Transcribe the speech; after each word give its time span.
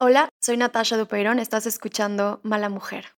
Hola, 0.00 0.28
soy 0.40 0.56
Natasha 0.56 0.96
Dupeirón, 0.96 1.38
estás 1.38 1.66
escuchando 1.66 2.40
Mala 2.42 2.68
Mujer. 2.68 3.14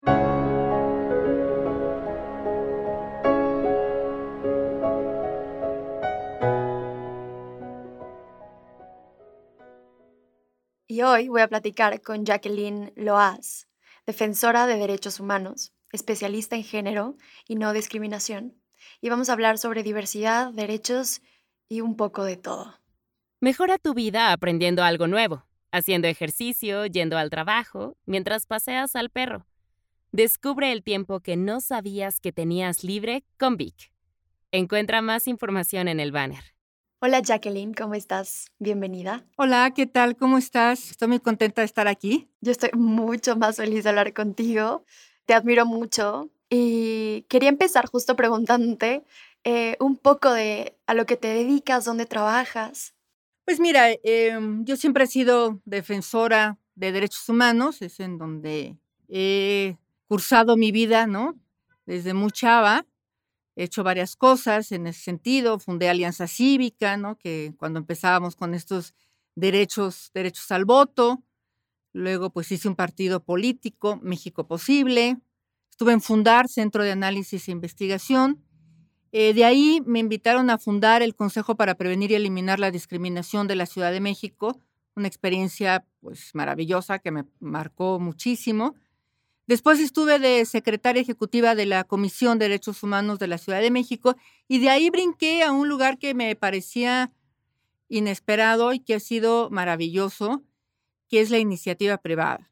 Y 10.86 11.00
hoy 11.00 11.28
voy 11.28 11.40
a 11.40 11.48
platicar 11.48 12.02
con 12.02 12.26
Jacqueline 12.26 12.92
Loaz, 12.94 13.68
defensora 14.06 14.66
de 14.66 14.76
derechos 14.76 15.18
humanos, 15.18 15.72
especialista 15.92 16.56
en 16.56 16.62
género 16.62 17.16
y 17.48 17.56
no 17.56 17.72
discriminación. 17.72 18.60
Y 19.00 19.08
vamos 19.08 19.30
a 19.30 19.32
hablar 19.32 19.56
sobre 19.56 19.82
diversidad, 19.82 20.52
derechos 20.52 21.22
y 21.70 21.80
un 21.80 21.96
poco 21.96 22.24
de 22.24 22.36
todo. 22.36 22.78
Mejora 23.40 23.78
tu 23.78 23.94
vida 23.94 24.30
aprendiendo 24.30 24.84
algo 24.84 25.06
nuevo 25.06 25.45
haciendo 25.72 26.08
ejercicio, 26.08 26.86
yendo 26.86 27.18
al 27.18 27.30
trabajo, 27.30 27.96
mientras 28.06 28.46
paseas 28.46 28.96
al 28.96 29.10
perro. 29.10 29.46
Descubre 30.12 30.72
el 30.72 30.82
tiempo 30.82 31.20
que 31.20 31.36
no 31.36 31.60
sabías 31.60 32.20
que 32.20 32.32
tenías 32.32 32.84
libre 32.84 33.24
con 33.38 33.56
Vic. 33.56 33.92
Encuentra 34.52 35.02
más 35.02 35.28
información 35.28 35.88
en 35.88 36.00
el 36.00 36.12
banner. 36.12 36.56
Hola 37.00 37.20
Jacqueline, 37.20 37.74
¿cómo 37.74 37.94
estás? 37.94 38.46
Bienvenida. 38.58 39.26
Hola, 39.36 39.70
¿qué 39.76 39.86
tal? 39.86 40.16
¿Cómo 40.16 40.38
estás? 40.38 40.90
Estoy 40.92 41.08
muy 41.08 41.20
contenta 41.20 41.60
de 41.60 41.66
estar 41.66 41.88
aquí. 41.88 42.30
Yo 42.40 42.52
estoy 42.52 42.70
mucho 42.72 43.36
más 43.36 43.56
feliz 43.56 43.84
de 43.84 43.90
hablar 43.90 44.14
contigo. 44.14 44.84
Te 45.26 45.34
admiro 45.34 45.66
mucho 45.66 46.30
y 46.48 47.26
quería 47.28 47.50
empezar 47.50 47.86
justo 47.86 48.16
preguntándote 48.16 49.04
eh, 49.44 49.76
un 49.78 49.96
poco 49.96 50.32
de 50.32 50.76
a 50.86 50.94
lo 50.94 51.06
que 51.06 51.16
te 51.16 51.28
dedicas, 51.28 51.84
dónde 51.84 52.06
trabajas. 52.06 52.95
Pues 53.46 53.60
mira, 53.60 53.92
em, 54.02 54.64
yo 54.64 54.76
siempre 54.76 55.04
he 55.04 55.06
sido 55.06 55.62
defensora 55.64 56.58
de 56.74 56.90
derechos 56.90 57.28
humanos, 57.28 57.80
es 57.80 58.00
en 58.00 58.18
donde 58.18 58.76
he 59.08 59.76
cursado 60.08 60.56
mi 60.56 60.72
vida, 60.72 61.06
¿no? 61.06 61.38
Desde 61.86 62.12
muy 62.12 62.32
chava, 62.32 62.84
he 63.56 63.64
hecho 63.64 63.84
varias 63.84 64.16
cosas 64.16 64.72
en 64.72 64.88
ese 64.88 65.00
sentido, 65.00 65.60
fundé 65.60 65.88
Alianza 65.88 66.26
Cívica, 66.26 66.96
¿no? 66.96 67.18
Que 67.18 67.54
cuando 67.56 67.78
empezábamos 67.78 68.34
con 68.34 68.52
estos 68.52 68.94
derechos, 69.36 70.10
derechos 70.12 70.50
al 70.50 70.64
voto, 70.64 71.22
luego 71.92 72.30
pues 72.30 72.50
hice 72.52 72.68
un 72.68 72.76
partido 72.76 73.22
político, 73.22 74.00
México 74.02 74.48
Posible, 74.48 75.18
estuve 75.70 75.92
en 75.92 76.00
Fundar, 76.02 76.48
Centro 76.48 76.82
de 76.82 76.92
Análisis 76.92 77.48
e 77.48 77.52
Investigación, 77.52 78.44
eh, 79.12 79.34
de 79.34 79.44
ahí 79.44 79.82
me 79.86 79.98
invitaron 79.98 80.50
a 80.50 80.58
fundar 80.58 81.02
el 81.02 81.14
Consejo 81.14 81.54
para 81.54 81.76
Prevenir 81.76 82.10
y 82.10 82.14
Eliminar 82.14 82.58
la 82.58 82.70
Discriminación 82.70 83.46
de 83.46 83.56
la 83.56 83.66
Ciudad 83.66 83.92
de 83.92 84.00
México, 84.00 84.60
una 84.94 85.08
experiencia 85.08 85.86
pues 86.00 86.34
maravillosa 86.34 86.98
que 86.98 87.10
me 87.10 87.24
marcó 87.40 87.98
muchísimo. 88.00 88.74
Después 89.46 89.78
estuve 89.78 90.18
de 90.18 90.44
secretaria 90.44 91.02
ejecutiva 91.02 91.54
de 91.54 91.66
la 91.66 91.84
Comisión 91.84 92.38
de 92.38 92.46
Derechos 92.46 92.82
Humanos 92.82 93.18
de 93.18 93.28
la 93.28 93.38
Ciudad 93.38 93.60
de 93.60 93.70
México 93.70 94.16
y 94.48 94.58
de 94.58 94.70
ahí 94.70 94.90
brinqué 94.90 95.42
a 95.42 95.52
un 95.52 95.68
lugar 95.68 95.98
que 95.98 96.14
me 96.14 96.34
parecía 96.34 97.12
inesperado 97.88 98.72
y 98.72 98.80
que 98.80 98.94
ha 98.94 99.00
sido 99.00 99.48
maravilloso, 99.50 100.42
que 101.08 101.20
es 101.20 101.30
la 101.30 101.38
iniciativa 101.38 101.98
privada. 101.98 102.50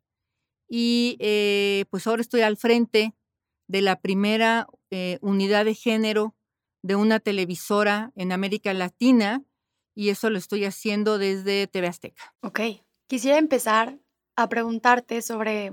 Y 0.69 1.17
eh, 1.19 1.85
pues 1.91 2.07
ahora 2.07 2.23
estoy 2.23 2.43
al 2.43 2.57
frente 2.57 3.15
de 3.67 3.83
la 3.83 4.01
primera 4.01 4.69
eh, 4.91 5.19
unidad 5.21 5.65
de 5.65 5.75
género 5.75 6.35
de 6.85 6.97
una 6.97 7.19
televisora 7.19 8.13
en 8.15 8.31
América 8.31 8.75
Latina 8.75 9.43
y 9.95 10.11
eso 10.11 10.29
lo 10.29 10.37
estoy 10.37 10.67
haciendo 10.67 11.17
desde 11.17 11.67
TV 11.67 11.87
Azteca. 11.87 12.35
Ok, 12.43 12.61
quisiera 13.07 13.39
empezar 13.39 13.99
a 14.37 14.51
preguntarte 14.51 15.23
sobre 15.23 15.73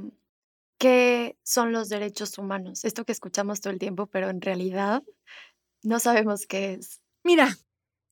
qué 0.78 1.38
son 1.44 1.74
los 1.74 1.90
derechos 1.90 2.38
humanos. 2.38 2.86
Esto 2.86 3.04
que 3.04 3.12
escuchamos 3.12 3.60
todo 3.60 3.74
el 3.74 3.80
tiempo, 3.80 4.08
pero 4.08 4.30
en 4.30 4.40
realidad 4.40 5.04
no 5.84 6.00
sabemos 6.00 6.48
qué 6.48 6.76
es. 6.76 7.02
Mira, 7.26 7.58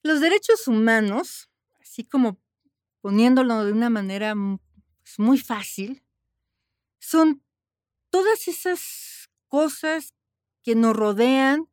los 0.04 0.20
derechos 0.20 0.68
humanos, 0.68 1.50
así 1.80 2.04
como 2.04 2.38
poniéndolo 3.00 3.64
de 3.64 3.72
una 3.72 3.90
manera 3.90 4.36
pues, 4.36 5.20
muy 5.20 5.38
fácil, 5.38 6.04
son 7.00 7.42
todas 8.10 8.50
esas 8.50 9.30
cosas 9.48 10.14
que 10.64 10.76
nos 10.76 10.98
rodean 10.98 11.70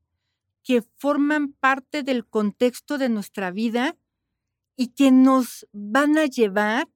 que 0.66 0.82
forman 0.96 1.52
parte 1.52 2.02
del 2.02 2.26
contexto 2.26 2.98
de 2.98 3.08
nuestra 3.08 3.52
vida 3.52 3.96
y 4.76 4.88
que 4.88 5.12
nos 5.12 5.68
van 5.72 6.18
a 6.18 6.26
llevar 6.26 6.88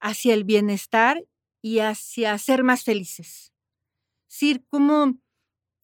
hacia 0.00 0.34
el 0.34 0.44
bienestar 0.44 1.26
y 1.60 1.80
hacia 1.80 2.38
ser 2.38 2.62
más 2.62 2.84
felices. 2.84 3.52
Es 4.28 4.34
decir, 4.34 4.64
¿cómo, 4.68 5.18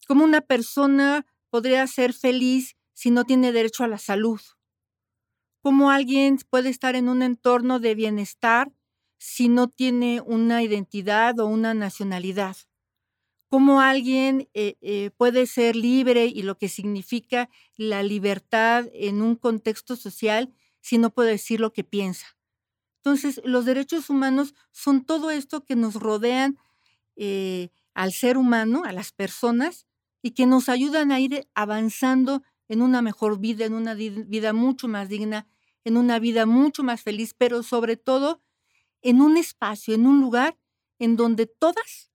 cómo 0.07 0.23
una 0.23 0.39
persona 0.39 1.25
podría 1.49 1.85
ser 1.87 2.13
feliz 2.13 2.77
si 2.93 3.11
no 3.11 3.25
tiene 3.25 3.51
derecho 3.51 3.83
a 3.83 3.89
la 3.89 3.97
salud? 3.97 4.39
¿Cómo 5.61 5.91
alguien 5.91 6.37
puede 6.49 6.69
estar 6.69 6.95
en 6.95 7.09
un 7.09 7.21
entorno 7.21 7.81
de 7.81 7.95
bienestar 7.95 8.71
si 9.17 9.49
no 9.49 9.67
tiene 9.67 10.21
una 10.21 10.63
identidad 10.63 11.37
o 11.39 11.47
una 11.47 11.73
nacionalidad? 11.73 12.55
Cómo 13.49 13.81
alguien 13.81 14.47
eh, 14.53 14.77
eh, 14.81 15.11
puede 15.17 15.47
ser 15.47 15.75
libre 15.75 16.25
y 16.27 16.43
lo 16.43 16.57
que 16.57 16.69
significa 16.69 17.49
la 17.77 18.03
libertad 18.03 18.87
en 18.93 19.21
un 19.21 19.35
contexto 19.35 19.95
social 19.95 20.53
si 20.81 20.97
no 20.97 21.09
puede 21.09 21.31
decir 21.31 21.59
lo 21.59 21.73
que 21.73 21.83
piensa. 21.83 22.37
Entonces, 22.97 23.41
los 23.45 23.65
derechos 23.65 24.09
humanos 24.09 24.55
son 24.71 25.05
todo 25.05 25.31
esto 25.31 25.63
que 25.65 25.75
nos 25.75 25.95
rodean 25.95 26.57
eh, 27.15 27.69
al 27.93 28.13
ser 28.13 28.37
humano, 28.37 28.83
a 28.85 28.91
las 28.93 29.11
personas, 29.11 29.87
y 30.21 30.31
que 30.31 30.45
nos 30.45 30.69
ayudan 30.69 31.11
a 31.11 31.19
ir 31.19 31.47
avanzando 31.55 32.43
en 32.67 32.81
una 32.81 33.01
mejor 33.01 33.39
vida, 33.39 33.65
en 33.65 33.73
una 33.73 33.93
vida 33.93 34.53
mucho 34.53 34.87
más 34.87 35.09
digna, 35.09 35.47
en 35.85 35.97
una 35.97 36.19
vida 36.19 36.45
mucho 36.45 36.83
más 36.83 37.01
feliz, 37.01 37.33
pero 37.37 37.63
sobre 37.63 37.95
todo 37.97 38.41
en 39.01 39.21
un 39.21 39.37
espacio, 39.37 39.95
en 39.95 40.05
un 40.05 40.19
lugar 40.21 40.57
en 40.99 41.15
donde 41.15 41.45
todas 41.47 42.08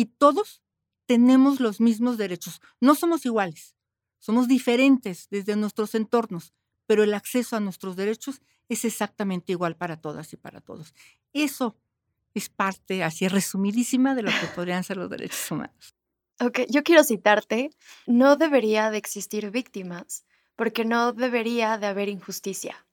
y 0.00 0.06
todos 0.06 0.62
tenemos 1.04 1.60
los 1.60 1.78
mismos 1.78 2.16
derechos. 2.16 2.62
No 2.80 2.94
somos 2.94 3.26
iguales, 3.26 3.76
somos 4.18 4.48
diferentes 4.48 5.28
desde 5.28 5.56
nuestros 5.56 5.94
entornos, 5.94 6.54
pero 6.86 7.02
el 7.02 7.12
acceso 7.12 7.54
a 7.54 7.60
nuestros 7.60 7.96
derechos 7.96 8.40
es 8.70 8.86
exactamente 8.86 9.52
igual 9.52 9.76
para 9.76 10.00
todas 10.00 10.32
y 10.32 10.38
para 10.38 10.62
todos. 10.62 10.94
Eso 11.34 11.76
es 12.32 12.48
parte, 12.48 13.04
así 13.04 13.28
resumidísima, 13.28 14.14
de 14.14 14.22
lo 14.22 14.30
que 14.30 14.46
podrían 14.54 14.84
ser 14.84 14.96
los 14.96 15.10
derechos 15.10 15.50
humanos. 15.50 15.94
Ok, 16.40 16.60
yo 16.70 16.82
quiero 16.82 17.04
citarte, 17.04 17.70
no 18.06 18.36
debería 18.36 18.90
de 18.90 18.96
existir 18.96 19.50
víctimas, 19.50 20.24
porque 20.56 20.86
no 20.86 21.12
debería 21.12 21.76
de 21.76 21.88
haber 21.88 22.08
injusticia. 22.08 22.86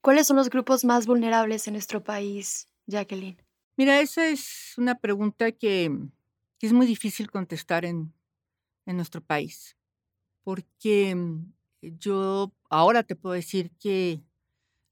¿Cuáles 0.00 0.26
son 0.26 0.36
los 0.36 0.50
grupos 0.50 0.84
más 0.84 1.06
vulnerables 1.06 1.68
en 1.68 1.74
nuestro 1.74 2.02
país, 2.02 2.68
Jacqueline? 2.86 3.40
Mira, 3.76 4.00
esa 4.00 4.26
es 4.26 4.74
una 4.78 4.96
pregunta 4.96 5.52
que 5.52 6.10
que 6.60 6.66
es 6.66 6.74
muy 6.74 6.86
difícil 6.86 7.30
contestar 7.30 7.86
en, 7.86 8.12
en 8.84 8.96
nuestro 8.96 9.22
país, 9.22 9.78
porque 10.44 11.14
mm, 11.14 11.52
yo 11.98 12.52
ahora 12.68 13.02
te 13.02 13.16
puedo 13.16 13.34
decir 13.34 13.72
que 13.78 14.22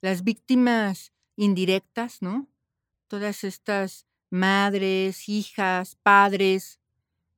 las 0.00 0.24
víctimas 0.24 1.12
indirectas, 1.36 2.22
¿no? 2.22 2.48
Todas 3.06 3.44
estas 3.44 4.06
madres, 4.30 5.28
hijas, 5.28 5.96
padres 5.96 6.80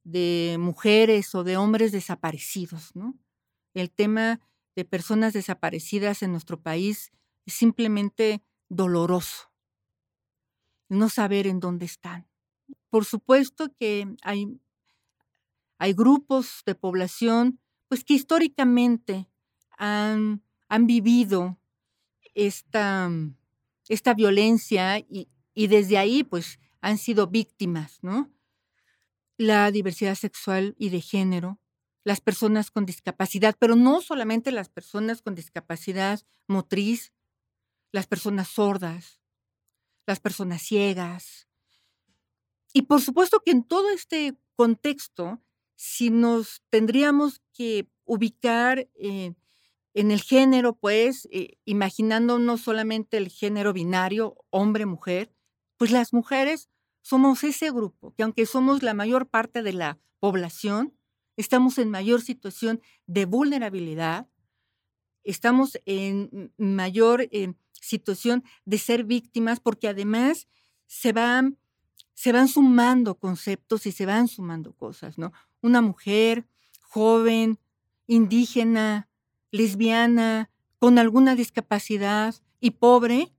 de 0.04 0.56
mujeres 0.60 1.34
o 1.34 1.42
de 1.42 1.56
hombres 1.56 1.91
desaparecidos, 1.91 2.94
¿no? 2.94 3.18
El 3.74 3.91
tema 3.91 4.41
de 4.76 4.84
personas 4.84 5.32
desaparecidas 5.32 6.22
en 6.22 6.30
nuestro 6.30 6.60
país 6.62 7.10
es 7.47 7.54
simplemente 7.54 8.42
doloroso. 8.68 9.52
No 10.88 11.08
saber 11.08 11.48
en 11.48 11.58
dónde 11.58 11.86
están. 11.86 12.29
Por 12.91 13.05
supuesto 13.05 13.72
que 13.78 14.07
hay, 14.22 14.61
hay 15.78 15.93
grupos 15.93 16.63
de 16.67 16.75
población 16.75 17.61
pues 17.89 18.05
que 18.05 18.15
históricamente 18.15 19.28
han, 19.77 20.45
han 20.69 20.87
vivido 20.87 21.59
esta, 22.34 23.11
esta 23.89 24.15
violencia 24.15 24.99
y, 24.99 25.28
y, 25.55 25.67
desde 25.67 25.99
ahí 25.99 26.22
pues 26.22 26.61
han 26.81 26.99
sido 26.99 27.27
víctimas, 27.27 27.99
¿no? 28.03 28.31
La 29.37 29.71
diversidad 29.71 30.15
sexual 30.15 30.75
y 30.78 30.91
de 30.91 31.01
género, 31.01 31.59
las 32.05 32.21
personas 32.21 32.71
con 32.71 32.87
discapacidad, 32.87 33.57
pero 33.59 33.75
no 33.75 34.01
solamente 34.01 34.53
las 34.53 34.69
personas 34.69 35.22
con 35.22 35.34
discapacidad 35.34 36.21
motriz, 36.47 37.13
las 37.93 38.07
personas 38.07 38.49
sordas, 38.49 39.21
las 40.07 40.21
personas 40.21 40.63
ciegas, 40.63 41.49
y 42.72 42.83
por 42.83 43.01
supuesto 43.01 43.41
que 43.45 43.53
en 43.53 43.65
todo 43.65 43.91
este 43.91 44.34
contexto, 44.57 45.41
si 45.77 46.11
nos 46.11 46.63
tendríamos 46.71 47.41
que 47.53 47.89
ubicar 48.05 48.89
en 49.95 50.11
el 50.11 50.21
género, 50.21 50.75
pues, 50.75 51.28
eh, 51.33 51.59
imaginando 51.65 52.39
no 52.39 52.59
solamente 52.59 53.17
el 53.17 53.28
género 53.28 53.72
binario, 53.72 54.37
hombre-mujer, 54.51 55.33
pues 55.77 55.91
las 55.91 56.13
mujeres 56.13 56.69
somos 57.03 57.43
ese 57.45 57.71
grupo, 57.71 58.13
que 58.15 58.22
aunque 58.22 58.47
somos 58.47 58.83
la 58.83 58.95
mayor 58.95 59.28
parte 59.28 59.63
de 59.63 59.72
la 59.72 59.99
población, 60.19 60.95
estamos 61.37 61.78
en 61.78 61.91
mayor 61.91 62.21
situación 62.21 62.81
de 63.07 63.25
vulnerabilidad, 63.25 64.28
estamos 65.25 65.78
en 65.87 66.53
mayor 66.59 67.28
eh, 67.31 67.55
situación 67.72 68.45
de 68.65 68.78
ser 68.78 69.05
víctimas, 69.05 69.61
porque 69.61 69.89
además 69.89 70.49
se 70.87 71.13
van, 71.13 71.59
se 72.21 72.33
van 72.33 72.49
sumando 72.49 73.15
conceptos 73.15 73.87
y 73.87 73.93
se 73.93 74.05
van 74.05 74.28
sumando 74.28 74.75
cosas, 74.75 75.17
¿no? 75.17 75.33
Una 75.63 75.81
mujer 75.81 76.47
joven, 76.83 77.59
indígena, 78.07 79.09
lesbiana, 79.51 80.51
con 80.78 80.99
alguna 80.99 81.34
discapacidad 81.34 82.34
y 82.61 82.72
pobre, 82.72 83.33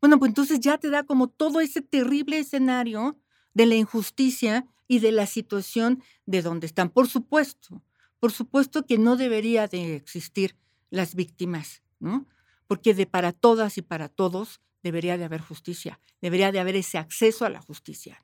bueno, 0.00 0.20
pues 0.20 0.28
entonces 0.28 0.60
ya 0.60 0.78
te 0.78 0.90
da 0.90 1.02
como 1.02 1.26
todo 1.26 1.60
ese 1.60 1.82
terrible 1.82 2.38
escenario 2.38 3.18
de 3.52 3.66
la 3.66 3.74
injusticia 3.74 4.64
y 4.86 5.00
de 5.00 5.10
la 5.10 5.26
situación 5.26 6.00
de 6.24 6.42
donde 6.42 6.68
están. 6.68 6.88
Por 6.88 7.08
supuesto, 7.08 7.82
por 8.20 8.30
supuesto 8.30 8.86
que 8.86 8.96
no 8.96 9.16
debería 9.16 9.66
de 9.66 9.96
existir 9.96 10.54
las 10.88 11.16
víctimas, 11.16 11.82
¿no? 11.98 12.28
Porque 12.68 12.94
de 12.94 13.06
para 13.06 13.32
todas 13.32 13.76
y 13.76 13.82
para 13.82 14.08
todos 14.08 14.60
debería 14.82 15.16
de 15.16 15.24
haber 15.24 15.40
justicia, 15.40 16.00
debería 16.20 16.52
de 16.52 16.60
haber 16.60 16.76
ese 16.76 16.98
acceso 16.98 17.44
a 17.44 17.50
la 17.50 17.60
justicia. 17.60 18.22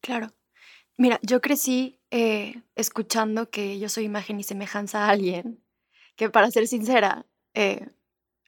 Claro. 0.00 0.34
Mira, 0.96 1.20
yo 1.22 1.40
crecí 1.40 2.00
eh, 2.10 2.62
escuchando 2.74 3.50
que 3.50 3.78
yo 3.78 3.88
soy 3.88 4.04
imagen 4.04 4.40
y 4.40 4.42
semejanza 4.42 5.04
a 5.04 5.10
alguien, 5.10 5.62
que 6.16 6.30
para 6.30 6.50
ser 6.50 6.66
sincera, 6.66 7.26
eh, 7.54 7.86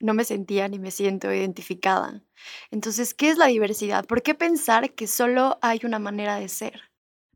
no 0.01 0.15
me 0.15 0.25
sentía 0.25 0.67
ni 0.69 0.79
me 0.79 0.91
siento 0.91 1.33
identificada. 1.33 2.25
Entonces, 2.71 3.15
¿qué 3.15 3.31
es 3.31 3.39
la 3.39 3.47
diversidad? 3.47 4.07
¿Por 4.07 4.23
qué 4.23 4.35
pensar 4.35 4.95
que 4.95 5.07
solo 5.07 5.59
hay 5.63 5.81
una 5.85 5.99
manera 5.99 6.37
de 6.37 6.49
ser? 6.49 6.91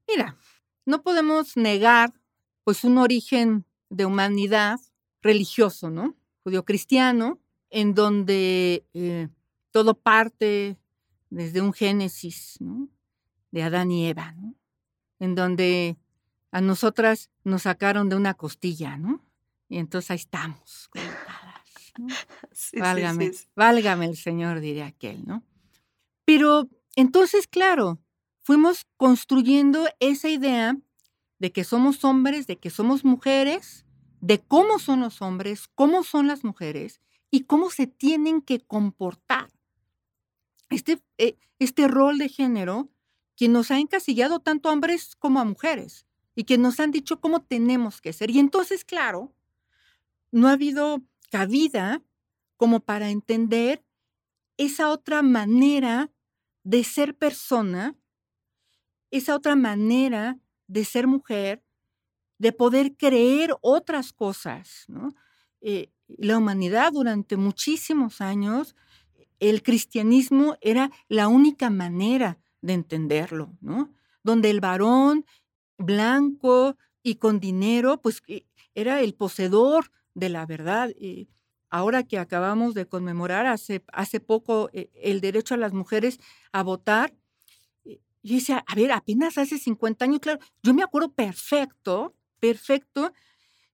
Mira, 0.08 0.36
no 0.86 1.02
podemos 1.02 1.56
negar 1.56 2.12
pues 2.64 2.84
un 2.84 2.98
origen 2.98 3.66
de 3.90 4.06
humanidad 4.06 4.80
religioso, 5.22 5.90
¿no? 5.90 6.16
Judío-cristiano, 6.42 7.38
en 7.70 7.94
donde 7.94 8.86
eh, 8.94 9.28
todo 9.74 9.94
parte 9.94 10.78
desde 11.30 11.60
un 11.60 11.72
Génesis, 11.72 12.58
¿no? 12.60 12.88
De 13.50 13.64
Adán 13.64 13.90
y 13.90 14.06
Eva, 14.06 14.30
¿no? 14.30 14.54
En 15.18 15.34
donde 15.34 15.96
a 16.52 16.60
nosotras 16.60 17.28
nos 17.42 17.62
sacaron 17.62 18.08
de 18.08 18.14
una 18.14 18.34
costilla, 18.34 18.96
¿no? 18.96 19.20
Y 19.68 19.78
entonces 19.78 20.12
ahí 20.12 20.18
estamos, 20.18 20.90
válgame, 22.78 23.32
válgame 23.56 24.06
el 24.06 24.16
Señor, 24.16 24.60
diría 24.60 24.86
aquel, 24.86 25.26
¿no? 25.26 25.42
Pero 26.24 26.68
entonces, 26.94 27.48
claro, 27.48 27.98
fuimos 28.44 28.86
construyendo 28.96 29.88
esa 29.98 30.28
idea 30.28 30.76
de 31.40 31.50
que 31.50 31.64
somos 31.64 32.04
hombres, 32.04 32.46
de 32.46 32.58
que 32.58 32.70
somos 32.70 33.04
mujeres, 33.04 33.86
de 34.20 34.38
cómo 34.38 34.78
son 34.78 35.00
los 35.00 35.20
hombres, 35.20 35.66
cómo 35.74 36.04
son 36.04 36.28
las 36.28 36.44
mujeres 36.44 37.00
y 37.32 37.40
cómo 37.40 37.70
se 37.70 37.88
tienen 37.88 38.40
que 38.40 38.60
comportar. 38.60 39.53
Este, 40.74 41.00
eh, 41.18 41.36
este 41.60 41.86
rol 41.86 42.18
de 42.18 42.28
género 42.28 42.90
que 43.36 43.48
nos 43.48 43.70
ha 43.70 43.78
encasillado 43.78 44.40
tanto 44.40 44.68
a 44.68 44.72
hombres 44.72 45.14
como 45.16 45.38
a 45.38 45.44
mujeres 45.44 46.04
y 46.34 46.44
que 46.44 46.58
nos 46.58 46.80
han 46.80 46.90
dicho 46.90 47.20
cómo 47.20 47.42
tenemos 47.42 48.00
que 48.00 48.12
ser. 48.12 48.30
Y 48.30 48.40
entonces, 48.40 48.84
claro, 48.84 49.32
no 50.32 50.48
ha 50.48 50.52
habido 50.52 51.02
cabida 51.30 52.02
como 52.56 52.80
para 52.80 53.10
entender 53.10 53.84
esa 54.56 54.90
otra 54.90 55.22
manera 55.22 56.10
de 56.64 56.82
ser 56.82 57.16
persona, 57.16 57.96
esa 59.10 59.36
otra 59.36 59.54
manera 59.54 60.38
de 60.66 60.84
ser 60.84 61.06
mujer, 61.06 61.62
de 62.38 62.52
poder 62.52 62.96
creer 62.96 63.54
otras 63.60 64.12
cosas. 64.12 64.86
Eh, 65.60 65.90
la 66.08 66.38
humanidad 66.38 66.92
durante 66.92 67.36
muchísimos 67.36 68.20
años, 68.20 68.74
el 69.50 69.62
cristianismo 69.62 70.56
era 70.60 70.90
la 71.08 71.28
única 71.28 71.68
manera 71.70 72.38
de 72.62 72.72
entenderlo, 72.72 73.56
¿no? 73.60 73.92
Donde 74.22 74.48
el 74.50 74.60
varón 74.60 75.26
blanco 75.76 76.76
y 77.02 77.16
con 77.16 77.40
dinero, 77.40 78.00
pues 78.00 78.22
eh, 78.26 78.46
era 78.74 79.00
el 79.02 79.14
poseedor 79.14 79.90
de 80.14 80.30
la 80.30 80.46
verdad. 80.46 80.90
Ahora 81.68 82.04
que 82.04 82.18
acabamos 82.18 82.72
de 82.74 82.86
conmemorar 82.86 83.46
hace, 83.46 83.84
hace 83.92 84.20
poco 84.20 84.70
eh, 84.72 84.90
el 84.94 85.20
derecho 85.20 85.54
a 85.54 85.58
las 85.58 85.74
mujeres 85.74 86.18
a 86.52 86.62
votar, 86.62 87.12
eh, 87.84 88.00
yo 88.22 88.36
decía, 88.36 88.64
a 88.66 88.74
ver, 88.74 88.92
apenas 88.92 89.36
hace 89.36 89.58
50 89.58 90.06
años, 90.06 90.20
claro, 90.20 90.38
yo 90.62 90.72
me 90.72 90.82
acuerdo 90.82 91.12
perfecto, 91.12 92.14
perfecto, 92.40 93.12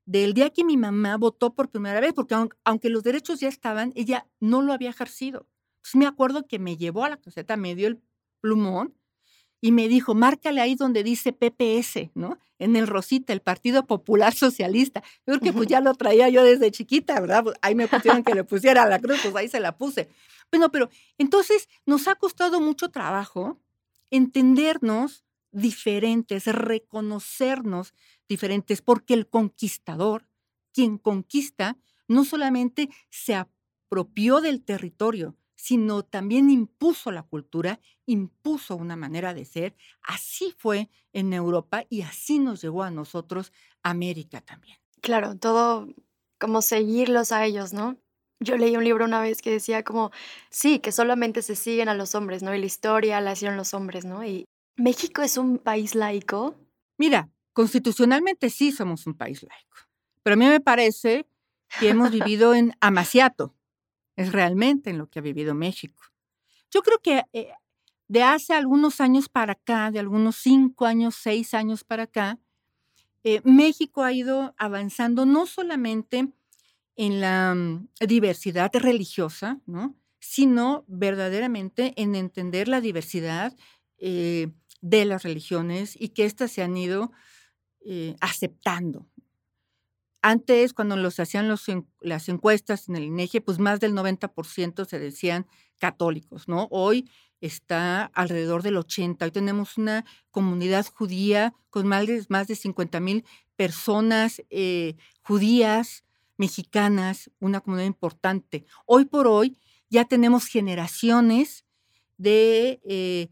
del 0.05 0.35
día 0.35 0.51
que 0.51 0.65
mi 0.65 0.77
mamá 0.77 1.17
votó 1.17 1.55
por 1.55 1.71
primera 1.71 2.01
vez, 2.01 2.13
porque 2.13 2.35
aunque 2.65 2.89
los 2.89 3.05
derechos 3.05 3.39
ya 3.39 3.49
estaban, 3.49 3.93
ella 3.95 4.27
no 4.41 4.63
lo 4.63 4.73
había 4.73 4.91
ejercido. 4.91 5.47
Entonces 5.81 5.97
me 5.97 6.07
acuerdo 6.07 6.47
que 6.47 6.59
me 6.59 6.77
llevó 6.77 7.05
a 7.05 7.09
la 7.09 7.17
caseta, 7.17 7.57
me 7.57 7.75
dio 7.75 7.89
el 7.89 8.01
plumón 8.41 8.95
y 9.63 9.73
me 9.73 9.89
dijo, 9.89 10.15
márcale 10.15 10.61
ahí 10.61 10.75
donde 10.75 11.03
dice 11.03 11.33
PPS, 11.33 12.11
¿no? 12.15 12.39
En 12.59 12.77
el 12.77 12.87
Rosita, 12.87 13.33
el 13.33 13.41
Partido 13.41 13.87
Popular 13.87 14.35
Socialista. 14.35 15.03
Yo 15.27 15.35
creo 15.35 15.41
que 15.41 15.53
pues 15.53 15.69
ya 15.69 15.81
lo 15.81 15.95
traía 15.95 16.29
yo 16.29 16.45
desde 16.45 16.71
chiquita, 16.71 17.21
¿verdad? 17.21 17.45
Pues, 17.45 17.57
ahí 17.63 17.75
me 17.75 17.89
pusieron 17.89 18.23
que 18.23 18.35
le 18.35 18.45
pusiera 18.45 18.87
la 18.87 18.99
cruz, 18.99 19.19
pues 19.23 19.35
ahí 19.37 19.49
se 19.49 19.61
la 19.61 19.77
puse. 19.77 20.09
Bueno, 20.51 20.71
pero 20.71 20.91
entonces 21.19 21.69
nos 21.87 22.09
ha 22.09 22.15
costado 22.15 22.61
mucho 22.61 22.91
trabajo 22.91 23.59
entendernos 24.11 25.25
diferentes, 25.53 26.47
reconocernos 26.47 27.95
diferentes, 28.29 28.83
porque 28.83 29.15
el 29.15 29.29
conquistador, 29.29 30.27
quien 30.73 30.99
conquista, 30.99 31.77
no 32.09 32.25
solamente 32.25 32.89
se 33.11 33.35
apropió 33.35 34.41
del 34.41 34.63
territorio, 34.63 35.37
sino 35.61 36.03
también 36.03 36.49
impuso 36.49 37.11
la 37.11 37.23
cultura, 37.23 37.81
impuso 38.07 38.77
una 38.77 38.97
manera 38.97 39.35
de 39.35 39.45
ser. 39.45 39.77
Así 40.03 40.55
fue 40.57 40.89
en 41.13 41.33
Europa 41.35 41.85
y 41.91 42.03
así 42.03 42.39
nos 42.39 42.63
llegó 42.63 42.83
a 42.83 42.91
nosotros 42.91 43.53
América 43.83 44.41
también. 44.41 44.79
Claro, 45.03 45.37
todo 45.37 45.87
como 46.39 46.63
seguirlos 46.63 47.31
a 47.33 47.45
ellos, 47.45 47.75
¿no? 47.75 47.99
Yo 48.41 48.57
leí 48.57 48.75
un 48.75 48.85
libro 48.85 49.05
una 49.05 49.21
vez 49.21 49.43
que 49.43 49.51
decía 49.51 49.85
como, 49.85 50.13
sí, 50.49 50.79
que 50.79 50.93
solamente 50.93 51.43
se 51.43 51.55
siguen 51.55 51.91
a 51.91 51.95
los 51.95 52.15
hombres, 52.15 52.43
¿no? 52.43 52.55
Y 52.55 52.59
la 52.59 52.67
historia 52.67 53.21
la 53.21 53.33
hicieron 53.33 53.59
los 53.59 53.75
hombres, 53.75 54.07
¿no? 54.07 54.25
Y 54.25 54.47
México 54.77 55.21
es 55.21 55.37
un 55.37 55.59
país 55.59 55.95
laico. 55.95 56.55
Mira, 56.97 57.29
constitucionalmente 57.53 58.49
sí 58.49 58.73
somos 58.73 59.07
un 59.07 59.15
país 59.15 59.43
laico, 59.43 59.77
pero 60.23 60.35
a 60.35 60.37
mí 60.39 60.47
me 60.47 60.61
parece 60.61 61.27
que 61.79 61.91
hemos 61.91 62.11
vivido 62.13 62.55
en 62.55 62.73
amaciato 62.81 63.55
es 64.21 64.33
realmente 64.33 64.91
en 64.91 64.99
lo 64.99 65.09
que 65.09 65.19
ha 65.19 65.23
vivido 65.23 65.55
México. 65.55 66.03
Yo 66.71 66.83
creo 66.83 66.99
que 67.01 67.25
eh, 67.33 67.53
de 68.09 68.23
hace 68.23 68.53
algunos 68.53 69.01
años 69.01 69.29
para 69.29 69.53
acá, 69.53 69.91
de 69.91 69.99
algunos 69.99 70.37
cinco 70.37 70.85
años, 70.85 71.15
seis 71.15 71.55
años 71.55 71.85
para 71.85 72.05
acá, 72.05 72.39
eh, 73.25 73.41
México 73.45 74.03
ha 74.03 74.13
ido 74.13 74.55
avanzando 74.59 75.25
no 75.25 75.47
solamente 75.47 76.29
en 76.97 77.21
la 77.21 77.55
mm, 77.55 77.89
diversidad 78.07 78.71
religiosa, 78.75 79.59
¿no? 79.67 79.97
sino 80.19 80.85
verdaderamente 80.87 81.95
en 81.97 82.15
entender 82.15 82.69
la 82.69 82.83
diversidad 82.83 83.57
eh, 83.97 84.53
de 84.83 85.05
las 85.07 85.23
religiones 85.23 85.97
y 85.99 86.11
que 86.11 86.27
éstas 86.27 86.53
se 86.53 86.63
han 86.63 86.77
ido 86.77 87.11
aceptando. 88.21 89.07
Antes, 90.23 90.75
cuando 90.75 90.97
los 90.97 91.19
hacían 91.19 91.49
las 92.01 92.29
encuestas 92.29 92.89
en 92.89 92.97
el 92.97 93.05
INEGI, 93.05 93.41
pues 93.41 93.59
más 93.59 93.81
del 93.81 93.95
90% 93.95 94.87
se 94.87 94.99
decían 94.99 95.47
católicos, 95.79 96.47
¿no? 96.47 96.69
Hoy 96.71 97.11
está 97.41 98.05
alrededor 98.15 98.63
del 98.63 98.77
80. 98.77 99.25
Hoy 99.25 99.31
tenemos 99.31 99.79
una 99.79 100.05
comunidad 100.31 100.87
judía 100.93 101.55
con 101.71 101.87
más 101.87 102.07
de, 102.07 102.25
más 102.29 102.49
de 102.49 102.55
50 102.55 103.01
mil 103.01 103.25
personas 103.57 104.43
eh, 104.51 104.97
judías, 105.23 106.05
mexicanas, 106.37 107.31
una 107.41 107.61
comunidad 107.61 107.87
importante. 107.87 108.67
Hoy 108.87 109.07
por 109.07 109.27
hoy 109.27 109.59
ya 109.89 110.05
tenemos 110.05 110.47
generaciones 110.47 111.65
de 112.19 112.81
eh, 112.85 113.29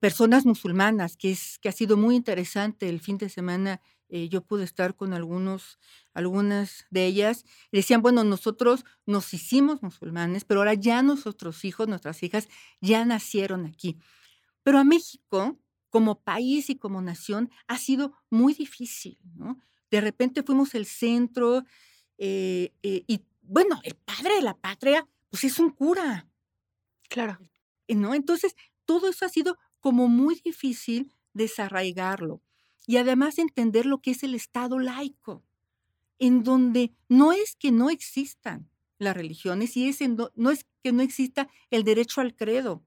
personas 0.00 0.44
musulmanas, 0.44 1.16
que, 1.16 1.32
es, 1.32 1.58
que 1.58 1.68
ha 1.68 1.72
sido 1.72 1.96
muy 1.96 2.16
interesante 2.16 2.88
el 2.88 3.00
fin 3.00 3.18
de 3.18 3.28
semana 3.28 3.80
eh, 4.08 4.28
yo 4.28 4.42
pude 4.42 4.64
estar 4.64 4.94
con 4.94 5.12
algunos, 5.12 5.78
algunas 6.14 6.86
de 6.90 7.06
ellas, 7.06 7.44
y 7.70 7.78
decían, 7.78 8.02
bueno, 8.02 8.24
nosotros 8.24 8.84
nos 9.06 9.32
hicimos 9.34 9.82
musulmanes, 9.82 10.44
pero 10.44 10.60
ahora 10.60 10.74
ya 10.74 11.02
nuestros 11.02 11.64
hijos, 11.64 11.88
nuestras 11.88 12.22
hijas, 12.22 12.48
ya 12.80 13.04
nacieron 13.04 13.66
aquí. 13.66 13.98
Pero 14.62 14.78
a 14.78 14.84
México, 14.84 15.58
como 15.90 16.20
país 16.20 16.70
y 16.70 16.76
como 16.76 17.02
nación, 17.02 17.50
ha 17.66 17.78
sido 17.78 18.12
muy 18.30 18.54
difícil, 18.54 19.18
¿no? 19.34 19.58
De 19.90 20.00
repente 20.00 20.42
fuimos 20.42 20.74
el 20.74 20.86
centro 20.86 21.64
eh, 22.18 22.72
eh, 22.82 23.04
y, 23.06 23.22
bueno, 23.42 23.80
el 23.84 23.94
padre 23.94 24.34
de 24.36 24.42
la 24.42 24.54
patria, 24.54 25.06
pues 25.30 25.44
es 25.44 25.58
un 25.58 25.70
cura. 25.70 26.28
Claro. 27.08 27.38
¿No? 27.88 28.14
Entonces, 28.14 28.54
todo 28.84 29.08
eso 29.08 29.24
ha 29.24 29.30
sido 29.30 29.56
como 29.80 30.08
muy 30.08 30.40
difícil 30.44 31.14
desarraigarlo 31.32 32.42
y 32.88 32.96
además 32.96 33.38
entender 33.38 33.84
lo 33.84 34.00
que 34.00 34.12
es 34.12 34.22
el 34.22 34.34
Estado 34.34 34.78
laico, 34.78 35.44
en 36.18 36.42
donde 36.42 36.94
no 37.06 37.34
es 37.34 37.54
que 37.54 37.70
no 37.70 37.90
existan 37.90 38.70
las 38.98 39.14
religiones 39.14 39.76
y 39.76 39.90
es 39.90 39.98
no 40.34 40.50
es 40.50 40.66
que 40.82 40.92
no 40.92 41.02
exista 41.02 41.50
el 41.70 41.84
derecho 41.84 42.22
al 42.22 42.34
credo. 42.34 42.82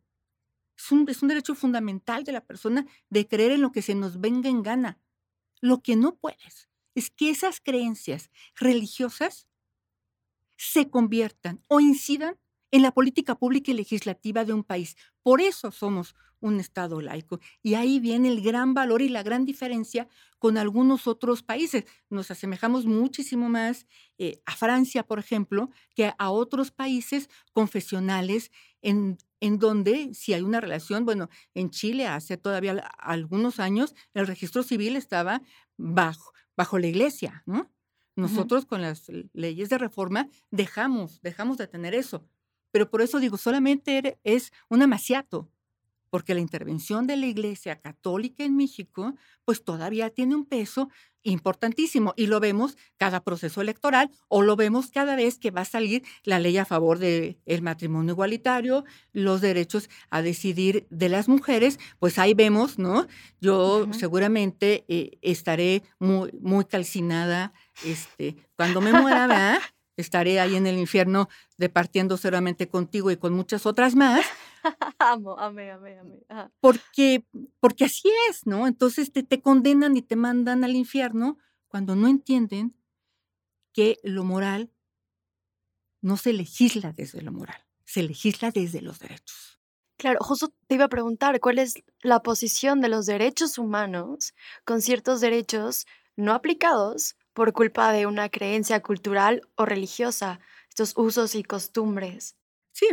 Es 0.75 0.91
un, 0.91 1.08
es 1.08 1.22
un 1.22 1.27
derecho 1.27 1.53
fundamental 1.53 2.24
de 2.24 2.31
la 2.31 2.43
persona 2.43 2.88
de 3.12 3.27
creer 3.27 3.51
en 3.51 3.62
lo 3.62 3.72
que 3.72 3.84
se 3.84 3.93
nos 3.93 4.20
venga 4.20 4.50
en 4.50 4.63
gana. 4.63 5.00
Lo 5.62 5.84
que 5.84 5.96
no 5.96 6.15
puedes 6.15 6.67
es 6.96 7.12
que 7.12 7.29
esas 7.29 7.62
creencias 7.62 8.31
religiosas 8.55 9.48
se 10.58 10.89
conviertan 10.89 11.63
o 11.67 11.79
incidan 11.79 12.39
en 12.72 12.81
la 12.81 12.91
política 12.91 13.36
pública 13.36 13.70
y 13.70 13.75
legislativa 13.75 14.46
de 14.46 14.53
un 14.53 14.63
país. 14.63 14.96
Por 15.22 15.41
eso 15.41 15.72
somos 15.72 16.15
un 16.42 16.60
Estado 16.60 17.00
laico. 17.00 17.40
Y 17.62 17.76
ahí 17.76 18.00
viene 18.00 18.28
el 18.28 18.42
gran 18.42 18.74
valor 18.74 19.02
y 19.02 19.10
la 19.10 19.24
gran 19.24 19.46
diferencia 19.46 20.08
con 20.40 20.58
algunos 20.58 21.08
otros 21.08 21.44
países. 21.44 21.86
Nos 22.10 22.32
asemejamos 22.32 22.86
muchísimo 22.86 23.48
más 23.48 23.88
eh, 24.18 24.42
a 24.46 24.56
Francia, 24.56 25.04
por 25.04 25.20
ejemplo, 25.20 25.70
que 25.96 26.14
a 26.18 26.32
otros 26.32 26.72
países 26.72 27.30
confesionales 27.54 28.52
en, 28.82 29.18
en 29.40 29.60
donde 29.60 30.14
si 30.14 30.34
hay 30.34 30.42
una 30.42 30.60
relación, 30.60 31.06
bueno, 31.06 31.30
en 31.54 31.70
Chile 31.70 32.08
hace 32.08 32.38
todavía 32.38 32.74
algunos 32.98 33.60
años 33.60 33.96
el 34.14 34.28
registro 34.28 34.64
civil 34.64 34.96
estaba 34.96 35.42
bajo, 35.78 36.34
bajo 36.58 36.80
la 36.80 36.88
iglesia, 36.88 37.44
¿no? 37.46 37.72
Nosotros 38.16 38.66
con 38.66 38.82
las 38.82 39.08
leyes 39.34 39.70
de 39.70 39.78
reforma 39.78 40.30
dejamos, 40.52 41.22
dejamos 41.22 41.58
de 41.58 41.68
tener 41.68 41.96
eso. 41.96 42.28
Pero 42.72 42.90
por 42.90 43.02
eso 43.02 43.20
digo, 43.20 43.38
solamente 43.38 44.20
es 44.24 44.52
un 44.70 44.82
amaciato, 44.82 45.50
porque 46.12 46.36
la 46.36 46.41
intervención 46.41 47.08
de 47.08 47.15
la 47.15 47.25
Iglesia 47.25 47.80
Católica 47.80 48.44
en 48.44 48.56
México, 48.56 49.15
pues 49.44 49.63
todavía 49.63 50.12
tiene 50.12 50.36
un 50.36 50.46
peso 50.46 50.89
importantísimo 51.24 52.13
y 52.18 52.27
lo 52.27 52.39
vemos 52.39 52.77
cada 52.98 53.24
proceso 53.24 53.62
electoral 53.62 54.12
o 54.27 54.41
lo 54.41 54.56
vemos 54.56 54.91
cada 54.91 55.15
vez 55.15 55.38
que 55.38 55.51
va 55.51 55.62
a 55.62 55.65
salir 55.65 56.03
la 56.24 56.39
ley 56.39 56.58
a 56.58 56.65
favor 56.65 57.00
del 57.00 57.62
matrimonio 57.62 58.13
igualitario, 58.13 58.86
los 59.13 59.41
derechos 59.41 59.89
a 60.10 60.22
decidir 60.22 60.86
de 60.89 61.10
las 61.10 61.27
mujeres, 61.27 61.80
pues 62.00 62.20
ahí 62.20 62.34
vemos, 62.34 62.77
¿no? 62.77 63.08
Yo 63.39 63.88
seguramente 63.94 64.84
eh, 64.88 65.18
estaré 65.22 65.84
muy, 66.00 66.32
muy 66.41 66.65
calcinada 66.65 67.53
este, 67.86 68.36
cuando 68.56 68.82
me 68.82 68.94
muera, 68.94 69.27
¿verdad? 69.27 69.60
estaré 69.98 70.39
ahí 70.39 70.56
en 70.56 70.68
el 70.68 70.77
infierno 70.77 71.30
departiendo 71.58 72.18
solamente 72.18 72.68
contigo 72.68 73.12
y 73.12 73.18
con 73.18 73.34
muchas 73.34 73.65
otras 73.65 73.96
más. 73.96 74.25
amo, 75.00 75.38
amé, 75.39 75.72
amé, 75.72 76.00
amé. 76.00 76.50
Porque, 76.60 77.25
porque 77.60 77.86
así 77.86 78.10
es, 78.30 78.46
¿no? 78.46 78.68
Entonces 78.68 79.12
te, 79.12 79.24
te 79.24 79.41
condenan 79.41 79.98
y 79.98 80.01
te 80.01 80.15
mandan 80.15 80.63
al 80.63 80.75
infierno 80.75 81.38
cuando 81.68 81.96
no 81.96 82.08
entienden 82.08 82.75
que 83.74 84.00
lo 84.03 84.24
moral 84.24 84.72
no 86.01 86.18
se 86.18 86.34
legisla 86.34 86.94
desde 86.94 87.22
lo 87.22 87.32
moral, 87.32 87.63
se 87.86 88.03
legisla 88.03 88.51
desde 88.51 88.82
los 88.82 89.00
derechos. 89.00 89.60
Claro, 89.98 90.18
justo 90.20 90.51
te 90.68 90.75
iba 90.75 90.86
a 90.86 90.89
preguntar 90.89 91.39
cuál 91.39 91.60
es 91.60 91.75
la 92.01 92.22
posición 92.24 92.82
de 92.82 92.89
los 92.89 93.06
derechos 93.06 93.60
humanos 93.60 94.34
con 94.65 94.82
ciertos 94.82 95.22
derechos 95.22 95.86
no 96.15 96.34
aplicados 96.34 97.15
por 97.34 97.53
culpa 97.53 97.91
de 97.91 98.08
una 98.08 98.30
creencia 98.30 98.82
cultural 98.82 99.41
o 99.56 99.65
religiosa, 99.65 100.39
estos 100.70 100.94
usos 100.98 101.36
y 101.36 101.44
costumbres. 101.44 102.36
Sí, 102.72 102.88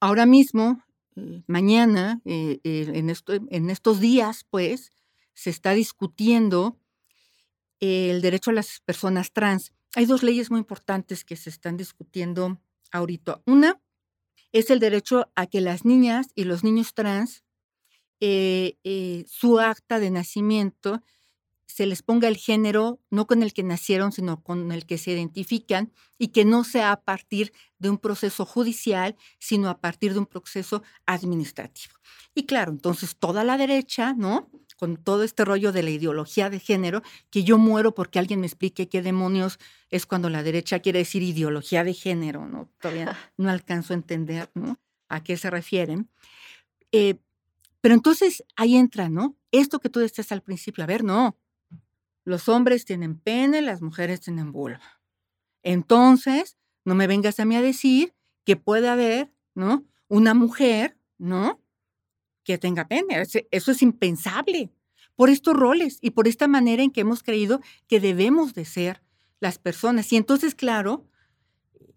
ahora 0.00 0.26
mismo, 0.26 0.82
eh, 1.16 1.42
mañana, 1.46 2.20
eh, 2.24 2.60
eh, 2.64 2.92
en, 2.94 3.10
en 3.50 3.70
estos 3.70 4.00
días, 4.00 4.44
pues, 4.48 4.92
se 5.34 5.50
está 5.50 5.72
discutiendo 5.72 6.78
el 7.80 8.20
derecho 8.20 8.50
a 8.50 8.54
las 8.54 8.80
personas 8.80 9.32
trans. 9.32 9.72
Hay 9.94 10.04
dos 10.06 10.22
leyes 10.22 10.50
muy 10.50 10.60
importantes 10.60 11.24
que 11.24 11.36
se 11.36 11.50
están 11.50 11.76
discutiendo 11.76 12.60
ahorita. 12.92 13.42
Una 13.46 13.80
es 14.52 14.70
el 14.70 14.80
derecho 14.80 15.30
a 15.34 15.46
que 15.46 15.60
las 15.60 15.84
niñas 15.84 16.28
y 16.34 16.44
los 16.44 16.62
niños 16.62 16.94
trans, 16.94 17.44
su 18.20 19.58
acta 19.58 19.98
de 19.98 20.10
nacimiento, 20.10 21.02
se 21.70 21.86
les 21.86 22.02
ponga 22.02 22.28
el 22.28 22.36
género 22.36 23.00
no 23.10 23.26
con 23.26 23.42
el 23.42 23.52
que 23.52 23.62
nacieron, 23.62 24.12
sino 24.12 24.42
con 24.42 24.72
el 24.72 24.86
que 24.86 24.98
se 24.98 25.12
identifican 25.12 25.92
y 26.18 26.28
que 26.28 26.44
no 26.44 26.64
sea 26.64 26.92
a 26.92 27.00
partir 27.00 27.52
de 27.78 27.90
un 27.90 27.98
proceso 27.98 28.44
judicial, 28.44 29.16
sino 29.38 29.68
a 29.68 29.80
partir 29.80 30.12
de 30.12 30.18
un 30.18 30.26
proceso 30.26 30.82
administrativo. 31.06 31.94
Y 32.34 32.44
claro, 32.44 32.72
entonces 32.72 33.16
toda 33.16 33.44
la 33.44 33.56
derecha, 33.56 34.14
¿no? 34.14 34.50
Con 34.76 34.96
todo 34.96 35.24
este 35.24 35.44
rollo 35.44 35.72
de 35.72 35.82
la 35.82 35.90
ideología 35.90 36.50
de 36.50 36.58
género, 36.58 37.02
que 37.30 37.44
yo 37.44 37.58
muero 37.58 37.94
porque 37.94 38.18
alguien 38.18 38.40
me 38.40 38.46
explique 38.46 38.88
qué 38.88 39.02
demonios 39.02 39.58
es 39.90 40.06
cuando 40.06 40.30
la 40.30 40.42
derecha 40.42 40.80
quiere 40.80 41.00
decir 41.00 41.22
ideología 41.22 41.84
de 41.84 41.94
género, 41.94 42.46
¿no? 42.46 42.68
Todavía 42.80 43.16
no 43.36 43.50
alcanzo 43.50 43.92
a 43.92 43.96
entender, 43.96 44.50
¿no? 44.54 44.78
A 45.08 45.22
qué 45.22 45.36
se 45.36 45.50
refieren. 45.50 46.08
Eh, 46.92 47.16
pero 47.80 47.94
entonces 47.94 48.44
ahí 48.56 48.76
entra, 48.76 49.08
¿no? 49.08 49.36
Esto 49.52 49.80
que 49.80 49.88
tú 49.88 50.00
decías 50.00 50.32
al 50.32 50.42
principio, 50.42 50.84
a 50.84 50.86
ver, 50.86 51.02
no, 51.02 51.36
los 52.30 52.48
hombres 52.48 52.84
tienen 52.84 53.18
pene, 53.18 53.60
las 53.60 53.82
mujeres 53.82 54.20
tienen 54.20 54.52
vulva. 54.52 55.02
Entonces, 55.62 56.56
no 56.84 56.94
me 56.94 57.06
vengas 57.06 57.40
a 57.40 57.44
mí 57.44 57.56
a 57.56 57.60
decir 57.60 58.14
que 58.44 58.56
puede 58.56 58.88
haber, 58.88 59.32
¿no? 59.54 59.84
Una 60.08 60.32
mujer, 60.32 60.96
¿no? 61.18 61.60
Que 62.44 62.56
tenga 62.56 62.88
pene. 62.88 63.22
Eso 63.50 63.70
es 63.72 63.82
impensable. 63.82 64.70
Por 65.16 65.28
estos 65.28 65.54
roles 65.54 65.98
y 66.00 66.12
por 66.12 66.28
esta 66.28 66.48
manera 66.48 66.82
en 66.82 66.90
que 66.92 67.02
hemos 67.02 67.22
creído 67.22 67.60
que 67.88 68.00
debemos 68.00 68.54
de 68.54 68.64
ser 68.64 69.02
las 69.40 69.58
personas. 69.58 70.10
Y 70.12 70.16
entonces, 70.16 70.54
claro, 70.54 71.06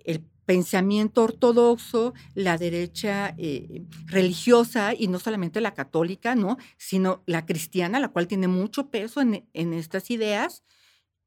el 0.03 0.25
pensamiento 0.45 1.23
ortodoxo, 1.23 2.13
la 2.35 2.57
derecha 2.57 3.33
eh, 3.37 3.83
religiosa 4.05 4.93
y 4.93 5.07
no 5.07 5.19
solamente 5.19 5.61
la 5.61 5.73
católica, 5.73 6.35
¿no? 6.35 6.57
sino 6.77 7.23
la 7.25 7.45
cristiana, 7.45 7.99
la 7.99 8.09
cual 8.09 8.27
tiene 8.27 8.47
mucho 8.47 8.89
peso 8.89 9.21
en, 9.21 9.47
en 9.53 9.73
estas 9.73 10.11
ideas, 10.11 10.63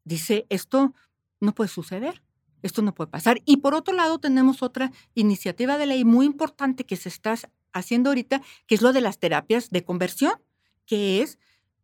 dice, 0.04 0.46
esto 0.48 0.94
no 1.40 1.54
puede 1.54 1.68
suceder, 1.68 2.22
esto 2.62 2.82
no 2.82 2.94
puede 2.94 3.10
pasar. 3.10 3.42
Y 3.44 3.58
por 3.58 3.74
otro 3.74 3.94
lado 3.94 4.18
tenemos 4.18 4.62
otra 4.62 4.92
iniciativa 5.14 5.78
de 5.78 5.86
ley 5.86 6.04
muy 6.04 6.26
importante 6.26 6.84
que 6.84 6.96
se 6.96 7.08
está 7.08 7.36
haciendo 7.72 8.10
ahorita, 8.10 8.42
que 8.66 8.74
es 8.74 8.82
lo 8.82 8.92
de 8.92 9.00
las 9.00 9.18
terapias 9.18 9.70
de 9.70 9.84
conversión, 9.84 10.34
que 10.86 11.22
es 11.22 11.38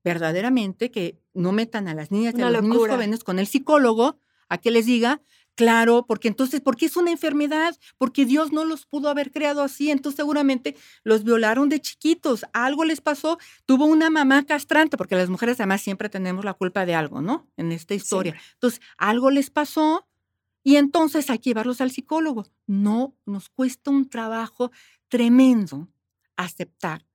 verdaderamente 0.04 0.90
que 0.90 1.18
no 1.34 1.52
metan 1.52 1.88
a 1.88 1.94
las 1.94 2.10
niñas 2.10 2.34
y 2.36 2.42
a 2.42 2.50
los 2.50 2.62
niños 2.62 2.88
jóvenes 2.88 3.24
con 3.24 3.38
el 3.38 3.46
psicólogo 3.46 4.18
a 4.48 4.58
que 4.58 4.70
les 4.70 4.86
diga, 4.86 5.22
Claro, 5.56 6.06
porque 6.06 6.28
entonces, 6.28 6.60
porque 6.62 6.86
es 6.86 6.96
una 6.96 7.10
enfermedad, 7.10 7.76
porque 7.98 8.24
Dios 8.24 8.52
no 8.52 8.64
los 8.64 8.86
pudo 8.86 9.10
haber 9.10 9.30
creado 9.30 9.62
así, 9.62 9.90
entonces 9.90 10.16
seguramente 10.16 10.76
los 11.04 11.24
violaron 11.24 11.68
de 11.68 11.78
chiquitos, 11.80 12.46
algo 12.54 12.84
les 12.84 13.02
pasó, 13.02 13.38
tuvo 13.66 13.84
una 13.84 14.08
mamá 14.08 14.44
castrante, 14.46 14.96
porque 14.96 15.14
las 15.14 15.28
mujeres 15.28 15.60
además 15.60 15.82
siempre 15.82 16.08
tenemos 16.08 16.44
la 16.46 16.54
culpa 16.54 16.86
de 16.86 16.94
algo, 16.94 17.20
¿no? 17.20 17.50
En 17.58 17.70
esta 17.70 17.94
historia. 17.94 18.34
Entonces, 18.54 18.80
algo 18.96 19.30
les 19.30 19.50
pasó 19.50 20.06
y 20.64 20.76
entonces 20.76 21.30
hay 21.30 21.38
que 21.38 21.50
llevarlos 21.50 21.80
al 21.80 21.90
psicólogo. 21.90 22.46
No, 22.66 23.16
nos 23.26 23.48
cuesta 23.50 23.90
un 23.90 24.08
trabajo 24.08 24.70
tremendo 25.08 25.88
aceptar 26.36 27.06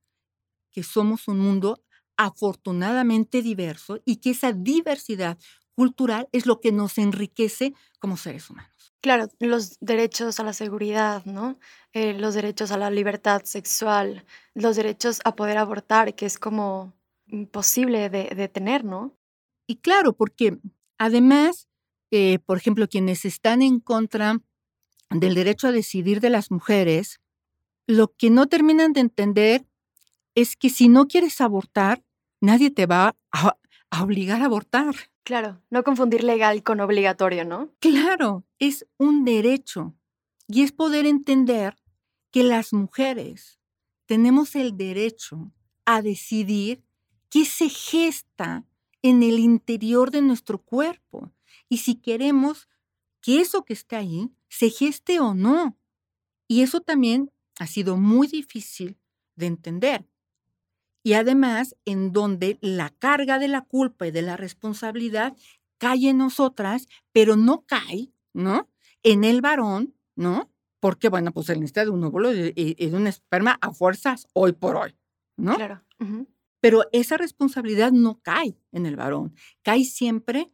que 0.71 0.83
somos 0.83 1.27
un 1.27 1.39
mundo 1.39 1.83
afortunadamente 2.17 3.41
diverso 3.41 3.99
y 4.05 4.17
que 4.17 4.31
esa 4.31 4.53
diversidad 4.53 5.37
cultural 5.77 6.27
es 6.31 6.47
lo 6.47 6.59
que 6.59 6.71
nos 6.71 6.97
enriquece 6.97 7.75
como 7.99 8.17
seres 8.17 8.49
humanos. 8.49 8.95
Claro, 8.99 9.27
los 9.39 9.77
derechos 9.79 10.39
a 10.39 10.43
la 10.43 10.53
seguridad, 10.53 11.23
¿no? 11.25 11.59
Eh, 11.93 12.13
los 12.13 12.33
derechos 12.33 12.71
a 12.71 12.77
la 12.77 12.89
libertad 12.89 13.43
sexual, 13.43 14.25
los 14.55 14.75
derechos 14.75 15.19
a 15.23 15.35
poder 15.35 15.59
abortar, 15.59 16.15
que 16.15 16.25
es 16.25 16.39
como 16.39 16.93
imposible 17.27 18.09
de, 18.09 18.47
tener, 18.47 18.83
¿no? 18.83 19.15
Y 19.67 19.75
claro, 19.75 20.13
porque 20.13 20.57
además, 20.97 21.67
eh, 22.09 22.39
por 22.39 22.57
ejemplo, 22.57 22.87
quienes 22.87 23.23
están 23.23 23.61
en 23.61 23.79
contra 23.79 24.39
del 25.11 25.35
derecho 25.35 25.67
a 25.67 25.71
decidir 25.71 26.21
de 26.21 26.31
las 26.31 26.49
mujeres, 26.49 27.21
lo 27.85 28.15
que 28.15 28.31
no 28.31 28.47
terminan 28.47 28.93
de 28.93 29.01
entender 29.01 29.67
es 30.33 30.55
que 30.55 30.71
si 30.71 30.89
no 30.89 31.07
quieres 31.07 31.39
abortar, 31.39 32.03
nadie 32.41 32.71
te 32.71 32.87
va 32.87 33.15
a 33.31 34.03
obligar 34.03 34.41
a 34.41 34.45
abortar. 34.45 34.95
Claro, 35.27 35.61
no 35.69 35.83
confundir 35.83 36.23
legal 36.23 36.63
con 36.63 36.79
obligatorio, 36.79 37.43
¿no? 37.43 37.69
Claro, 37.81 38.45
es 38.59 38.87
un 38.97 39.25
derecho 39.25 39.93
y 40.47 40.63
es 40.63 40.71
poder 40.71 41.05
entender 41.05 41.75
que 42.31 42.43
las 42.43 42.71
mujeres 42.71 43.59
tenemos 44.05 44.55
el 44.55 44.77
derecho 44.77 45.51
a 45.83 46.01
decidir 46.01 46.81
qué 47.29 47.43
se 47.43 47.67
gesta 47.67 48.63
en 49.01 49.21
el 49.21 49.39
interior 49.39 50.11
de 50.11 50.21
nuestro 50.21 50.59
cuerpo 50.59 51.33
y 51.67 51.79
si 51.79 51.95
queremos 51.95 52.69
que 53.19 53.41
eso 53.41 53.65
que 53.65 53.73
está 53.73 53.97
ahí 53.97 54.31
se 54.47 54.69
geste 54.69 55.19
o 55.19 55.33
no. 55.33 55.77
Y 56.47 56.61
eso 56.61 56.79
también 56.79 57.33
ha 57.59 57.67
sido 57.67 57.97
muy 57.97 58.27
difícil 58.27 58.97
de 59.35 59.47
entender. 59.47 60.07
Y 61.07 61.13
además, 61.13 61.73
en 61.85 62.11
donde 62.11 62.57
la 62.59 62.89
carga 62.89 63.39
de 63.39 63.47
la 63.47 63.61
culpa 63.61 64.07
y 64.07 64.11
de 64.11 64.21
la 64.21 64.35
responsabilidad 64.35 65.37
cae 65.77 66.09
en 66.09 66.17
nosotras, 66.17 66.89
pero 67.13 67.37
no 67.37 67.63
cae, 67.65 68.11
¿no? 68.33 68.67
En 69.03 69.23
el 69.23 69.39
varón, 69.39 69.95
¿no? 70.17 70.51
Porque, 70.81 71.07
bueno, 71.07 71.31
pues 71.31 71.47
él 71.47 71.61
necesita 71.61 71.85
de 71.85 71.91
un 71.91 72.03
óvulo 72.03 72.33
y, 72.33 72.51
de 72.51 72.93
un 72.93 73.07
esperma 73.07 73.57
a 73.61 73.71
fuerzas 73.71 74.27
hoy 74.33 74.51
por 74.51 74.75
hoy, 74.75 74.97
¿no? 75.37 75.55
Claro. 75.55 75.81
Pero 76.59 76.83
esa 76.91 77.15
responsabilidad 77.15 77.93
no 77.93 78.19
cae 78.21 78.59
en 78.73 78.85
el 78.85 78.97
varón, 78.97 79.33
cae 79.61 79.85
siempre 79.85 80.51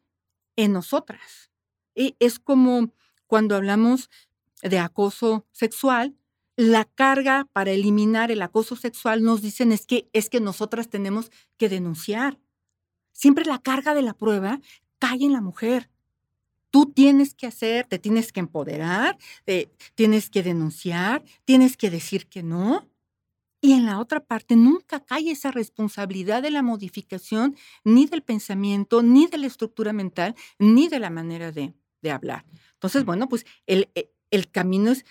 en 0.55 0.71
nosotras. 0.71 1.49
Y 1.95 2.15
es 2.19 2.37
como 2.37 2.93
cuando 3.25 3.55
hablamos 3.55 4.11
de 4.61 4.77
acoso 4.77 5.47
sexual, 5.51 6.15
la 6.55 6.85
carga 6.85 7.47
para 7.51 7.71
eliminar 7.71 8.31
el 8.31 8.41
acoso 8.41 8.75
sexual 8.75 9.23
nos 9.23 9.41
dicen 9.41 9.71
es 9.71 9.85
que 9.85 10.09
es 10.13 10.29
que 10.29 10.39
nosotras 10.39 10.89
tenemos 10.89 11.31
que 11.57 11.69
denunciar. 11.69 12.39
Siempre 13.11 13.45
la 13.45 13.59
carga 13.59 13.93
de 13.93 14.01
la 14.01 14.13
prueba 14.13 14.59
cae 14.99 15.23
en 15.23 15.33
la 15.33 15.41
mujer. 15.41 15.89
Tú 16.69 16.91
tienes 16.91 17.35
que 17.35 17.45
hacer, 17.45 17.85
te 17.85 17.99
tienes 17.99 18.31
que 18.31 18.39
empoderar, 18.39 19.17
eh, 19.45 19.69
tienes 19.95 20.29
que 20.29 20.41
denunciar, 20.41 21.23
tienes 21.45 21.77
que 21.77 21.91
decir 21.91 22.27
que 22.27 22.41
no. 22.41 22.87
Y 23.61 23.73
en 23.73 23.85
la 23.85 23.99
otra 23.99 24.19
parte 24.19 24.55
nunca 24.55 24.99
cae 24.99 25.31
esa 25.31 25.51
responsabilidad 25.51 26.41
de 26.41 26.51
la 26.51 26.63
modificación 26.63 27.55
ni 27.83 28.07
del 28.07 28.21
pensamiento, 28.21 29.03
ni 29.03 29.27
de 29.27 29.37
la 29.37 29.47
estructura 29.47 29.93
mental, 29.93 30.35
ni 30.59 30.89
de 30.89 30.99
la 30.99 31.09
manera 31.09 31.51
de, 31.51 31.73
hablar. 32.11 32.43
Entonces, 32.73 33.05
bueno, 33.05 33.29
pues 33.29 33.45
el, 33.65 33.89
e, 33.95 34.11
el 34.31 34.49
camino 34.51 34.91
es 34.91 35.05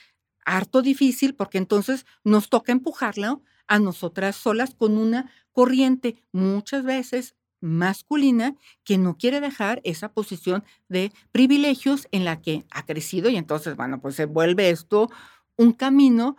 harto 0.44 0.82
difícil 0.82 1.34
porque 1.34 1.58
entonces 1.58 2.06
nos 2.24 2.48
toca 2.48 2.72
empujarlo 2.72 3.42
a 3.66 3.78
nosotras 3.78 4.36
solas 4.36 4.74
con 4.74 4.98
una 4.98 5.30
corriente 5.52 6.16
muchas 6.32 6.84
veces 6.84 7.34
masculina 7.60 8.56
que 8.84 8.98
no 8.98 9.16
quiere 9.16 9.40
dejar 9.40 9.80
esa 9.84 10.12
posición 10.12 10.64
de 10.88 11.12
privilegios 11.30 12.08
en 12.10 12.24
la 12.24 12.40
que 12.40 12.64
ha 12.70 12.84
crecido 12.84 13.30
y 13.30 13.36
entonces, 13.36 13.76
bueno, 13.76 14.00
pues 14.00 14.16
se 14.16 14.26
vuelve 14.26 14.70
esto 14.70 15.08
un 15.56 15.72
camino 15.72 16.36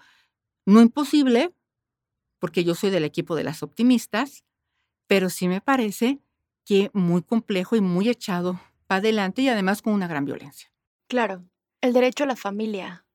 no 0.66 0.82
imposible, 0.82 1.54
porque 2.40 2.64
yo 2.64 2.76
soy 2.76 2.90
del 2.90 3.06
equipo 3.06 3.36
de 3.36 3.44
las 3.44 3.64
optimistas, 3.64 4.44
pero 5.08 5.30
sí 5.30 5.48
me 5.48 5.62
parece 5.62 6.20
que 6.66 6.90
muy 6.94 7.22
complejo 7.22 7.76
y 7.76 7.82
muy 7.82 8.10
echado 8.10 8.60
para 8.88 9.00
adelante 9.00 9.42
y 9.42 9.50
además 9.50 9.82
con 9.82 9.94
una 9.94 10.08
gran 10.08 10.26
violencia. 10.26 10.72
Claro, 11.08 11.44
el 11.82 11.94
derecho 11.94 12.24
a 12.24 12.28
la 12.28 12.36
familia, 12.36 13.06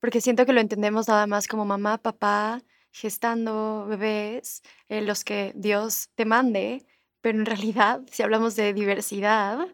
porque 0.00 0.20
siento 0.20 0.46
que 0.46 0.52
lo 0.52 0.60
entendemos 0.60 1.08
nada 1.08 1.26
más 1.26 1.48
como 1.48 1.64
mamá, 1.64 1.98
papá, 1.98 2.62
gestando 2.90 3.86
bebés, 3.88 4.62
eh, 4.88 5.02
los 5.02 5.24
que 5.24 5.52
Dios 5.54 6.10
te 6.14 6.24
mande, 6.24 6.86
pero 7.20 7.38
en 7.38 7.46
realidad, 7.46 8.02
si 8.10 8.22
hablamos 8.22 8.56
de 8.56 8.72
diversidad, 8.72 9.66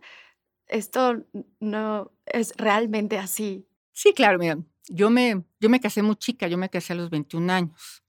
esto 0.66 1.24
no 1.60 2.10
es 2.26 2.52
realmente 2.56 3.18
así. 3.18 3.66
Sí, 3.92 4.12
claro, 4.14 4.38
mira, 4.38 4.58
yo 4.88 5.10
me, 5.10 5.44
yo 5.60 5.68
me 5.68 5.80
casé 5.80 6.02
muy 6.02 6.16
chica, 6.16 6.48
yo 6.48 6.58
me 6.58 6.70
casé 6.70 6.94
a 6.94 6.96
los 6.96 7.10
21 7.10 7.50
años. 7.50 8.02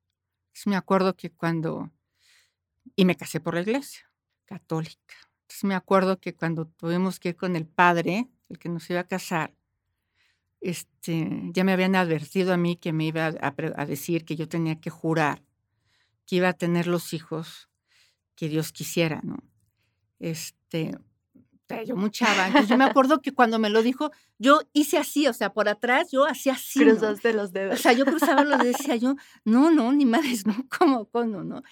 me 0.66 0.76
acuerdo 0.76 1.16
que 1.16 1.30
cuando, 1.30 1.92
y 2.96 3.06
me 3.06 3.16
casé 3.16 3.40
por 3.40 3.56
la 3.56 3.62
iglesia 3.62 4.10
católica. 4.46 5.16
Entonces 5.42 5.64
me 5.66 5.76
acuerdo 5.76 6.20
que 6.20 6.36
cuando 6.36 6.68
tuvimos 6.68 7.20
que 7.20 7.30
ir 7.30 7.36
con 7.36 7.56
el 7.56 7.68
padre, 7.68 8.30
el 8.50 8.58
que 8.60 8.70
nos 8.70 8.90
iba 8.90 9.02
a 9.02 9.08
casar, 9.08 9.54
este, 10.64 11.30
ya 11.54 11.64
me 11.64 11.74
habían 11.74 11.96
advertido 11.96 12.54
a 12.54 12.58
mí 12.58 12.76
que 12.76 12.94
me 12.94 13.06
iba 13.06 13.28
a, 13.28 13.54
a 13.76 13.86
decir 13.86 14.26
que 14.26 14.36
yo 14.36 14.48
tenía 14.48 14.80
que 14.80 14.90
jurar 14.90 15.44
que 16.26 16.38
iba 16.38 16.50
a 16.50 16.54
tener 16.54 16.88
los 16.88 17.14
hijos 17.14 17.70
que 18.36 18.50
Dios 18.50 18.72
quisiera, 18.72 19.22
¿no? 19.24 19.38
Este, 20.20 20.98
yo 21.86 21.96
muchaba. 21.96 22.48
Entonces 22.48 22.70
yo 22.70 22.78
me 22.78 22.86
acuerdo 22.86 23.22
que 23.22 23.34
cuando 23.34 23.60
me 23.60 23.70
lo 23.70 23.82
dijo, 23.82 24.12
yo 24.38 24.62
hice 24.74 24.98
así, 24.98 25.28
o 25.28 25.34
sea, 25.34 25.54
por 25.54 25.68
atrás 25.68 26.10
yo 26.12 26.26
hacía 26.26 26.54
así. 26.54 26.80
Cruzaste 26.80 27.34
los 27.34 27.52
dedos. 27.52 27.80
O 27.80 27.82
sea, 27.82 27.94
yo 27.94 28.06
cruzaba 28.06 28.44
los 28.44 28.60
dedos 28.60 28.80
y 28.80 28.84
decía 28.84 28.96
yo, 28.96 29.16
no, 29.44 29.72
no, 29.72 29.92
ni 29.92 30.06
madres, 30.06 30.46
no, 30.46 30.56
¿cómo, 30.78 31.06
cómo, 31.06 31.44
no? 31.44 31.64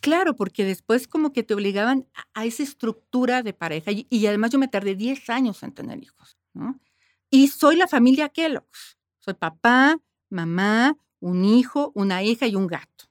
Claro, 0.00 0.34
porque 0.34 0.64
después 0.64 1.06
como 1.06 1.32
que 1.32 1.42
te 1.42 1.52
obligaban 1.52 2.06
a, 2.32 2.46
esa 2.46 2.62
estructura 2.62 3.42
de 3.42 3.52
pareja 3.52 3.92
y, 3.92 4.06
y, 4.08 4.26
además 4.26 4.50
yo 4.50 4.58
me 4.58 4.68
tardé 4.68 4.94
10 4.94 5.28
años 5.28 5.62
en 5.62 5.72
tener 5.72 6.02
hijos, 6.02 6.38
¿no? 6.54 6.80
Y 7.30 7.48
soy 7.48 7.76
la 7.76 7.86
familia 7.86 8.28
Kellogg's. 8.28 8.98
Soy 9.20 9.34
papá, 9.34 10.00
mamá, 10.28 10.96
un 11.20 11.44
hijo, 11.44 11.92
una 11.94 12.22
hija 12.22 12.46
y 12.46 12.56
un 12.56 12.66
gato. 12.66 13.10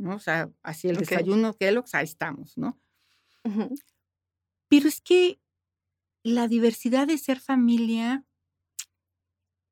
¿no? 0.00 0.16
O 0.16 0.18
sea, 0.18 0.50
así 0.62 0.88
el 0.88 0.96
desayuno 0.96 1.54
Kellogg's, 1.54 1.94
ahí 1.94 2.04
estamos, 2.04 2.56
¿no? 2.56 2.80
Pero 4.68 4.88
es 4.88 5.00
que 5.00 5.40
la 6.22 6.48
diversidad 6.48 7.06
de 7.06 7.18
ser 7.18 7.40
familia 7.40 8.24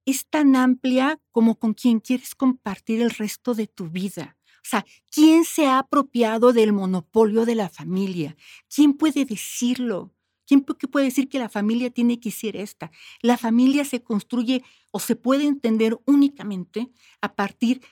es 0.04 0.26
tan 0.26 0.56
amplia 0.56 1.20
como 1.30 1.58
con 1.58 1.74
quien 1.74 2.00
quieres 2.00 2.34
compartir 2.34 3.02
el 3.02 3.10
resto 3.10 3.54
de 3.54 3.66
tu 3.66 3.88
vida. 3.88 4.36
O 4.58 4.68
sea, 4.68 4.84
¿quién 5.10 5.44
se 5.44 5.66
ha 5.66 5.78
apropiado 5.78 6.52
del 6.52 6.72
monopolio 6.72 7.46
de 7.46 7.54
la 7.54 7.68
familia? 7.68 8.36
¿Quién 8.74 8.94
puede 8.94 9.24
decirlo? 9.24 10.12
¿Quién 10.48 10.62
puede 10.62 11.04
decir 11.04 11.28
que 11.28 11.38
la 11.38 11.50
familia 11.50 11.90
tiene 11.90 12.20
que 12.20 12.30
ser 12.30 12.56
esta? 12.56 12.90
La 13.20 13.36
familia 13.36 13.84
se 13.84 14.02
construye 14.02 14.64
o 14.90 14.98
se 14.98 15.14
puede 15.14 15.44
entender 15.44 15.98
únicamente 16.06 16.90
a 17.20 17.34
partir 17.34 17.82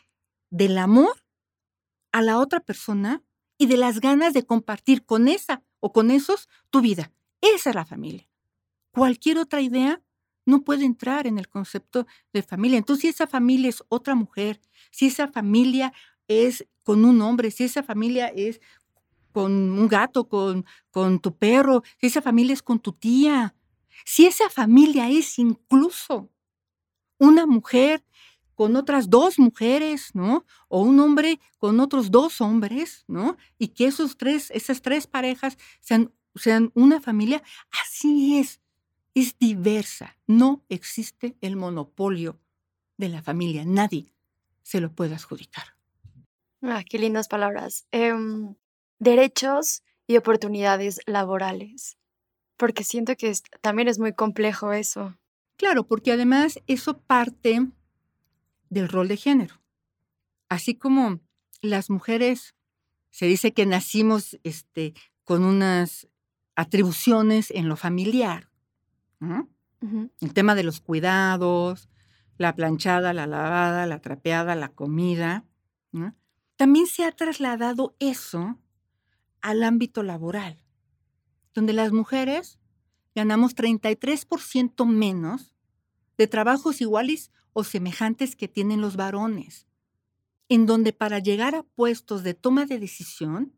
del 0.49 0.79
amor 0.79 1.23
a 2.12 2.23
la 2.23 2.38
otra 2.38 2.61
persona 2.61 3.23
y 3.59 3.66
de 3.66 3.77
las 3.77 4.01
ganas 4.01 4.33
de 4.33 4.47
compartir 4.47 5.05
con 5.05 5.29
esa 5.29 5.62
o 5.81 5.92
con 5.92 6.11
esos 6.11 6.49
tu 6.71 6.81
vida. 6.81 7.12
Esa 7.42 7.69
es 7.71 7.77
la 7.77 7.85
familia. 7.85 8.27
Cualquier 8.90 9.37
otra 9.37 9.61
idea 9.61 10.01
no 10.47 10.62
puede 10.62 10.87
entrar 10.87 11.27
en 11.27 11.37
el 11.37 11.51
concepto 11.51 12.07
de 12.33 12.42
familia. 12.42 12.79
Entonces, 12.79 13.03
si 13.03 13.09
esa 13.09 13.27
familia 13.27 13.69
es 13.69 13.85
otra 13.90 14.14
mujer, 14.14 14.62
si 14.90 15.09
esa 15.09 15.29
familia 15.29 15.92
es 16.27 16.66
con 16.85 17.05
un 17.05 17.21
hombre, 17.21 17.51
si 17.51 17.64
esa 17.64 17.83
familia 17.83 18.29
es 18.29 18.62
con 19.37 19.53
un 19.53 19.87
gato, 19.87 20.31
con, 20.31 20.64
con 20.90 21.20
tu 21.20 21.37
perro, 21.37 21.83
si 22.01 22.07
esa 22.07 22.22
familia 22.22 22.55
es 22.55 22.62
con 22.62 22.81
tu 22.81 22.92
tía, 22.92 23.55
si 24.03 24.25
esa 24.25 24.49
familia 24.49 25.11
es 25.11 25.38
incluso 25.38 26.31
una 27.18 27.44
mujer 27.44 28.03
con 28.55 28.77
otras 28.77 29.11
dos 29.11 29.38
mujeres, 29.38 30.14
¿no? 30.14 30.46
O 30.68 30.81
un 30.81 30.99
hombre 31.01 31.38
con 31.59 31.81
otros 31.81 32.11
dos 32.11 32.40
hombres, 32.40 33.05
¿no? 33.09 33.37
Y 33.59 33.68
que 33.68 33.85
esos 33.85 34.16
tres, 34.16 34.51
esas 34.53 34.81
tres 34.81 35.07
parejas 35.07 35.59
sean, 35.83 36.14
sean 36.35 36.72
una 36.72 37.03
familia, 37.03 37.42
así 37.83 38.38
es, 38.38 38.62
es 39.12 39.38
diversa. 39.38 40.16
No 40.27 40.64
existe 40.70 41.37
el 41.42 41.57
monopolio 41.57 42.40
de 42.96 43.11
la 43.11 43.20
familia, 43.20 43.66
nadie 43.66 44.14
se 44.62 44.81
lo 44.81 44.90
puede 44.94 45.14
adjudicar. 45.14 45.77
Ah, 46.62 46.83
qué 46.88 46.99
lindas 46.99 47.29
palabras. 47.29 47.87
Em, 47.92 48.55
derechos 48.98 49.82
y 50.06 50.16
oportunidades 50.16 51.00
laborales, 51.06 51.98
porque 52.56 52.85
siento 52.85 53.16
que 53.16 53.32
también 53.61 53.88
es 53.88 53.98
muy 53.98 54.12
complejo 54.12 54.72
eso. 54.72 55.16
Claro, 55.56 55.87
porque 55.87 56.12
además 56.12 56.61
eso 56.66 56.98
parte 56.98 57.66
del 58.68 58.88
rol 58.88 59.09
de 59.09 59.16
género. 59.16 59.61
Así 60.48 60.74
como 60.74 61.20
las 61.61 61.90
mujeres, 61.90 62.54
se 63.11 63.26
dice 63.26 63.52
que 63.52 63.66
nacimos 63.66 64.38
este, 64.44 64.94
con 65.24 65.44
unas 65.44 66.09
atribuciones 66.54 67.50
en 67.50 67.68
lo 67.68 67.76
familiar. 67.76 68.50
El 70.20 70.35
tema 70.35 70.54
de 70.54 70.62
los 70.62 70.80
cuidados, 70.80 71.88
la 72.38 72.54
planchada, 72.54 73.12
la 73.12 73.26
lavada, 73.26 73.87
la 73.87 74.00
trapeada, 74.00 74.54
la 74.54 74.68
comida. 74.68 75.44
También 76.56 76.87
se 76.87 77.04
ha 77.04 77.12
trasladado 77.12 77.96
eso 77.98 78.59
al 79.46 79.62
ámbito 79.62 80.02
laboral, 80.02 80.61
donde 81.54 81.72
las 81.72 81.92
mujeres 81.92 82.59
ganamos 83.14 83.54
33% 83.54 84.85
menos 84.87 85.54
de 86.18 86.26
trabajos 86.26 86.80
iguales 86.80 87.30
o 87.52 87.62
semejantes 87.62 88.35
que 88.35 88.48
tienen 88.48 88.80
los 88.80 88.96
varones, 88.96 89.68
en 90.48 90.66
donde 90.66 90.92
para 90.92 91.20
llegar 91.20 91.54
a 91.54 91.62
puestos 91.62 92.24
de 92.24 92.35
toma 92.35 92.66
de 92.66 92.80
decisión 92.80 93.54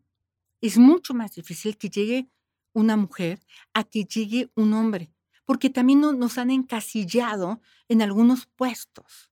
es 0.60 0.76
mucho 0.76 1.14
más 1.14 1.34
difícil 1.34 1.78
que 1.78 1.88
llegue 1.88 2.28
una 2.74 2.98
mujer 2.98 3.40
a 3.72 3.82
que 3.82 4.04
llegue 4.04 4.50
un 4.56 4.74
hombre, 4.74 5.10
porque 5.46 5.70
también 5.70 6.02
nos 6.02 6.36
han 6.36 6.50
encasillado 6.50 7.62
en 7.88 8.02
algunos 8.02 8.44
puestos, 8.44 9.30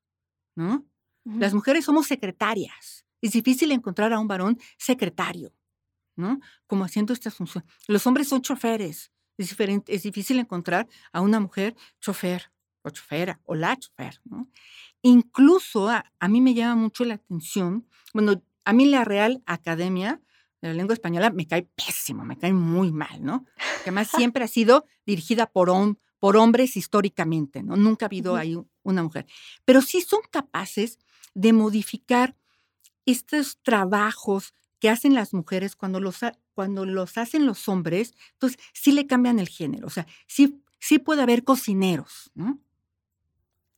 ¿no? 0.55 0.87
Las 1.23 1.53
mujeres 1.53 1.85
somos 1.85 2.07
secretarias. 2.07 3.05
Es 3.21 3.33
difícil 3.33 3.73
encontrar 3.73 4.15
a 4.15 4.21
un 4.21 4.29
varón 4.29 4.59
secretario, 4.79 5.53
¿no? 6.17 6.41
Como 6.67 6.85
haciendo 6.85 7.13
esta 7.13 7.31
función. 7.31 7.65
Los 7.87 8.07
hombres 8.07 8.29
son 8.29 8.43
choferes. 8.43 9.13
Es, 9.39 9.51
diferente, 9.51 9.95
es 9.95 10.03
difícil 10.03 10.39
encontrar 10.39 10.89
a 11.13 11.21
una 11.21 11.41
mujer 11.41 11.77
chofer 12.01 12.51
o 12.83 12.91
chofera 12.91 13.41
o 13.45 13.55
la 13.55 13.77
chofer, 13.77 14.21
¿no? 14.25 14.49
Incluso 15.03 15.91
a, 15.91 16.05
mí 16.29 16.41
me 16.41 16.55
llama 16.55 16.77
mucho 16.77 17.05
la 17.05 17.15
atención, 17.15 17.87
bueno, 18.15 18.43
A 18.65 18.73
mí 18.73 18.87
la 18.87 19.05
Real 19.05 19.43
Academia 19.47 20.21
de 20.61 20.69
la 20.69 20.75
Lengua 20.75 20.95
Española 20.95 21.31
me 21.31 21.47
cae 21.47 21.69
pésimo, 21.77 22.25
me 22.25 22.37
cae 22.37 22.53
muy 22.53 22.91
mal, 22.91 23.23
¿no? 23.23 23.45
Que 23.85 23.91
además 23.91 24.09
siempre 24.17 24.43
ha 24.43 24.49
sido 24.49 24.87
dirigida 25.05 25.47
por, 25.47 25.71
por 26.19 26.37
hombres 26.37 26.77
históricamente, 26.77 27.63
¿no? 27.63 27.77
Nunca 27.77 28.07
ha 28.07 28.09
habido 28.09 28.35
ahí 28.37 28.57
una 28.83 29.03
mujer. 29.03 29.27
Pero 29.65 29.83
sí 29.83 30.01
son 30.01 30.21
capaces 30.31 30.99
de 31.35 31.53
modificar 31.53 32.37
estos 33.05 33.59
trabajos 33.63 34.55
que 34.79 34.91
hacen 34.91 35.15
las 35.15 35.33
mujeres 35.33 35.77
cuando 35.77 36.01
los, 36.01 36.21
cuando 36.55 36.85
los 36.85 37.19
hacen 37.19 37.47
los 37.47 37.69
hombres, 37.69 38.15
entonces 38.33 38.59
sí 38.73 38.93
le 38.93 39.07
cambian 39.07 39.39
el 39.39 39.49
género. 39.49 39.87
O 39.87 39.91
sea, 39.91 40.07
sí, 40.27 40.63
sí 40.79 40.99
puede 40.99 41.23
haber 41.23 41.45
cocineros, 41.45 42.31
¿no? 42.35 42.59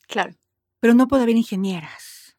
Claro. 0.06 0.34
Pero 0.80 0.94
no 0.94 1.08
puede 1.08 1.24
haber 1.24 1.36
ingenieras, 1.36 2.36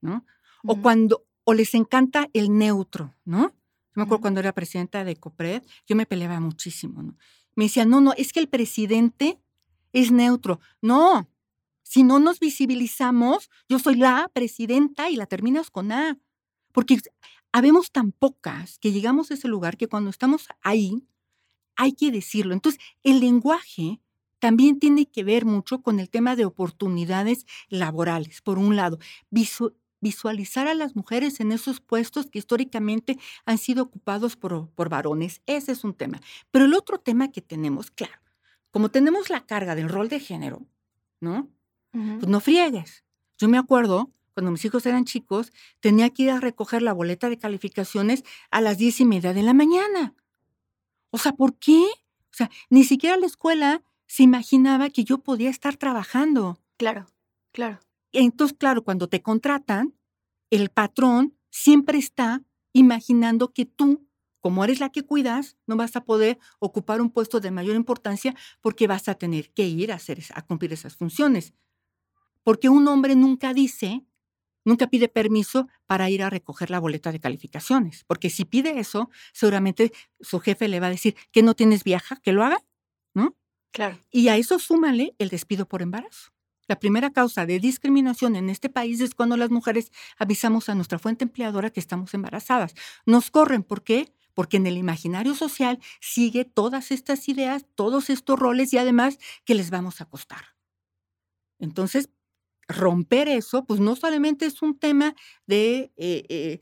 ¿no? 0.00 0.24
O 0.64 0.80
cuando, 0.80 1.26
o 1.44 1.54
les 1.54 1.74
encanta 1.74 2.28
el 2.32 2.56
neutro, 2.56 3.14
¿no? 3.24 3.48
Yo 3.48 3.94
me 3.94 4.02
acuerdo 4.02 4.20
cuando 4.20 4.40
era 4.40 4.52
presidenta 4.52 5.04
de 5.04 5.16
COPRED, 5.16 5.62
yo 5.86 5.96
me 5.96 6.06
peleaba 6.06 6.38
muchísimo, 6.40 7.02
¿no? 7.02 7.16
Me 7.56 7.64
decían, 7.64 7.88
no, 7.88 8.00
no, 8.00 8.12
es 8.12 8.32
que 8.32 8.40
el 8.40 8.48
presidente 8.48 9.40
es 9.92 10.12
neutro. 10.12 10.60
No, 10.80 11.28
si 11.82 12.04
no 12.04 12.20
nos 12.20 12.38
visibilizamos, 12.38 13.50
yo 13.68 13.78
soy 13.80 13.96
la 13.96 14.30
presidenta 14.32 15.10
y 15.10 15.16
la 15.16 15.26
terminas 15.26 15.70
con 15.70 15.90
A. 15.90 16.18
Porque 16.72 16.98
habemos 17.52 17.90
tan 17.90 18.12
pocas 18.12 18.78
que 18.78 18.92
llegamos 18.92 19.30
a 19.30 19.34
ese 19.34 19.48
lugar 19.48 19.76
que 19.76 19.88
cuando 19.88 20.10
estamos 20.10 20.48
ahí, 20.62 21.06
hay 21.76 21.92
que 21.92 22.10
decirlo. 22.10 22.54
Entonces, 22.54 22.80
el 23.02 23.20
lenguaje 23.20 24.00
también 24.38 24.78
tiene 24.78 25.06
que 25.06 25.24
ver 25.24 25.44
mucho 25.44 25.82
con 25.82 26.00
el 26.00 26.10
tema 26.10 26.36
de 26.36 26.44
oportunidades 26.44 27.46
laborales, 27.68 28.40
por 28.42 28.58
un 28.58 28.76
lado 28.76 28.98
visualizar 30.00 30.66
a 30.66 30.74
las 30.74 30.96
mujeres 30.96 31.40
en 31.40 31.52
esos 31.52 31.80
puestos 31.80 32.26
que 32.26 32.38
históricamente 32.38 33.18
han 33.44 33.58
sido 33.58 33.82
ocupados 33.84 34.36
por, 34.36 34.70
por 34.70 34.88
varones. 34.88 35.42
Ese 35.46 35.72
es 35.72 35.84
un 35.84 35.94
tema. 35.94 36.20
Pero 36.50 36.64
el 36.64 36.74
otro 36.74 36.98
tema 36.98 37.30
que 37.30 37.42
tenemos, 37.42 37.90
claro, 37.90 38.20
como 38.70 38.88
tenemos 38.90 39.30
la 39.30 39.44
carga 39.44 39.74
del 39.74 39.88
rol 39.88 40.08
de 40.08 40.20
género, 40.20 40.66
¿no? 41.20 41.50
Pues 41.92 42.28
no 42.28 42.40
friegues. 42.40 43.04
Yo 43.36 43.48
me 43.48 43.58
acuerdo, 43.58 44.10
cuando 44.34 44.52
mis 44.52 44.64
hijos 44.64 44.86
eran 44.86 45.04
chicos, 45.04 45.52
tenía 45.80 46.10
que 46.10 46.24
ir 46.24 46.30
a 46.30 46.40
recoger 46.40 46.82
la 46.82 46.92
boleta 46.92 47.28
de 47.28 47.38
calificaciones 47.38 48.24
a 48.50 48.60
las 48.60 48.78
diez 48.78 49.00
y 49.00 49.04
media 49.04 49.32
de 49.32 49.42
la 49.42 49.54
mañana. 49.54 50.14
O 51.10 51.18
sea, 51.18 51.32
¿por 51.32 51.56
qué? 51.58 51.82
O 51.82 52.32
sea, 52.32 52.50
ni 52.68 52.84
siquiera 52.84 53.16
la 53.16 53.26
escuela 53.26 53.82
se 54.06 54.22
imaginaba 54.22 54.90
que 54.90 55.04
yo 55.04 55.18
podía 55.18 55.50
estar 55.50 55.76
trabajando. 55.76 56.58
Claro, 56.76 57.06
claro. 57.52 57.80
Entonces, 58.12 58.56
claro, 58.58 58.82
cuando 58.82 59.08
te 59.08 59.22
contratan, 59.22 59.94
el 60.50 60.70
patrón 60.70 61.36
siempre 61.50 61.98
está 61.98 62.42
imaginando 62.72 63.52
que 63.52 63.66
tú, 63.66 64.06
como 64.40 64.64
eres 64.64 64.80
la 64.80 64.90
que 64.90 65.02
cuidas, 65.02 65.56
no 65.66 65.76
vas 65.76 65.94
a 65.96 66.04
poder 66.04 66.38
ocupar 66.58 67.00
un 67.00 67.10
puesto 67.10 67.40
de 67.40 67.50
mayor 67.50 67.76
importancia 67.76 68.34
porque 68.60 68.86
vas 68.86 69.08
a 69.08 69.14
tener 69.14 69.50
que 69.52 69.66
ir 69.66 69.92
a, 69.92 69.96
hacer, 69.96 70.20
a 70.34 70.42
cumplir 70.42 70.72
esas 70.72 70.96
funciones. 70.96 71.54
Porque 72.42 72.68
un 72.68 72.88
hombre 72.88 73.14
nunca 73.14 73.52
dice, 73.52 74.04
nunca 74.70 74.86
pide 74.86 75.08
permiso 75.08 75.68
para 75.86 76.08
ir 76.10 76.22
a 76.22 76.30
recoger 76.30 76.70
la 76.70 76.78
boleta 76.78 77.10
de 77.10 77.18
calificaciones. 77.18 78.04
Porque 78.06 78.30
si 78.30 78.44
pide 78.44 78.78
eso, 78.78 79.10
seguramente 79.32 79.92
su 80.20 80.38
jefe 80.38 80.68
le 80.68 80.78
va 80.78 80.86
a 80.86 80.90
decir 80.90 81.16
que 81.32 81.42
no 81.42 81.54
tienes 81.54 81.82
viaja, 81.82 82.16
que 82.22 82.32
lo 82.32 82.44
haga, 82.44 82.64
¿no? 83.12 83.36
Claro. 83.72 83.98
Y 84.12 84.28
a 84.28 84.36
eso 84.36 84.60
súmale 84.60 85.14
el 85.18 85.28
despido 85.28 85.66
por 85.66 85.82
embarazo. 85.82 86.30
La 86.68 86.78
primera 86.78 87.10
causa 87.10 87.46
de 87.46 87.58
discriminación 87.58 88.36
en 88.36 88.48
este 88.48 88.68
país 88.68 89.00
es 89.00 89.16
cuando 89.16 89.36
las 89.36 89.50
mujeres 89.50 89.90
avisamos 90.16 90.68
a 90.68 90.76
nuestra 90.76 91.00
fuente 91.00 91.24
empleadora 91.24 91.70
que 91.70 91.80
estamos 91.80 92.14
embarazadas. 92.14 92.74
Nos 93.06 93.32
corren, 93.32 93.64
¿por 93.64 93.82
qué? 93.82 94.12
Porque 94.34 94.58
en 94.58 94.68
el 94.68 94.76
imaginario 94.76 95.34
social 95.34 95.80
sigue 96.00 96.44
todas 96.44 96.92
estas 96.92 97.28
ideas, 97.28 97.66
todos 97.74 98.08
estos 98.08 98.38
roles 98.38 98.72
y 98.72 98.78
además 98.78 99.18
que 99.44 99.56
les 99.56 99.70
vamos 99.70 100.00
a 100.00 100.04
costar. 100.04 100.54
Entonces, 101.58 102.08
romper 102.70 103.28
eso, 103.28 103.64
pues 103.64 103.80
no 103.80 103.96
solamente 103.96 104.46
es 104.46 104.62
un 104.62 104.78
tema 104.78 105.14
de 105.46 105.92
eh, 105.96 106.24
eh, 106.28 106.60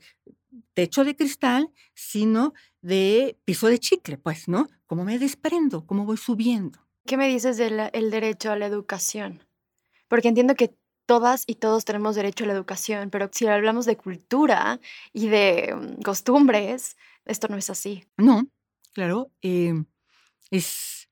techo 0.73 1.03
de 1.03 1.15
cristal, 1.15 1.71
sino 1.93 2.53
de 2.81 3.37
piso 3.45 3.67
de 3.67 3.79
chicle, 3.79 4.17
pues, 4.17 4.47
¿no? 4.47 4.67
¿Cómo 4.85 5.03
me 5.05 5.19
desprendo? 5.19 5.85
¿Cómo 5.85 6.05
voy 6.05 6.17
subiendo? 6.17 6.79
¿Qué 7.05 7.17
me 7.17 7.27
dices 7.27 7.57
del 7.57 8.11
derecho 8.11 8.51
a 8.51 8.55
la 8.55 8.65
educación? 8.65 9.41
porque 10.09 10.27
entiendo 10.27 10.55
que 10.55 10.75
todas 11.05 11.45
y 11.47 11.55
todos 11.55 11.85
tenemos 11.85 12.15
derecho 12.15 12.43
a 12.43 12.47
la 12.47 12.53
educación, 12.53 13.09
pero 13.09 13.29
si 13.31 13.47
hablamos 13.47 13.85
de 13.85 13.95
cultura 13.95 14.81
y 15.13 15.29
de 15.29 15.73
mm, 15.73 16.01
costumbres, 16.01 16.97
esto 17.25 17.47
no 17.47 17.57
es 17.57 17.69
así. 17.69 18.03
No, 18.17 18.43
claro. 18.93 19.31
Em, 19.41 19.85
es 20.51 21.09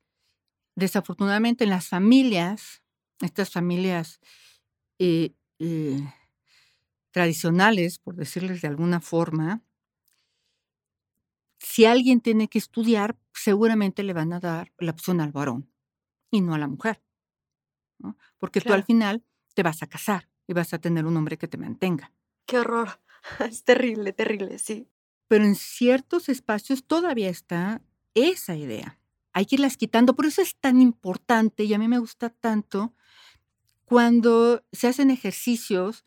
desafortunadamente 0.75 1.63
en 1.63 1.69
las 1.69 1.87
familias, 1.87 2.83
estas 3.21 3.49
familias 3.49 4.19
eh, 4.99 5.33
eh, 5.59 6.01
tradicionales, 7.11 7.99
por 7.99 8.15
decirles 8.15 8.61
de 8.61 8.67
alguna 8.67 9.01
forma, 9.01 9.63
si 11.59 11.85
alguien 11.85 12.21
tiene 12.21 12.47
que 12.47 12.59
estudiar, 12.59 13.17
seguramente 13.33 14.03
le 14.03 14.13
van 14.13 14.33
a 14.33 14.39
dar 14.39 14.71
la 14.77 14.91
opción 14.91 15.21
al 15.21 15.31
varón 15.31 15.69
y 16.31 16.41
no 16.41 16.53
a 16.53 16.59
la 16.59 16.67
mujer. 16.67 17.01
Porque 18.37 18.61
tú 18.61 18.73
al 18.73 18.83
final 18.83 19.23
te 19.53 19.63
vas 19.63 19.81
a 19.81 19.87
casar 19.87 20.29
y 20.47 20.53
vas 20.53 20.73
a 20.73 20.79
tener 20.79 21.05
un 21.05 21.17
hombre 21.17 21.37
que 21.37 21.47
te 21.47 21.57
mantenga. 21.57 22.11
Qué 22.45 22.59
horror. 22.59 22.99
Es 23.39 23.63
terrible, 23.63 24.13
terrible, 24.13 24.57
sí. 24.57 24.87
Pero 25.27 25.43
en 25.43 25.55
ciertos 25.55 26.29
espacios 26.29 26.85
todavía 26.85 27.29
está 27.29 27.81
esa 28.13 28.55
idea. 28.55 28.99
Hay 29.33 29.45
que 29.45 29.55
irlas 29.55 29.75
quitando. 29.75 30.15
Por 30.15 30.25
eso 30.25 30.41
es 30.41 30.55
tan 30.55 30.79
importante 30.79 31.65
y 31.65 31.73
a 31.73 31.79
mí 31.79 31.87
me 31.87 31.99
gusta 31.99 32.29
tanto 32.29 32.93
cuando 33.87 34.63
se 34.73 34.87
hacen 34.87 35.11
ejercicios 35.11 36.03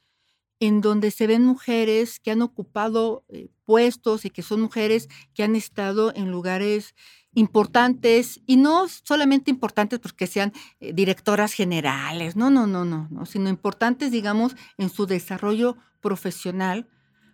en 0.61 0.83
donde 0.83 1.11
se 1.11 1.27
ven 1.27 1.47
mujeres 1.47 2.21
que 2.21 2.31
han 2.31 2.43
ocupado 2.43 3.25
eh, 3.31 3.49
puestos 3.65 4.27
y 4.27 4.31
que 4.31 4.43
son 4.43 4.61
mujeres 4.61 5.09
que 5.33 5.43
han 5.43 5.57
estado 5.57 6.13
en 6.15 6.31
lugares 6.31 6.95
importantes 7.33 8.43
y 8.47 8.57
no 8.57 8.87
solamente 8.89 9.51
importantes 9.51 9.99
porque 9.99 10.27
sean 10.27 10.53
eh, 10.81 10.93
directoras 10.93 11.55
generales, 11.55 12.37
no, 12.37 12.51
no, 12.51 12.67
no, 12.67 12.85
no, 12.85 13.09
no, 13.11 13.25
sino 13.25 13.49
importantes, 13.49 14.11
digamos, 14.11 14.57
en 14.77 14.91
su 14.91 15.07
desarrollo 15.07 15.79
profesional, 16.01 16.87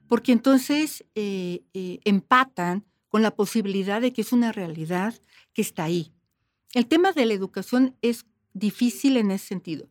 porque 0.07 0.33
entonces 0.33 1.05
eh, 1.17 1.65
eh, 1.75 1.99
empatan 2.05 2.85
con 3.09 3.23
la 3.23 3.35
posibilidad 3.35 4.01
de 4.01 4.13
que 4.13 4.21
es 4.21 4.33
una 4.33 4.53
realidad 4.53 5.15
que 5.53 5.63
está 5.63 5.83
ahí. 5.83 6.13
El 6.75 6.87
tema 6.87 7.11
de 7.11 7.27
la 7.27 7.35
educación 7.35 7.97
es 8.03 8.27
difícil 8.53 9.17
en 9.17 9.33
ese 9.33 9.47
sentido, 9.47 9.89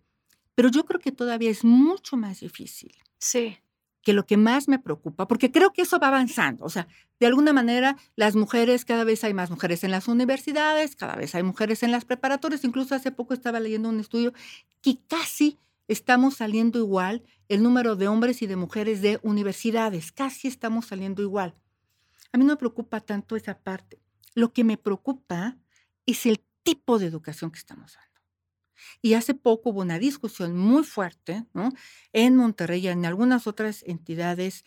pero 0.56 0.70
yo 0.70 0.86
creo 0.86 1.00
que 1.00 1.12
todavía 1.12 1.52
es 1.52 1.64
mucho 1.64 2.18
más 2.18 2.40
difícil. 2.40 2.96
Sí 3.20 3.58
que 4.06 4.14
lo 4.14 4.28
que 4.28 4.38
más 4.38 4.68
me 4.68 4.78
preocupa, 4.78 5.28
porque 5.28 5.52
creo 5.52 5.74
que 5.74 5.82
eso 5.82 5.98
va 5.98 6.10
avanzando, 6.10 6.64
o 6.64 6.70
sea, 6.70 6.88
de 7.20 7.26
alguna 7.26 7.54
manera 7.54 7.98
las 8.16 8.36
mujeres, 8.36 8.86
cada 8.86 9.04
vez 9.04 9.24
hay 9.24 9.34
más 9.34 9.50
mujeres 9.50 9.84
en 9.84 9.90
las 9.90 10.08
universidades, 10.08 10.96
cada 10.96 11.16
vez 11.16 11.34
hay 11.34 11.42
mujeres 11.42 11.82
en 11.82 11.92
las 11.92 12.06
preparatorias, 12.06 12.64
incluso 12.64 12.94
hace 12.94 13.12
poco 13.12 13.34
estaba 13.34 13.60
leyendo 13.60 13.90
un 13.90 14.00
estudio 14.00 14.32
que 14.84 15.00
casi 15.08 15.58
estamos 15.88 16.36
saliendo 16.36 16.78
igual 16.78 17.24
el 17.50 17.64
número 17.64 17.96
de 17.96 18.08
hombres 18.08 18.44
y 18.44 18.48
de 18.48 18.56
mujeres 18.56 19.02
de 19.02 19.20
universidades, 19.24 20.12
casi 20.12 20.48
estamos 20.48 20.86
saliendo 20.86 21.24
igual. 21.24 21.56
A 22.32 22.38
mí 22.38 22.46
no 22.46 22.54
me 22.54 22.58
preocupa 22.58 23.02
tanto 23.02 23.36
esa 23.36 23.58
parte, 23.58 24.00
lo 24.36 24.54
que 24.54 24.64
me 24.64 24.78
preocupa 24.78 25.58
es 26.06 26.28
el 26.28 26.44
tipo 26.62 27.00
de 27.00 27.08
educación 27.08 27.50
que 27.50 27.58
estamos 27.58 27.96
dando. 27.96 28.15
Y 29.02 29.14
hace 29.14 29.34
poco 29.34 29.70
hubo 29.70 29.82
una 29.82 30.00
discusión 30.00 30.56
muy 30.56 30.84
fuerte 30.84 31.46
en 32.14 32.36
Monterrey 32.36 32.82
y 32.82 32.88
en 32.88 33.06
algunas 33.06 33.48
otras 33.48 33.84
entidades 33.84 34.66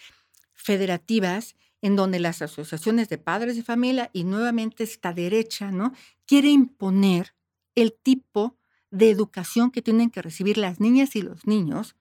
federativas 0.55 1.57
en 1.81 1.97
donde 1.97 2.19
las 2.19 2.43
asociaciones 2.43 3.09
de 3.09 3.19
padres 3.19 3.57
de 3.57 3.63
familia 3.63 4.11
y 4.13 4.25
nuevamente 4.25 4.83
esta 4.83 5.13
derecha 5.13 5.71
¿no? 5.71 5.93
quiere 6.27 6.49
imponer 6.49 7.35
el 7.75 7.93
tipo 7.93 8.57
de 8.91 9.11
educación 9.11 9.71
que 9.71 9.83
tienen 9.83 10.11
que 10.11 10.23
recibir 10.23 10.59
las 10.59 10.81
niñas 10.81 11.15
y 11.15 11.23
los 11.23 11.47
niños 11.47 11.95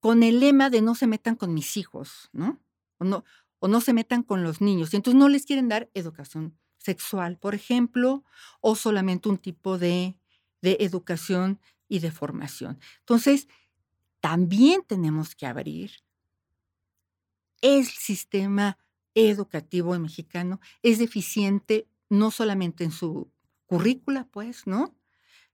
con 0.00 0.22
el 0.22 0.40
lema 0.40 0.70
de 0.70 0.82
no 0.82 0.94
se 0.94 1.06
metan 1.06 1.36
con 1.36 1.54
mis 1.54 1.76
hijos, 1.76 2.28
¿no? 2.32 2.60
O 2.98 3.04
no, 3.04 3.24
o 3.58 3.68
no 3.68 3.80
se 3.80 3.94
metan 3.94 4.22
con 4.22 4.42
los 4.42 4.60
niños. 4.60 4.92
Y 4.92 4.96
entonces 4.96 5.18
no 5.18 5.30
les 5.30 5.46
quieren 5.46 5.68
dar 5.68 5.90
educación 5.94 6.58
sexual, 6.76 7.38
por 7.38 7.54
ejemplo, 7.54 8.22
o 8.60 8.76
solamente 8.76 9.30
un 9.30 9.38
tipo 9.38 9.78
de 9.78 10.14
de 10.64 10.78
educación 10.80 11.60
y 11.88 12.00
de 12.00 12.10
formación. 12.10 12.80
Entonces, 13.00 13.46
también 14.20 14.82
tenemos 14.86 15.34
que 15.34 15.46
abrir 15.46 15.92
el 17.60 17.84
sistema 17.84 18.78
educativo 19.14 19.96
mexicano. 19.98 20.60
Es 20.82 20.98
deficiente 20.98 21.86
no 22.08 22.30
solamente 22.30 22.84
en 22.84 22.90
su 22.90 23.30
currícula, 23.66 24.26
pues, 24.32 24.66
¿no? 24.66 24.94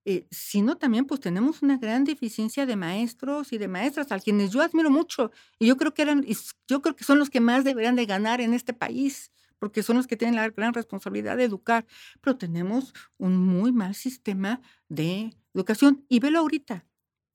eh, 0.05 0.27
sino 0.31 0.77
también 0.77 1.05
pues 1.05 1.21
tenemos 1.21 1.63
una 1.63 1.77
gran 1.77 2.05
deficiencia 2.05 2.65
de 2.65 2.77
maestros 2.77 3.53
y 3.53 3.59
de 3.59 3.69
maestras, 3.69 4.11
a 4.13 4.19
quienes 4.19 4.51
yo 4.51 4.63
admiro 4.63 4.91
mucho. 4.91 5.31
Y 5.59 5.67
yo 5.67 5.77
creo 5.77 5.93
que 5.93 6.03
eran, 6.03 6.25
yo 6.69 6.81
creo 6.81 6.97
que 6.97 7.05
son 7.05 7.19
los 7.19 7.29
que 7.29 7.41
más 7.41 7.65
deberían 7.65 7.97
de 7.97 8.07
ganar 8.07 8.41
en 8.41 8.55
este 8.55 8.73
país, 8.73 9.31
porque 9.61 9.85
son 9.85 9.97
los 9.97 10.09
que 10.09 10.17
tienen 10.17 10.35
la 10.35 10.49
gran 10.49 10.75
responsabilidad 10.75 11.37
de 11.37 11.45
educar. 11.45 11.87
Pero 12.21 12.37
tenemos 12.37 12.93
un 13.19 13.37
muy 13.37 13.71
mal 13.71 13.95
sistema 13.95 14.61
de 14.89 15.37
educación. 15.55 16.05
Y 16.09 16.19
velo 16.19 16.41
ahorita, 16.41 16.87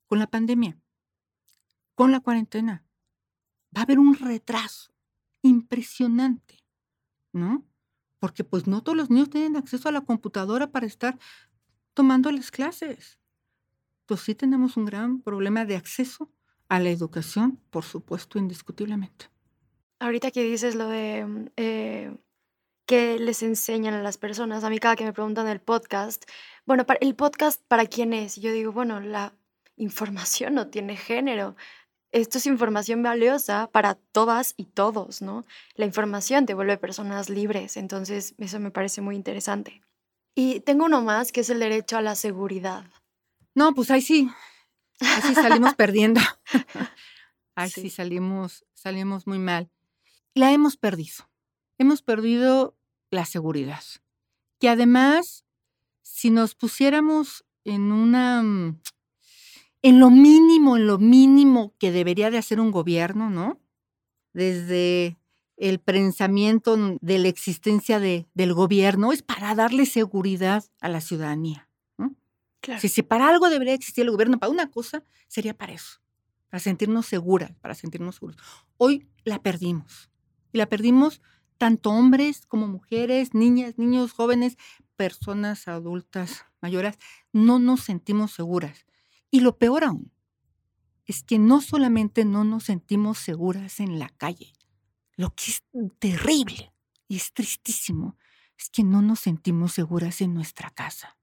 con 0.06 0.18
la 0.18 0.26
pandemia, 0.26 0.78
con 1.94 2.12
la 2.12 2.20
cuarentena. 2.20 2.84
Va 3.74 3.80
a 3.80 3.84
haber 3.84 3.98
un 3.98 4.16
retraso 4.16 4.92
impresionante, 5.40 6.64
¿no? 7.32 7.64
Porque 8.18 8.42
pues 8.42 8.66
no 8.66 8.82
todos 8.82 8.96
los 8.96 9.08
niños 9.08 9.30
tienen 9.30 9.56
acceso 9.56 9.88
a 9.88 9.92
la 9.92 10.00
computadora 10.00 10.72
para 10.72 10.86
estar 10.86 11.18
tomando 11.94 12.30
las 12.32 12.50
clases. 12.50 13.20
Entonces 14.00 14.26
sí 14.26 14.34
tenemos 14.34 14.76
un 14.76 14.84
gran 14.84 15.20
problema 15.20 15.64
de 15.64 15.76
acceso 15.76 16.32
a 16.68 16.80
la 16.80 16.90
educación, 16.90 17.60
por 17.70 17.84
supuesto, 17.84 18.38
indiscutiblemente. 18.38 19.35
Ahorita 19.98 20.30
que 20.30 20.42
dices 20.42 20.74
lo 20.74 20.88
de 20.88 21.24
mm, 21.26 21.46
eh, 21.56 22.16
que 22.86 23.18
les 23.18 23.42
enseñan 23.42 23.94
a 23.94 24.02
las 24.02 24.18
personas, 24.18 24.62
a 24.62 24.70
mí 24.70 24.78
cada 24.78 24.96
que 24.96 25.04
me 25.04 25.12
preguntan 25.12 25.48
el 25.48 25.60
podcast, 25.60 26.24
bueno, 26.64 26.84
¿el 27.00 27.14
podcast 27.14 27.62
para 27.66 27.86
quién 27.86 28.12
es? 28.12 28.36
Yo 28.36 28.52
digo, 28.52 28.72
bueno, 28.72 29.00
la 29.00 29.32
información 29.76 30.54
no 30.54 30.68
tiene 30.68 30.96
género. 30.96 31.56
Esto 32.12 32.38
es 32.38 32.46
información 32.46 33.02
valiosa 33.02 33.68
para 33.72 33.94
todas 33.94 34.54
y 34.56 34.66
todos, 34.66 35.20
¿no? 35.20 35.44
La 35.74 35.86
información 35.86 36.46
te 36.46 36.54
vuelve 36.54 36.78
personas 36.78 37.28
libres, 37.28 37.76
entonces 37.76 38.34
eso 38.38 38.60
me 38.60 38.70
parece 38.70 39.00
muy 39.00 39.16
interesante. 39.16 39.82
Y 40.34 40.60
tengo 40.60 40.84
uno 40.84 41.02
más, 41.02 41.32
que 41.32 41.40
es 41.40 41.50
el 41.50 41.58
derecho 41.58 41.96
a 41.96 42.02
la 42.02 42.14
seguridad. 42.14 42.84
No, 43.54 43.74
pues 43.74 43.90
ahí 43.90 44.02
sí, 44.02 44.30
ahí 45.00 45.22
sí 45.22 45.34
salimos 45.34 45.74
perdiendo. 45.76 46.20
Ahí 47.58 47.70
sí. 47.70 47.88
salimos, 47.88 48.66
salimos 48.74 49.26
muy 49.26 49.38
mal. 49.38 49.70
La 50.36 50.52
hemos 50.52 50.76
perdido. 50.76 51.30
Hemos 51.78 52.02
perdido 52.02 52.76
la 53.10 53.24
seguridad. 53.24 53.82
Que 54.60 54.68
además, 54.68 55.46
si 56.02 56.28
nos 56.28 56.54
pusiéramos 56.54 57.46
en 57.64 57.90
una 57.90 58.42
mm, 58.42 58.78
en 59.80 59.98
lo 59.98 60.10
mínimo, 60.10 60.76
en 60.76 60.86
lo 60.86 60.98
mínimo 60.98 61.74
que 61.78 61.90
debería 61.90 62.30
de 62.30 62.36
hacer 62.36 62.60
un 62.60 62.70
gobierno, 62.70 63.30
¿no? 63.30 63.62
Desde 64.34 65.16
el 65.56 65.78
pensamiento 65.78 66.76
de 67.00 67.18
la 67.18 67.28
existencia 67.28 67.98
de, 67.98 68.26
del 68.34 68.52
gobierno 68.52 69.14
es 69.14 69.22
para 69.22 69.54
darle 69.54 69.86
seguridad 69.86 70.62
a 70.80 70.90
la 70.90 71.00
ciudadanía. 71.00 71.66
Si, 72.78 73.02
para 73.02 73.30
algo 73.30 73.48
debería 73.48 73.72
existir 73.72 74.04
el 74.04 74.10
gobierno, 74.10 74.38
para 74.38 74.52
una 74.52 74.70
cosa, 74.70 75.02
sería 75.28 75.56
para 75.56 75.72
eso, 75.72 76.02
para 76.50 76.60
sentirnos 76.60 77.06
seguras, 77.06 77.52
para 77.62 77.74
sentirnos 77.74 78.16
seguros. 78.16 78.36
Hoy 78.76 79.08
la 79.24 79.40
perdimos. 79.40 80.10
Y 80.56 80.58
la 80.58 80.70
perdimos 80.70 81.20
tanto 81.58 81.90
hombres 81.90 82.46
como 82.46 82.66
mujeres, 82.66 83.34
niñas, 83.34 83.76
niños, 83.76 84.12
jóvenes, 84.12 84.56
personas 84.96 85.68
adultas, 85.68 86.46
mayores. 86.62 86.98
No 87.30 87.58
nos 87.58 87.82
sentimos 87.82 88.32
seguras. 88.32 88.86
Y 89.30 89.40
lo 89.40 89.58
peor 89.58 89.84
aún 89.84 90.10
es 91.04 91.22
que 91.22 91.38
no 91.38 91.60
solamente 91.60 92.24
no 92.24 92.42
nos 92.44 92.64
sentimos 92.64 93.18
seguras 93.18 93.80
en 93.80 93.98
la 93.98 94.08
calle, 94.08 94.54
lo 95.16 95.34
que 95.34 95.50
es 95.50 95.62
terrible 95.98 96.72
y 97.06 97.16
es 97.16 97.34
tristísimo 97.34 98.16
es 98.56 98.70
que 98.70 98.82
no 98.82 99.02
nos 99.02 99.20
sentimos 99.20 99.74
seguras 99.74 100.22
en 100.22 100.32
nuestra 100.32 100.70
casa, 100.70 101.18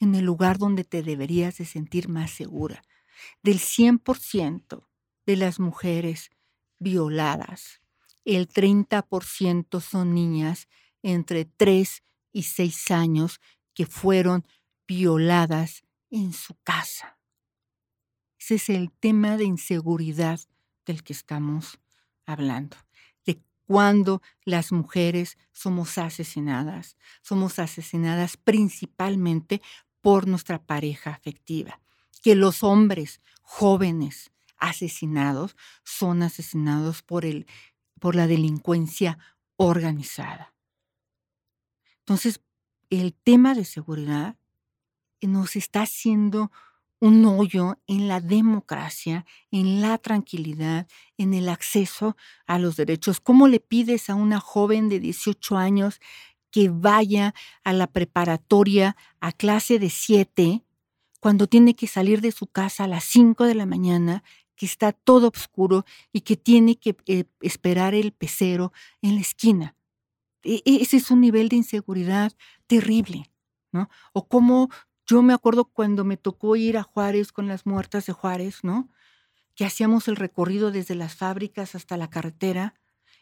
en 0.00 0.16
el 0.16 0.24
lugar 0.24 0.58
donde 0.58 0.82
te 0.82 1.04
deberías 1.04 1.58
de 1.58 1.66
sentir 1.66 2.08
más 2.08 2.32
segura. 2.32 2.82
Del 3.44 3.60
100% 3.60 4.88
de 5.24 5.36
las 5.36 5.60
mujeres 5.60 6.30
violadas, 6.80 7.79
el 8.24 8.48
30% 8.48 9.80
son 9.80 10.14
niñas 10.14 10.68
entre 11.02 11.44
3 11.44 12.02
y 12.32 12.42
6 12.44 12.90
años 12.90 13.40
que 13.74 13.86
fueron 13.86 14.44
violadas 14.86 15.82
en 16.10 16.32
su 16.32 16.54
casa. 16.62 17.18
Ese 18.38 18.56
es 18.56 18.68
el 18.68 18.90
tema 18.90 19.36
de 19.36 19.44
inseguridad 19.44 20.40
del 20.84 21.02
que 21.02 21.12
estamos 21.12 21.78
hablando 22.26 22.76
cuando 23.70 24.20
las 24.44 24.72
mujeres 24.72 25.38
somos 25.52 25.96
asesinadas. 25.96 26.96
Somos 27.22 27.60
asesinadas 27.60 28.36
principalmente 28.36 29.62
por 30.00 30.26
nuestra 30.26 30.60
pareja 30.60 31.12
afectiva. 31.12 31.80
Que 32.20 32.34
los 32.34 32.64
hombres 32.64 33.20
jóvenes 33.42 34.32
asesinados 34.56 35.54
son 35.84 36.24
asesinados 36.24 37.02
por, 37.02 37.24
el, 37.24 37.46
por 38.00 38.16
la 38.16 38.26
delincuencia 38.26 39.18
organizada. 39.56 40.52
Entonces, 42.00 42.40
el 42.88 43.14
tema 43.14 43.54
de 43.54 43.64
seguridad 43.64 44.36
nos 45.20 45.54
está 45.54 45.82
haciendo 45.82 46.50
un 46.98 47.24
hoyo 47.24 47.78
en 47.86 48.08
la 48.08 48.20
democracia, 48.20 49.24
en 49.50 49.80
la 49.80 49.96
tranquilidad, 49.98 50.86
en 51.16 51.32
el 51.34 51.48
acceso 51.48 52.16
a 52.46 52.58
los 52.58 52.76
derechos. 52.76 53.20
¿Cómo 53.20 53.48
le 53.48 53.60
pides 53.60 54.10
a 54.10 54.14
una 54.14 54.40
joven 54.40 54.88
de 54.88 55.00
18 55.00 55.56
años 55.56 56.00
que 56.50 56.68
vaya 56.68 57.34
a 57.64 57.72
la 57.72 57.86
preparatoria 57.86 58.96
a 59.20 59.32
clase 59.32 59.78
de 59.78 59.88
7 59.88 60.64
cuando 61.20 61.46
tiene 61.46 61.74
que 61.74 61.86
salir 61.86 62.20
de 62.20 62.32
su 62.32 62.46
casa 62.46 62.84
a 62.84 62.88
las 62.88 63.04
5 63.04 63.44
de 63.44 63.54
la 63.54 63.66
mañana, 63.66 64.24
que 64.60 64.66
está 64.66 64.92
todo 64.92 65.28
oscuro 65.28 65.86
y 66.12 66.20
que 66.20 66.36
tiene 66.36 66.76
que 66.76 66.94
eh, 67.06 67.24
esperar 67.40 67.94
el 67.94 68.12
pecero 68.12 68.74
en 69.00 69.14
la 69.14 69.22
esquina? 69.22 69.74
E, 70.42 70.60
e, 70.66 70.82
ese 70.82 70.98
es 70.98 71.10
un 71.10 71.22
nivel 71.22 71.48
de 71.48 71.56
inseguridad 71.56 72.34
terrible. 72.66 73.30
¿no? 73.72 73.88
O 74.12 74.28
cómo 74.28 74.68
yo 75.06 75.22
me 75.22 75.32
acuerdo 75.32 75.64
cuando 75.64 76.04
me 76.04 76.18
tocó 76.18 76.56
ir 76.56 76.76
a 76.76 76.82
Juárez 76.82 77.32
con 77.32 77.48
las 77.48 77.64
muertas 77.64 78.04
de 78.04 78.12
Juárez, 78.12 78.62
¿no? 78.62 78.90
Que 79.54 79.64
hacíamos 79.64 80.08
el 80.08 80.16
recorrido 80.16 80.70
desde 80.70 80.94
las 80.94 81.14
fábricas 81.14 81.74
hasta 81.74 81.96
la 81.96 82.10
carretera. 82.10 82.74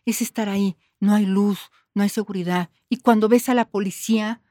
Es 0.04 0.20
estar 0.20 0.48
ahí, 0.48 0.76
no 0.98 1.14
hay 1.14 1.24
luz, 1.24 1.70
no 1.94 2.02
hay 2.02 2.08
seguridad. 2.08 2.68
Y 2.88 2.96
cuando 2.96 3.28
ves 3.28 3.48
a 3.48 3.54
la 3.54 3.70
policía, 3.70 4.42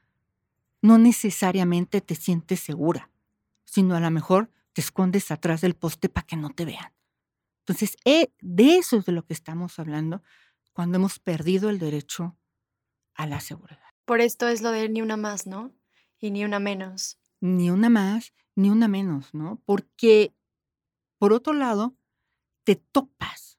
no 0.80 0.96
necesariamente 0.96 2.00
te 2.00 2.14
sientes 2.14 2.60
segura, 2.60 3.10
sino 3.66 3.94
a 3.94 4.00
lo 4.00 4.10
mejor 4.10 4.50
te 4.78 4.82
escondes 4.82 5.32
atrás 5.32 5.60
del 5.60 5.74
poste 5.74 6.08
para 6.08 6.24
que 6.24 6.36
no 6.36 6.50
te 6.50 6.64
vean. 6.64 6.94
Entonces, 7.62 7.96
eh, 8.04 8.32
de 8.40 8.76
eso 8.76 8.98
es 8.98 9.06
de 9.06 9.10
lo 9.10 9.24
que 9.24 9.34
estamos 9.34 9.80
hablando 9.80 10.22
cuando 10.72 10.98
hemos 10.98 11.18
perdido 11.18 11.68
el 11.68 11.80
derecho 11.80 12.38
a 13.14 13.26
la 13.26 13.40
seguridad. 13.40 13.82
Por 14.04 14.20
esto 14.20 14.46
es 14.46 14.62
lo 14.62 14.70
de 14.70 14.88
ni 14.88 15.02
una 15.02 15.16
más, 15.16 15.48
¿no? 15.48 15.74
Y 16.20 16.30
ni 16.30 16.44
una 16.44 16.60
menos 16.60 17.18
ni 17.40 17.70
una 17.70 17.88
más, 17.88 18.32
ni 18.54 18.70
una 18.70 18.86
menos, 18.86 19.34
¿no? 19.34 19.60
Porque, 19.64 20.32
por 21.18 21.32
otro 21.32 21.52
lado, 21.52 21.96
te 22.64 22.76
topas 22.76 23.58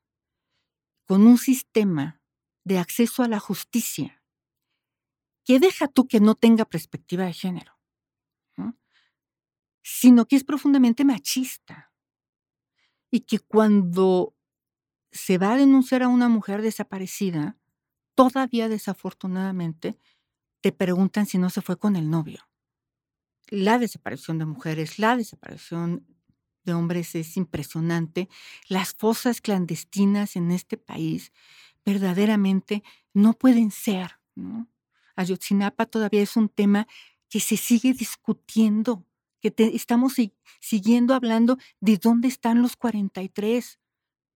con 1.05 1.25
un 1.25 1.37
sistema 1.37 2.21
de 2.63 2.77
acceso 2.77 3.23
a 3.23 3.27
la 3.27 3.39
justicia 3.39 4.23
que 5.43 5.59
deja 5.59 5.89
tú 5.89 6.07
que 6.07 6.21
no 6.21 6.35
tenga 6.35 6.63
perspectiva 6.63 7.25
de 7.25 7.33
género, 7.33 7.78
sino 9.91 10.27
que 10.27 10.35
es 10.35 10.43
profundamente 10.43 11.05
machista 11.05 11.91
y 13.11 13.21
que 13.21 13.39
cuando 13.39 14.35
se 15.11 15.37
va 15.37 15.53
a 15.53 15.57
denunciar 15.57 16.03
a 16.03 16.07
una 16.07 16.29
mujer 16.29 16.61
desaparecida, 16.61 17.57
todavía 18.15 18.69
desafortunadamente 18.69 19.97
te 20.61 20.71
preguntan 20.71 21.25
si 21.25 21.37
no 21.37 21.49
se 21.49 21.61
fue 21.61 21.77
con 21.77 21.95
el 21.95 22.09
novio 22.09 22.49
la 23.51 23.79
desaparición 23.79 24.37
de 24.37 24.45
mujeres, 24.45 24.99
la 24.99 25.15
desaparición 25.15 26.05
de 26.63 26.73
hombres 26.73 27.15
es 27.15 27.37
impresionante. 27.37 28.29
Las 28.67 28.93
fosas 28.93 29.41
clandestinas 29.41 30.35
en 30.35 30.51
este 30.51 30.77
país 30.77 31.31
verdaderamente 31.85 32.83
no 33.13 33.33
pueden 33.33 33.71
ser. 33.71 34.19
Ayotzinapa 35.15 35.85
todavía 35.85 36.21
es 36.21 36.35
un 36.37 36.49
tema 36.49 36.87
que 37.29 37.39
se 37.39 37.57
sigue 37.57 37.93
discutiendo, 37.93 39.05
que 39.41 39.53
estamos 39.73 40.15
siguiendo 40.59 41.13
hablando 41.13 41.57
de 41.79 41.97
dónde 41.97 42.27
están 42.27 42.61
los 42.61 42.75
43. 42.75 43.79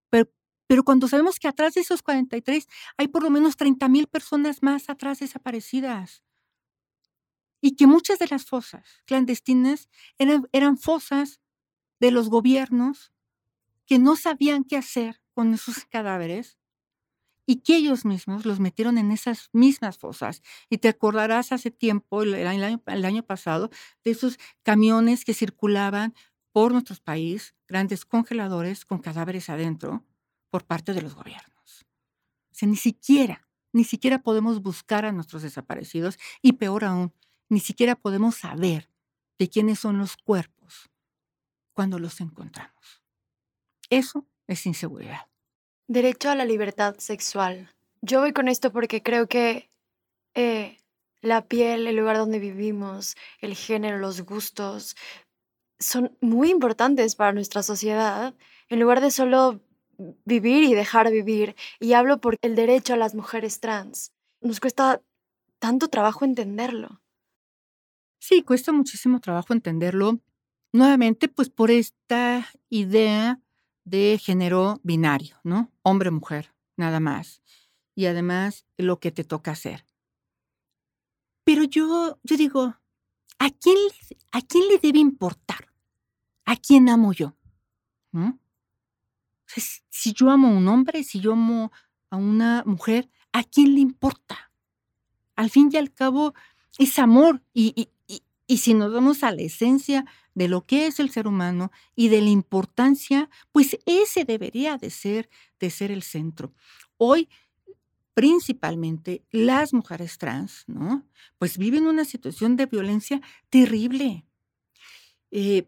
Pero, 0.10 0.32
pero 0.68 0.84
cuando 0.84 1.08
sabemos 1.08 1.40
que 1.40 1.48
atrás 1.48 1.74
de 1.74 1.82
esos 1.82 2.02
43 2.02 2.68
hay 2.98 3.08
por 3.08 3.24
lo 3.24 3.30
menos 3.30 3.58
30 3.58 3.88
mil 3.90 4.08
personas 4.08 4.64
más 4.64 4.90
atrás 4.90 5.20
desaparecidas 5.20 6.24
y 7.62 7.78
que 7.78 7.88
muchas 7.88 8.20
de 8.20 8.28
las 8.28 8.46
fosas 8.46 9.02
clandestinas 9.06 9.88
eran, 10.18 10.48
eran 10.52 10.78
fosas 10.78 11.40
de 12.02 12.12
los 12.12 12.30
gobiernos 12.30 13.14
que 13.86 14.00
no 14.00 14.18
sabían 14.18 14.66
qué 14.66 14.76
hacer 14.76 15.22
con 15.34 15.54
esos 15.54 15.86
cadáveres, 15.90 16.58
y 17.46 17.58
que 17.58 17.76
ellos 17.76 18.06
mismos 18.06 18.46
los 18.46 18.60
metieron 18.60 18.98
en 18.98 19.12
esas 19.12 19.50
mismas 19.52 19.98
fosas. 19.98 20.42
Y 20.70 20.78
te 20.78 20.88
acordarás 20.88 21.52
hace 21.52 21.72
tiempo, 21.72 22.24
el 22.24 22.48
año, 22.48 22.82
año 22.86 23.24
pasado, 23.24 23.70
de 24.04 24.12
esos 24.12 24.40
camiones 24.64 25.26
que 25.26 25.34
circulaban 25.34 26.14
por 26.52 26.72
nuestro 26.72 26.96
país, 27.04 27.56
grandes 27.68 28.06
congeladores 28.06 28.86
con 28.86 29.00
cadáveres 29.00 29.50
adentro 29.50 30.06
por 30.50 30.66
parte 30.66 30.94
de 30.94 31.02
los 31.02 31.16
gobiernos. 31.16 31.86
O 32.52 32.56
sea, 32.56 32.68
ni 32.70 32.76
siquiera, 32.76 33.48
ni 33.74 33.84
siquiera 33.84 34.20
podemos 34.22 34.62
buscar 34.62 35.06
a 35.06 35.12
nuestros 35.12 35.42
desaparecidos 35.42 36.20
y 36.42 36.54
peor 36.54 36.86
aún, 36.86 37.14
ni 37.50 37.60
siquiera 37.60 37.96
podemos 37.96 38.36
saber 38.36 38.90
de 39.40 39.50
quiénes 39.50 39.80
son 39.80 39.98
los 39.98 40.16
cuerpos 40.16 40.92
cuando 41.74 41.98
los 41.98 42.22
encontramos. 42.22 43.02
Eso 43.90 44.28
es 44.48 44.66
inseguridad. 44.66 45.33
Derecho 45.88 46.30
a 46.30 46.36
la 46.36 46.46
libertad 46.46 46.96
sexual. 46.98 47.70
Yo 48.02 48.22
voy 48.22 48.34
con 48.34 48.48
esto 48.48 48.72
porque 48.72 49.04
creo 49.04 49.28
que 49.28 49.70
eh, 50.34 50.78
la 51.22 51.46
piel, 51.48 51.88
el 51.88 51.96
lugar 51.96 52.18
donde 52.18 52.40
vivimos, 52.40 53.16
el 53.40 53.56
género, 53.56 53.98
los 53.98 54.22
gustos, 54.22 54.96
son 55.80 56.18
muy 56.22 56.50
importantes 56.50 57.16
para 57.16 57.34
nuestra 57.34 57.64
sociedad, 57.64 58.34
en 58.70 58.80
lugar 58.80 59.02
de 59.02 59.12
solo 59.12 59.62
vivir 60.26 60.64
y 60.64 60.74
dejar 60.74 61.12
vivir. 61.12 61.56
Y 61.80 61.94
hablo 61.94 62.20
por 62.20 62.38
el 62.42 62.56
derecho 62.56 62.94
a 62.94 62.98
las 62.98 63.14
mujeres 63.14 63.60
trans. 63.60 64.14
Nos 64.42 64.60
cuesta 64.60 65.02
tanto 65.60 65.90
trabajo 65.90 66.26
entenderlo. 66.26 67.02
Sí, 68.20 68.42
cuesta 68.42 68.72
muchísimo 68.72 69.20
trabajo 69.20 69.52
entenderlo. 69.52 70.20
Nuevamente, 70.72 71.28
pues 71.28 71.50
por 71.50 71.72
esta 71.72 72.48
idea 72.70 73.43
de 73.86 74.20
género 74.22 74.80
binario, 74.84 75.38
¿no? 75.44 75.72
Hombre-mujer, 75.82 76.54
nada 76.78 77.00
más. 77.00 77.42
Y 77.96 78.06
además 78.06 78.66
lo 78.78 79.00
que 79.00 79.12
te 79.12 79.24
toca 79.24 79.52
hacer. 79.52 79.86
Pero 81.44 81.64
yo, 81.64 82.20
yo 82.24 82.38
digo, 82.38 82.76
¿a 83.40 83.50
quién, 83.50 83.78
¿a 84.32 84.42
quién 84.42 84.68
le 84.68 84.78
debe 84.78 85.00
importar? 85.00 85.74
¿A 86.46 86.56
quién 86.56 86.90
amo 86.90 87.14
yo? 87.14 87.36
Si 89.90 90.14
yo 90.14 90.30
amo 90.30 90.48
a 90.48 90.52
un 90.52 90.68
hombre, 90.68 91.04
si 91.04 91.20
yo 91.20 91.34
amo 91.34 91.72
a 92.10 92.18
una 92.18 92.64
mujer, 92.66 93.10
¿a 93.32 93.44
quién 93.44 93.74
le 93.76 93.82
importa? 93.82 94.52
Al 95.36 95.50
fin 95.50 95.70
y 95.72 95.78
al 95.78 95.94
cabo, 95.94 96.34
es 96.78 96.98
amor. 97.00 97.44
Y 97.54 97.90
si 98.58 98.74
nos 98.74 98.94
vamos 98.94 99.24
a 99.24 99.32
la 99.32 99.42
esencia 99.42 100.06
de 100.34 100.48
lo 100.48 100.62
que 100.62 100.88
es 100.88 101.00
el 101.00 101.10
ser 101.10 101.28
humano 101.28 101.72
y 101.96 102.10
de 102.10 102.22
la 102.22 102.30
importancia, 102.30 103.30
pues 103.52 103.78
ese 103.86 104.26
debería 104.26 104.78
de 104.78 104.90
ser, 104.90 105.30
de 105.60 105.70
ser 105.70 105.92
el 105.92 106.04
centro. 106.04 106.54
Hoy, 106.98 107.30
principalmente 108.14 109.24
las 109.32 109.74
mujeres 109.74 110.18
trans, 110.18 110.64
¿no? 110.68 111.08
Pues 111.38 111.58
viven 111.58 111.88
una 111.88 112.06
situación 112.06 112.56
de 112.56 112.66
violencia 112.66 113.22
terrible. 113.50 114.26
Eh, 115.32 115.68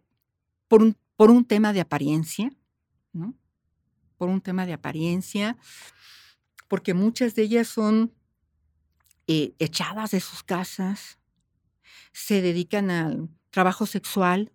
por, 0.67 0.83
un, 0.83 0.97
por 1.15 1.31
un 1.31 1.45
tema 1.45 1.73
de 1.73 1.81
apariencia, 1.81 2.51
¿no? 3.13 3.35
Por 4.17 4.29
un 4.29 4.41
tema 4.41 4.65
de 4.65 4.73
apariencia, 4.73 5.57
porque 6.67 6.93
muchas 6.93 7.35
de 7.35 7.43
ellas 7.43 7.67
son 7.67 8.13
eh, 9.27 9.55
echadas 9.59 10.11
de 10.11 10.19
sus 10.19 10.43
casas, 10.43 11.19
se 12.15 12.41
dedican 12.41 12.89
al 12.91 13.27
trabajo 13.51 13.85
sexual, 13.85 14.53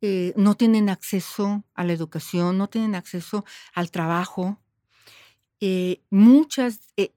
eh, 0.00 0.32
no 0.36 0.54
tienen 0.54 0.88
acceso 0.88 1.64
a 1.74 1.82
la 1.82 1.92
educación, 1.92 2.56
no 2.56 2.68
tienen 2.68 2.94
acceso 2.94 3.44
al 3.74 3.90
trabajo. 3.90 4.62
Eh, 5.58 6.00
muchas, 6.08 6.82
eh, 6.96 7.10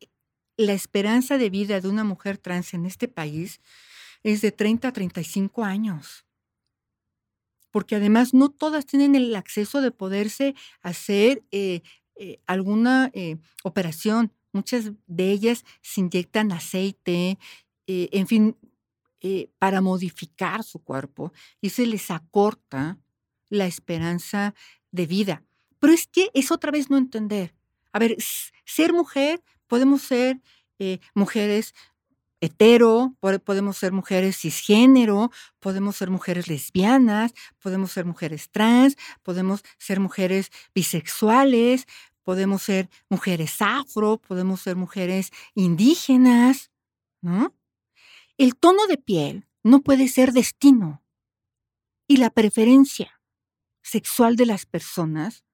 la 0.57 0.73
esperanza 0.73 1.37
de 1.37 1.51
vida 1.51 1.79
de 1.79 1.87
una 1.87 2.03
mujer 2.03 2.39
trans 2.39 2.73
en 2.73 2.87
este 2.87 3.07
país 3.07 3.61
es 4.23 4.41
de 4.41 4.51
30 4.51 4.87
a 4.87 4.93
35 4.93 5.63
años. 5.63 6.25
Porque 7.69 7.95
además 7.95 8.33
no 8.33 8.49
todas 8.49 8.87
tienen 8.87 9.13
el 9.13 9.35
acceso 9.35 9.79
de 9.81 9.91
poderse 9.91 10.55
hacer 10.81 11.43
alguna 12.45 13.11
operación. 13.63 14.31
Muchas 14.51 14.91
de 15.07 15.31
ellas 15.31 15.65
se 15.81 16.01
inyectan 16.01 16.51
aceite, 16.51 17.39
en 17.87 18.27
fin, 18.27 18.55
eh, 19.23 19.49
para 19.57 19.81
modificar 19.81 20.63
su 20.63 20.83
cuerpo 20.83 21.31
y 21.61 21.69
se 21.69 21.87
les 21.87 22.11
acorta 22.11 22.99
la 23.49 23.65
esperanza 23.65 24.53
de 24.91 25.05
vida. 25.05 25.43
Pero 25.79 25.93
es 25.93 26.07
que 26.07 26.29
es 26.33 26.51
otra 26.51 26.71
vez 26.71 26.89
no 26.89 26.97
entender. 26.97 27.55
A 27.93 27.99
ver, 27.99 28.17
ser 28.65 28.91
mujer, 28.91 29.41
podemos 29.67 30.01
ser 30.01 30.41
eh, 30.77 30.99
mujeres 31.13 31.73
hetero, 32.41 33.15
podemos 33.45 33.77
ser 33.77 33.93
mujeres 33.93 34.37
cisgénero, 34.37 35.31
podemos 35.59 35.95
ser 35.95 36.09
mujeres 36.09 36.49
lesbianas, 36.49 37.33
podemos 37.59 37.93
ser 37.93 38.03
mujeres 38.03 38.49
trans, 38.51 38.97
podemos 39.21 39.63
ser 39.77 40.01
mujeres 40.01 40.51
bisexuales, 40.75 41.87
podemos 42.23 42.61
ser 42.61 42.89
mujeres 43.07 43.55
afro, 43.61 44.17
podemos 44.17 44.59
ser 44.59 44.75
mujeres 44.75 45.31
indígenas, 45.55 46.71
¿no? 47.21 47.53
El 48.37 48.55
tono 48.55 48.87
de 48.87 48.97
piel 48.97 49.47
no 49.61 49.81
puede 49.81 50.07
ser 50.07 50.33
destino 50.33 51.03
y 52.07 52.17
la 52.17 52.31
preferencia 52.31 53.21
sexual 53.83 54.35
de 54.35 54.47
las 54.47 54.65
personas 54.65 55.45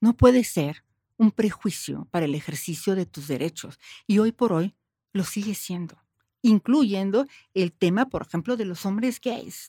no 0.00 0.16
puede 0.16 0.44
ser 0.44 0.84
un 1.18 1.30
prejuicio 1.30 2.08
para 2.10 2.24
el 2.24 2.34
ejercicio 2.34 2.94
de 2.94 3.04
tus 3.04 3.28
derechos 3.28 3.78
y 4.06 4.18
hoy 4.18 4.32
por 4.32 4.54
hoy 4.54 4.74
lo 5.12 5.24
sigue 5.24 5.54
siendo, 5.54 6.02
incluyendo 6.40 7.26
el 7.52 7.72
tema, 7.72 8.08
por 8.08 8.22
ejemplo, 8.22 8.56
de 8.56 8.64
los 8.64 8.86
hombres 8.86 9.20
gays. 9.20 9.68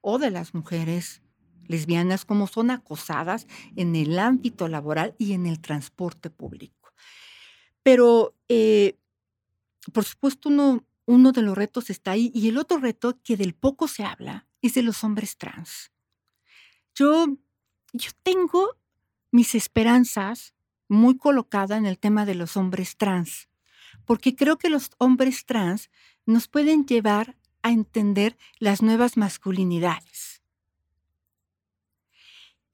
O 0.00 0.18
de 0.18 0.30
las 0.30 0.54
mujeres 0.54 1.22
lesbianas, 1.66 2.24
como 2.24 2.46
son 2.46 2.70
acosadas 2.70 3.46
en 3.76 3.94
el 3.96 4.18
ámbito 4.18 4.66
laboral 4.66 5.14
y 5.18 5.34
en 5.34 5.46
el 5.46 5.60
transporte 5.60 6.30
público. 6.30 6.92
Pero, 7.82 8.34
eh, 8.48 8.98
por 9.92 10.04
supuesto, 10.04 10.48
uno 10.48 10.84
uno 11.06 11.32
de 11.32 11.42
los 11.42 11.56
retos 11.56 11.90
está 11.90 12.12
ahí 12.12 12.30
y 12.34 12.48
el 12.48 12.58
otro 12.58 12.78
reto 12.78 13.20
que 13.22 13.36
del 13.36 13.54
poco 13.54 13.88
se 13.88 14.04
habla 14.04 14.46
es 14.62 14.74
de 14.74 14.82
los 14.82 15.04
hombres 15.04 15.36
trans. 15.36 15.92
Yo, 16.94 17.26
yo 17.92 18.10
tengo 18.22 18.78
mis 19.30 19.54
esperanzas 19.54 20.54
muy 20.88 21.16
colocadas 21.16 21.78
en 21.78 21.86
el 21.86 21.98
tema 21.98 22.24
de 22.24 22.34
los 22.34 22.56
hombres 22.56 22.96
trans, 22.96 23.48
porque 24.04 24.36
creo 24.36 24.58
que 24.58 24.70
los 24.70 24.90
hombres 24.98 25.44
trans 25.44 25.90
nos 26.26 26.48
pueden 26.48 26.86
llevar 26.86 27.36
a 27.62 27.70
entender 27.70 28.36
las 28.58 28.82
nuevas 28.82 29.16
masculinidades. 29.16 30.42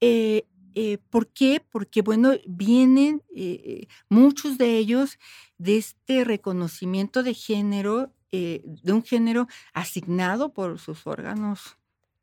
Eh, 0.01 0.45
eh, 0.73 0.97
¿Por 1.09 1.27
qué? 1.27 1.61
Porque, 1.69 2.01
bueno, 2.01 2.31
vienen 2.47 3.23
eh, 3.35 3.87
muchos 4.09 4.57
de 4.57 4.77
ellos 4.77 5.17
de 5.57 5.77
este 5.77 6.23
reconocimiento 6.23 7.23
de 7.23 7.33
género 7.33 8.13
eh, 8.31 8.61
de 8.65 8.93
un 8.93 9.03
género 9.03 9.47
asignado 9.73 10.53
por 10.53 10.79
sus 10.79 11.05
órganos 11.07 11.77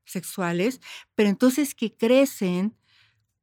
sexuales, 0.04 0.80
pero 1.14 1.28
entonces 1.28 1.74
que 1.74 1.94
crecen 1.94 2.76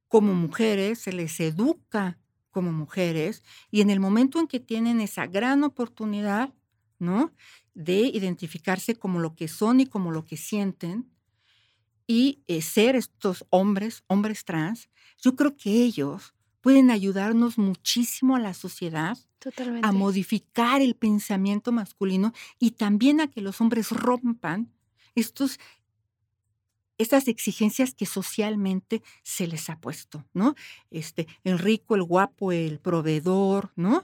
como 0.07 0.33
mujeres, 0.33 0.99
se 0.99 1.13
les 1.13 1.39
educa 1.39 2.19
como 2.51 2.71
mujeres 2.71 3.43
y 3.71 3.81
en 3.81 3.89
el 3.89 3.99
momento 3.99 4.39
en 4.39 4.47
que 4.47 4.59
tienen 4.59 5.01
esa 5.01 5.27
gran 5.27 5.63
oportunidad, 5.63 6.53
¿no? 6.99 7.33
De 7.73 7.99
identificarse 7.99 8.95
como 8.95 9.19
lo 9.19 9.35
que 9.35 9.47
son 9.47 9.81
y 9.81 9.87
como 9.87 10.11
lo 10.11 10.25
que 10.25 10.37
sienten 10.37 11.09
y 12.07 12.43
eh, 12.47 12.61
ser 12.61 12.95
estos 12.95 13.45
hombres, 13.49 14.03
hombres 14.07 14.45
trans, 14.45 14.89
yo 15.21 15.35
creo 15.35 15.57
que 15.57 15.71
ellos 15.71 16.34
pueden 16.65 16.89
ayudarnos 16.89 17.59
muchísimo 17.59 18.35
a 18.35 18.39
la 18.39 18.55
sociedad 18.55 19.19
a 19.83 19.91
modificar 19.91 20.81
el 20.81 20.95
pensamiento 20.95 21.71
masculino 21.71 22.33
y 22.57 22.71
también 22.71 23.21
a 23.21 23.27
que 23.27 23.39
los 23.41 23.61
hombres 23.61 23.91
rompan 23.91 24.73
estos 25.13 25.59
estas 26.97 27.27
exigencias 27.27 27.93
que 27.93 28.07
socialmente 28.07 29.03
se 29.21 29.45
les 29.45 29.69
ha 29.69 29.79
puesto, 29.79 30.25
¿no? 30.33 30.55
Este, 30.89 31.27
el 31.43 31.59
rico, 31.59 31.93
el 31.93 32.01
guapo, 32.01 32.51
el 32.51 32.79
proveedor, 32.79 33.71
¿no? 33.75 34.03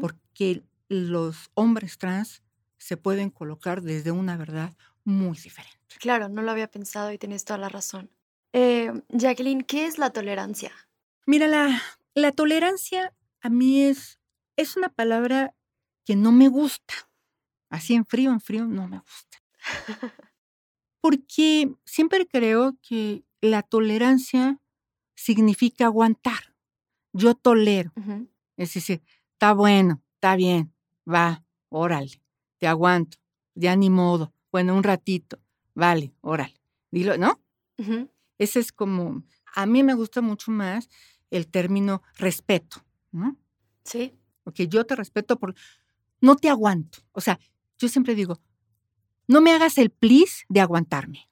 Porque 0.00 0.62
los 0.88 1.50
hombres 1.52 1.98
trans 1.98 2.42
se 2.78 2.96
pueden 2.96 3.28
colocar 3.28 3.82
desde 3.82 4.12
una 4.12 4.38
verdad 4.38 4.72
muy 5.04 5.36
diferente. 5.36 5.76
Claro, 6.00 6.30
no 6.30 6.40
lo 6.40 6.52
había 6.52 6.70
pensado 6.70 7.12
y 7.12 7.18
tienes 7.18 7.44
toda 7.44 7.58
la 7.58 7.68
razón. 7.68 8.08
Eh, 8.54 8.94
Jacqueline, 9.10 9.60
¿qué 9.62 9.84
es 9.84 9.98
la 9.98 10.08
tolerancia? 10.08 10.72
Mira, 11.28 11.46
la, 11.46 11.82
la 12.18 12.32
tolerancia 12.32 13.14
a 13.40 13.48
mí 13.48 13.82
es, 13.82 14.18
es 14.56 14.76
una 14.76 14.88
palabra 14.88 15.54
que 16.04 16.16
no 16.16 16.32
me 16.32 16.48
gusta. 16.48 16.94
Así 17.70 17.94
en 17.94 18.06
frío, 18.06 18.32
en 18.32 18.40
frío, 18.40 18.66
no 18.66 18.88
me 18.88 18.98
gusta. 18.98 19.38
Porque 21.00 21.74
siempre 21.84 22.26
creo 22.26 22.76
que 22.82 23.24
la 23.40 23.62
tolerancia 23.62 24.60
significa 25.14 25.86
aguantar. 25.86 26.54
Yo 27.12 27.34
tolero, 27.34 27.92
Es 28.56 28.74
decir, 28.74 29.02
está 29.32 29.52
bueno, 29.52 30.02
está 30.14 30.36
bien, 30.36 30.72
va, 31.10 31.44
órale, 31.68 32.22
te 32.58 32.66
aguanto, 32.66 33.18
ya 33.54 33.74
ni 33.76 33.88
modo, 33.90 34.32
bueno, 34.52 34.74
un 34.74 34.82
ratito, 34.82 35.40
vale, 35.74 36.12
órale, 36.20 36.60
dilo, 36.90 37.16
¿no? 37.16 37.40
Ese 38.38 38.60
es 38.60 38.72
como, 38.72 39.24
a 39.54 39.66
mí 39.66 39.82
me 39.82 39.94
gusta 39.94 40.20
mucho 40.20 40.50
más 40.50 40.88
el 41.30 41.48
término 41.48 42.02
respeto, 42.16 42.84
¿no? 43.10 43.36
Sí. 43.84 44.14
Porque 44.42 44.68
yo 44.68 44.84
te 44.84 44.96
respeto 44.96 45.38
por, 45.38 45.54
no 46.20 46.36
te 46.36 46.48
aguanto. 46.48 46.98
O 47.12 47.20
sea, 47.20 47.38
yo 47.78 47.88
siempre 47.88 48.14
digo, 48.14 48.40
no 49.26 49.40
me 49.40 49.52
hagas 49.52 49.78
el 49.78 49.90
please 49.90 50.44
de 50.48 50.60
aguantarme. 50.60 51.28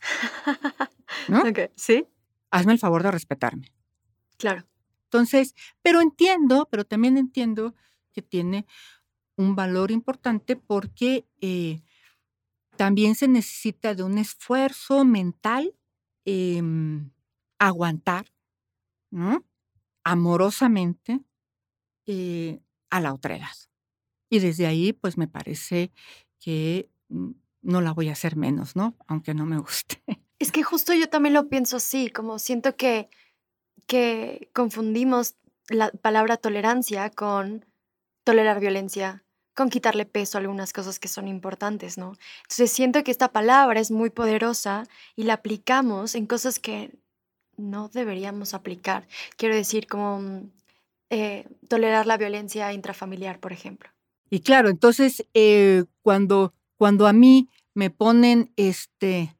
¿No? 1.28 1.42
Sí. 1.74 2.06
Hazme 2.50 2.72
el 2.72 2.78
favor 2.78 3.02
de 3.02 3.10
respetarme. 3.10 3.72
Claro. 4.36 4.66
Entonces, 5.04 5.54
pero 5.82 6.00
entiendo, 6.00 6.68
pero 6.70 6.84
también 6.84 7.16
entiendo 7.16 7.74
que 8.12 8.22
tiene 8.22 8.66
un 9.36 9.56
valor 9.56 9.90
importante 9.90 10.56
porque 10.56 11.26
eh, 11.40 11.82
también 12.76 13.14
se 13.14 13.26
necesita 13.26 13.94
de 13.94 14.02
un 14.02 14.18
esfuerzo 14.18 15.04
mental 15.04 15.74
em, 16.24 17.10
aguantar, 17.58 18.26
Amorosamente 20.04 21.20
eh, 22.06 22.60
a 22.90 23.00
la 23.00 23.12
otra 23.12 23.36
edad. 23.36 23.56
Y 24.30 24.38
desde 24.38 24.66
ahí, 24.66 24.92
pues 24.92 25.18
me 25.18 25.28
parece 25.28 25.92
que 26.38 26.88
mm, 27.08 27.30
no 27.62 27.80
la 27.80 27.92
voy 27.92 28.08
a 28.08 28.12
hacer 28.12 28.36
menos, 28.36 28.76
¿no? 28.76 28.96
Aunque 29.06 29.34
no 29.34 29.46
me 29.46 29.58
guste. 29.58 30.02
Es 30.38 30.52
que 30.52 30.62
justo 30.62 30.94
yo 30.94 31.10
también 31.10 31.34
lo 31.34 31.50
pienso 31.50 31.76
así, 31.76 32.08
como 32.08 32.38
siento 32.38 32.74
que, 32.74 33.10
que 33.86 34.48
confundimos 34.54 35.34
la 35.68 35.90
palabra 35.90 36.38
tolerancia 36.38 37.10
con 37.10 37.66
tolerar 38.24 38.58
violencia, 38.58 39.22
con 39.54 39.68
quitarle 39.68 40.06
peso 40.06 40.38
a 40.38 40.40
algunas 40.40 40.72
cosas 40.72 40.98
que 40.98 41.08
son 41.08 41.28
importantes, 41.28 41.98
¿no? 41.98 42.14
Entonces 42.44 42.72
siento 42.72 43.04
que 43.04 43.10
esta 43.10 43.32
palabra 43.32 43.80
es 43.80 43.90
muy 43.90 44.08
poderosa 44.08 44.84
y 45.14 45.24
la 45.24 45.34
aplicamos 45.34 46.14
en 46.14 46.26
cosas 46.26 46.58
que 46.58 46.98
no 47.60 47.88
deberíamos 47.88 48.54
aplicar. 48.54 49.06
Quiero 49.36 49.54
decir, 49.54 49.86
como 49.86 50.20
mm, 50.20 50.50
eh, 51.10 51.46
tolerar 51.68 52.06
la 52.06 52.16
violencia 52.16 52.72
intrafamiliar, 52.72 53.38
por 53.40 53.52
ejemplo. 53.52 53.90
Y 54.30 54.40
claro, 54.40 54.68
entonces 54.68 55.26
eh, 55.34 55.84
cuando, 56.02 56.54
cuando 56.76 57.06
a 57.06 57.12
mí 57.12 57.48
me 57.74 57.90
ponen 57.90 58.52
este, 58.56 59.36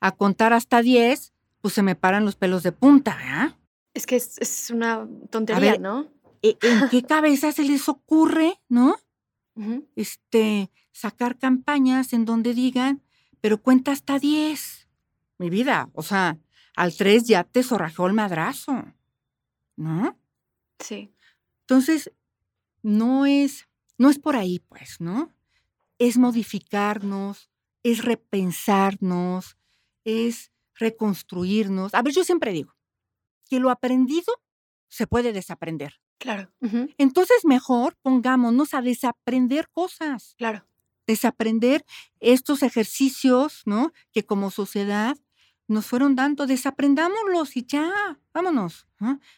a 0.00 0.12
contar 0.12 0.52
hasta 0.52 0.80
10, 0.80 1.32
pues 1.60 1.74
se 1.74 1.82
me 1.82 1.96
paran 1.96 2.24
los 2.24 2.36
pelos 2.36 2.62
de 2.62 2.72
punta, 2.72 3.16
¿verdad? 3.16 3.56
Es 3.94 4.06
que 4.06 4.16
es, 4.16 4.70
una 4.72 5.08
tontería, 5.30 5.76
¿no? 5.78 6.06
¿e, 6.42 6.56
¿En 6.62 6.88
qué 6.88 7.02
cabeza 7.08 7.52
se 7.52 7.64
les 7.64 7.88
ocurre, 7.88 8.60
no? 8.68 8.96
Este, 9.96 10.70
sacar 10.92 11.36
campañas 11.36 12.12
en 12.12 12.24
donde 12.24 12.54
digan, 12.54 13.02
pero 13.40 13.60
cuenta 13.60 13.90
hasta 13.90 14.20
10. 14.20 14.88
Mi 15.38 15.50
vida, 15.50 15.90
o 15.94 16.04
sea, 16.04 16.38
al 16.78 16.96
3 16.96 17.24
ya 17.24 17.42
te 17.42 17.64
zorrajó 17.64 18.06
el 18.06 18.12
madrazo, 18.12 18.84
¿no? 19.76 20.16
Sí. 20.78 21.12
Entonces, 21.62 22.12
no 22.82 23.26
es, 23.26 23.68
no 23.98 24.08
es 24.10 24.20
por 24.20 24.36
ahí, 24.36 24.60
pues, 24.60 25.00
¿no? 25.00 25.34
Es 25.98 26.18
modificarnos, 26.18 27.50
es 27.82 28.04
repensarnos, 28.04 29.56
es 30.04 30.52
reconstruirnos. 30.76 31.94
A 31.94 32.02
ver, 32.02 32.14
yo 32.14 32.22
siempre 32.22 32.52
digo 32.52 32.76
que 33.50 33.58
lo 33.58 33.70
aprendido 33.70 34.32
se 34.86 35.08
puede 35.08 35.32
desaprender. 35.32 36.00
Claro. 36.18 36.52
Entonces, 36.96 37.44
mejor 37.44 37.96
pongámonos 38.02 38.72
a 38.72 38.82
desaprender 38.82 39.68
cosas. 39.70 40.36
Claro. 40.38 40.64
Desaprender 41.08 41.84
estos 42.20 42.62
ejercicios, 42.62 43.62
¿no? 43.66 43.92
Que 44.12 44.24
como 44.24 44.52
sociedad 44.52 45.16
nos 45.68 45.86
fueron 45.86 46.16
dando, 46.16 46.46
desaprendámoslos 46.46 47.56
y 47.56 47.64
ya, 47.66 48.18
vámonos. 48.32 48.86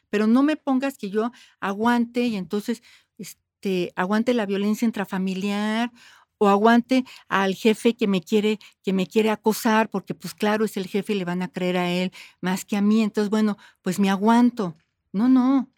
Pero 0.09 0.27
no 0.27 0.43
me 0.43 0.57
pongas 0.57 0.97
que 0.97 1.11
yo 1.11 1.33
aguante 1.61 2.23
y 2.27 2.37
entonces 2.37 2.83
este, 3.19 3.93
aguante 3.97 4.33
la 4.33 4.47
violencia 4.47 4.87
intrafamiliar 4.87 5.93
o 6.39 6.49
aguante 6.49 7.05
al 7.29 7.55
jefe 7.55 7.95
que 7.95 8.07
me 8.07 8.23
quiere 8.23 8.59
que 8.83 8.95
me 8.95 9.07
quiere 9.07 9.31
acosar 9.31 9.91
porque 9.91 10.15
pues 10.15 10.33
claro 10.33 10.65
es 10.65 10.79
el 10.79 10.87
jefe 10.87 11.13
y 11.13 11.19
le 11.19 11.27
van 11.27 11.43
a 11.43 11.49
creer 11.49 11.77
a 11.77 11.91
él 11.91 12.13
más 12.41 12.65
que 12.65 12.77
a 12.77 12.81
mí. 12.81 13.03
Entonces 13.03 13.29
bueno 13.29 13.59
pues 13.83 13.99
me 13.99 14.09
aguanto. 14.09 14.77
No 15.13 15.29
no. 15.29 15.69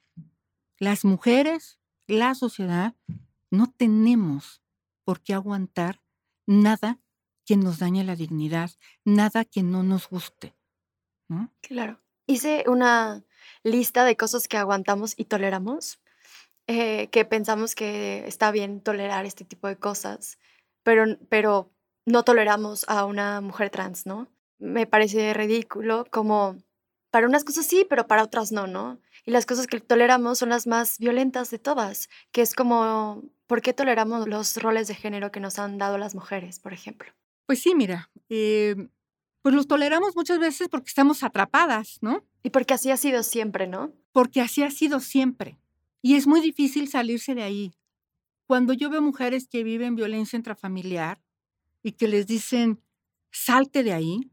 Las 0.79 1.05
mujeres 1.05 1.81
la 2.07 2.35
sociedad 2.35 2.95
no 3.51 3.69
tenemos 3.71 4.63
por 5.05 5.21
qué 5.21 5.35
aguantar 5.35 6.01
nada 6.47 6.99
que 7.45 7.57
nos 7.57 7.79
dañe 7.79 8.05
la 8.05 8.17
dignidad, 8.17 8.71
nada 9.05 9.45
que 9.45 9.63
no 9.63 9.83
nos 9.83 10.09
guste. 10.09 10.55
Claro. 11.61 11.99
Hice 12.27 12.65
una 12.67 13.25
lista 13.63 14.05
de 14.05 14.17
cosas 14.17 14.49
que 14.49 14.57
aguantamos 14.57 15.15
y 15.17 15.25
toleramos, 15.25 16.01
eh, 16.67 17.09
que 17.09 17.25
pensamos 17.25 17.75
que 17.75 18.27
está 18.27 18.51
bien 18.51 18.81
tolerar 18.81 19.27
este 19.27 19.45
tipo 19.45 19.67
de 19.69 19.77
cosas, 19.77 20.39
pero, 20.83 21.05
pero 21.29 21.71
no 22.07 22.23
toleramos 22.23 22.85
a 22.89 23.05
una 23.05 23.41
mujer 23.41 23.71
trans, 23.71 24.07
¿no? 24.07 24.29
Me 24.59 24.87
parece 24.87 25.35
ridículo 25.35 26.07
como 26.11 26.59
para 27.11 27.27
unas 27.27 27.45
cosas 27.45 27.67
sí, 27.67 27.87
pero 27.89 28.07
para 28.07 28.23
otras 28.23 28.53
no, 28.53 28.67
¿no? 28.67 29.01
Y 29.25 29.33
las 29.33 29.47
cosas 29.47 29.67
que 29.67 29.81
toleramos 29.81 30.39
son 30.39 30.49
las 30.49 30.67
más 30.67 30.99
violentas 30.99 31.51
de 31.51 31.59
todas, 31.59 32.09
que 32.33 32.43
es 32.43 32.55
como, 32.55 33.23
¿por 33.47 33.61
qué 33.61 33.73
toleramos 33.73 34.27
los 34.29 34.57
roles 34.57 34.89
de 34.89 34.95
género 34.95 35.31
que 35.31 35.41
nos 35.41 35.59
han 35.59 35.79
dado 35.79 35.99
las 35.99 36.15
mujeres, 36.15 36.59
por 36.59 36.73
ejemplo? 36.73 37.13
Pues 37.47 37.61
sí, 37.63 37.75
mira, 37.75 38.11
em, 38.29 38.89
pues 39.43 39.55
los 39.55 39.67
toleramos 39.67 40.15
muchas 40.17 40.39
veces 40.39 40.69
porque 40.69 40.89
estamos 40.89 41.23
atrapadas, 41.23 41.99
¿no? 42.01 42.25
Y 42.43 42.51
porque 42.51 42.75
así 42.75 42.91
ha 42.91 42.97
sido 42.97 43.23
siempre, 43.23 43.67
¿no? 43.67 43.93
Porque 44.13 44.41
así 44.41 44.63
ha 44.63 44.71
sido 44.71 45.01
siempre. 45.01 45.59
Y 46.01 46.15
es 46.17 46.27
muy 46.27 46.41
difícil 46.41 46.89
salirse 46.89 47.35
de 47.35 47.43
ahí. 47.43 47.73
Cuando 48.47 48.73
yo 48.73 48.91
veo 48.91 49.03
mujeres 49.03 49.49
que 49.49 49.65
viven 49.65 49.97
violencia 49.97 50.37
intrafamiliar 50.37 51.23
y 51.83 51.93
que 51.93 52.09
les 52.09 52.27
dicen, 52.27 52.81
salte 53.31 53.83
de 53.83 53.93
ahí, 53.93 54.31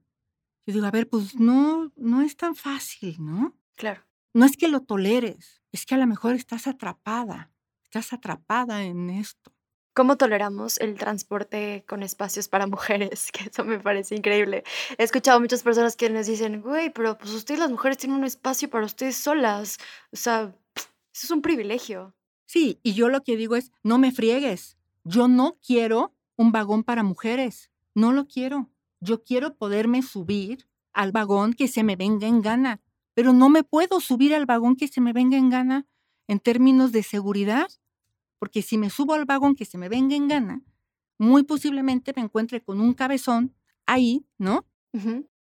yo 0.66 0.74
digo, 0.74 0.86
a 0.86 0.92
ver, 0.92 1.10
pues 1.10 1.36
no, 1.36 1.92
no 1.96 2.22
es 2.22 2.36
tan 2.36 2.56
fácil, 2.56 3.18
¿no? 3.20 3.58
Claro. 3.76 4.06
No 4.34 4.46
es 4.46 4.58
que 4.58 4.68
lo 4.68 4.82
toleres, 4.82 5.62
es 5.72 5.86
que 5.86 5.96
a 5.96 5.98
lo 5.98 6.06
mejor 6.06 6.36
estás 6.36 6.68
atrapada, 6.68 7.52
estás 7.84 8.14
atrapada 8.14 8.84
en 8.84 9.10
esto. 9.10 9.52
¿Cómo 9.94 10.18
toleramos 10.18 10.78
el 10.80 10.98
transporte 10.98 11.84
con 11.88 12.04
espacios 12.04 12.48
para 12.48 12.68
mujeres? 12.68 13.32
Que 13.32 13.50
eso 13.50 13.64
me 13.64 13.80
parece 13.80 14.16
increíble. 14.16 14.64
He 14.98 15.04
escuchado 15.04 15.40
muchas 15.40 15.64
personas 15.64 15.96
que 15.96 16.10
nos 16.10 16.28
dicen, 16.28 16.62
güey, 16.62 16.90
pero 16.92 17.18
pues 17.18 17.32
ustedes 17.32 17.60
las 17.60 17.72
mujeres 17.72 17.98
tienen 17.98 18.20
un 18.20 18.26
espacio 18.26 18.70
para 18.70 18.86
ustedes 18.86 19.18
solas. 19.18 19.78
O 20.12 20.18
sea, 20.18 20.56
eso 20.76 21.26
es 21.28 21.32
un 21.32 21.42
privilegio. 21.42 22.14
Sí, 22.46 22.80
y 22.84 22.94
yo 22.94 23.10
lo 23.10 23.24
que 23.24 23.38
digo 23.38 23.56
es, 23.56 23.72
no 23.84 23.98
me 23.98 24.12
friegues. 24.12 24.78
Yo 25.04 25.28
no 25.28 25.58
quiero 25.66 26.14
un 26.36 26.52
vagón 26.52 26.84
para 26.84 27.04
mujeres. 27.04 27.70
No 27.94 28.12
lo 28.14 28.28
quiero. 28.28 28.70
Yo 29.02 29.24
quiero 29.24 29.56
poderme 29.56 30.02
subir 30.02 30.68
al 30.94 31.12
vagón 31.12 31.54
que 31.54 31.68
se 31.68 31.84
me 31.84 31.96
venga 31.96 32.28
en 32.28 32.42
gana, 32.42 32.82
pero 33.14 33.34
no 33.34 33.50
me 33.50 33.64
puedo 33.64 34.00
subir 34.00 34.34
al 34.34 34.46
vagón 34.46 34.76
que 34.76 34.88
se 34.88 35.02
me 35.02 35.14
venga 35.14 35.38
en 35.38 35.50
gana 35.50 35.86
en 36.28 36.40
términos 36.40 36.92
de 36.92 37.04
seguridad 37.04 37.70
porque 38.40 38.62
si 38.62 38.78
me 38.78 38.90
subo 38.90 39.14
al 39.14 39.26
vagón 39.26 39.56
que 39.56 39.66
se 39.66 39.78
me 39.78 39.90
venga 39.90 40.16
en 40.16 40.28
gana, 40.28 40.64
muy 41.18 41.44
posiblemente 41.44 42.14
me 42.16 42.24
encuentre 42.24 42.62
con 42.62 42.80
un 42.80 42.94
cabezón 42.94 43.54
ahí, 43.86 44.26
¿no? 44.38 44.66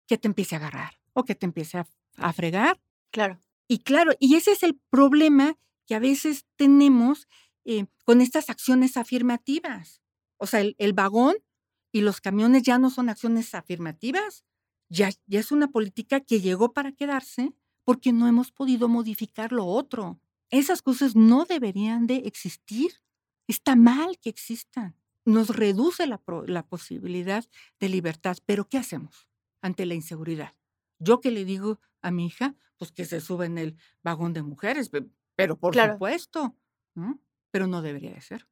Que 0.06 0.18
te 0.18 0.28
empiece 0.28 0.54
a 0.54 0.58
agarrar 0.58 0.92
o 1.14 1.24
que 1.24 1.34
te 1.34 1.46
empiece 1.46 1.78
a, 2.16 2.32
fregar. 2.32 2.80
Claro. 3.10 3.40
Y 3.66 3.78
claro, 3.78 4.12
y 4.20 4.36
ese 4.36 4.52
es 4.52 4.62
el 4.62 4.78
problema 4.90 5.56
que 5.86 5.94
a 5.94 5.98
veces 5.98 6.46
tenemos 6.56 7.26
eh, 7.64 7.86
con 8.04 8.20
estas 8.20 8.50
acciones 8.50 8.96
afirmativas. 8.96 10.02
O 10.36 10.46
sea, 10.46 10.60
el, 10.60 10.76
el, 10.78 10.92
vagón 10.92 11.36
y 11.90 12.02
los 12.02 12.20
camiones 12.20 12.62
ya 12.62 12.78
no 12.78 12.90
son 12.90 13.08
acciones 13.08 13.54
afirmativas, 13.54 14.44
ya, 14.88 15.10
ya 15.26 15.40
es 15.40 15.52
una 15.52 15.68
política 15.68 16.20
que 16.20 16.40
llegó 16.40 16.72
para 16.72 16.92
quedarse 16.92 17.54
porque 17.84 18.12
no 18.12 18.28
hemos 18.28 18.52
podido 18.52 18.88
modificar 18.88 19.52
lo 19.52 19.64
otro. 19.66 20.20
Esas 20.52 20.82
cosas 20.82 21.16
no 21.16 21.46
deberían 21.46 22.06
de 22.06 22.16
existir. 22.26 22.92
Está 23.48 23.74
mal 23.74 24.18
que 24.20 24.28
existan. 24.28 24.94
Nos 25.24 25.48
reduce 25.48 26.06
la, 26.06 26.18
posibilidad 26.68 27.44
de 27.80 27.88
libertad. 27.88 28.36
Pero 28.44 28.68
¿qué 28.68 28.76
hacemos 28.76 29.28
ante 29.62 29.86
la 29.86 29.94
inseguridad? 29.94 30.54
Yo 30.98 31.20
que 31.20 31.30
le 31.30 31.46
digo 31.46 31.80
a 32.02 32.10
mi 32.10 32.26
hija, 32.26 32.54
pues 32.76 32.92
que 32.92 33.06
se 33.06 33.22
sube 33.22 33.46
en 33.46 33.56
el 33.56 33.76
vagón 34.02 34.34
de 34.34 34.42
mujeres, 34.42 34.90
pero 35.34 35.58
por 35.58 35.74
supuesto, 35.74 36.54
¿no? 36.94 37.18
Pero 37.50 37.66
no 37.66 37.80
debería 37.80 38.12
de 38.12 38.20
ser. 38.20 38.46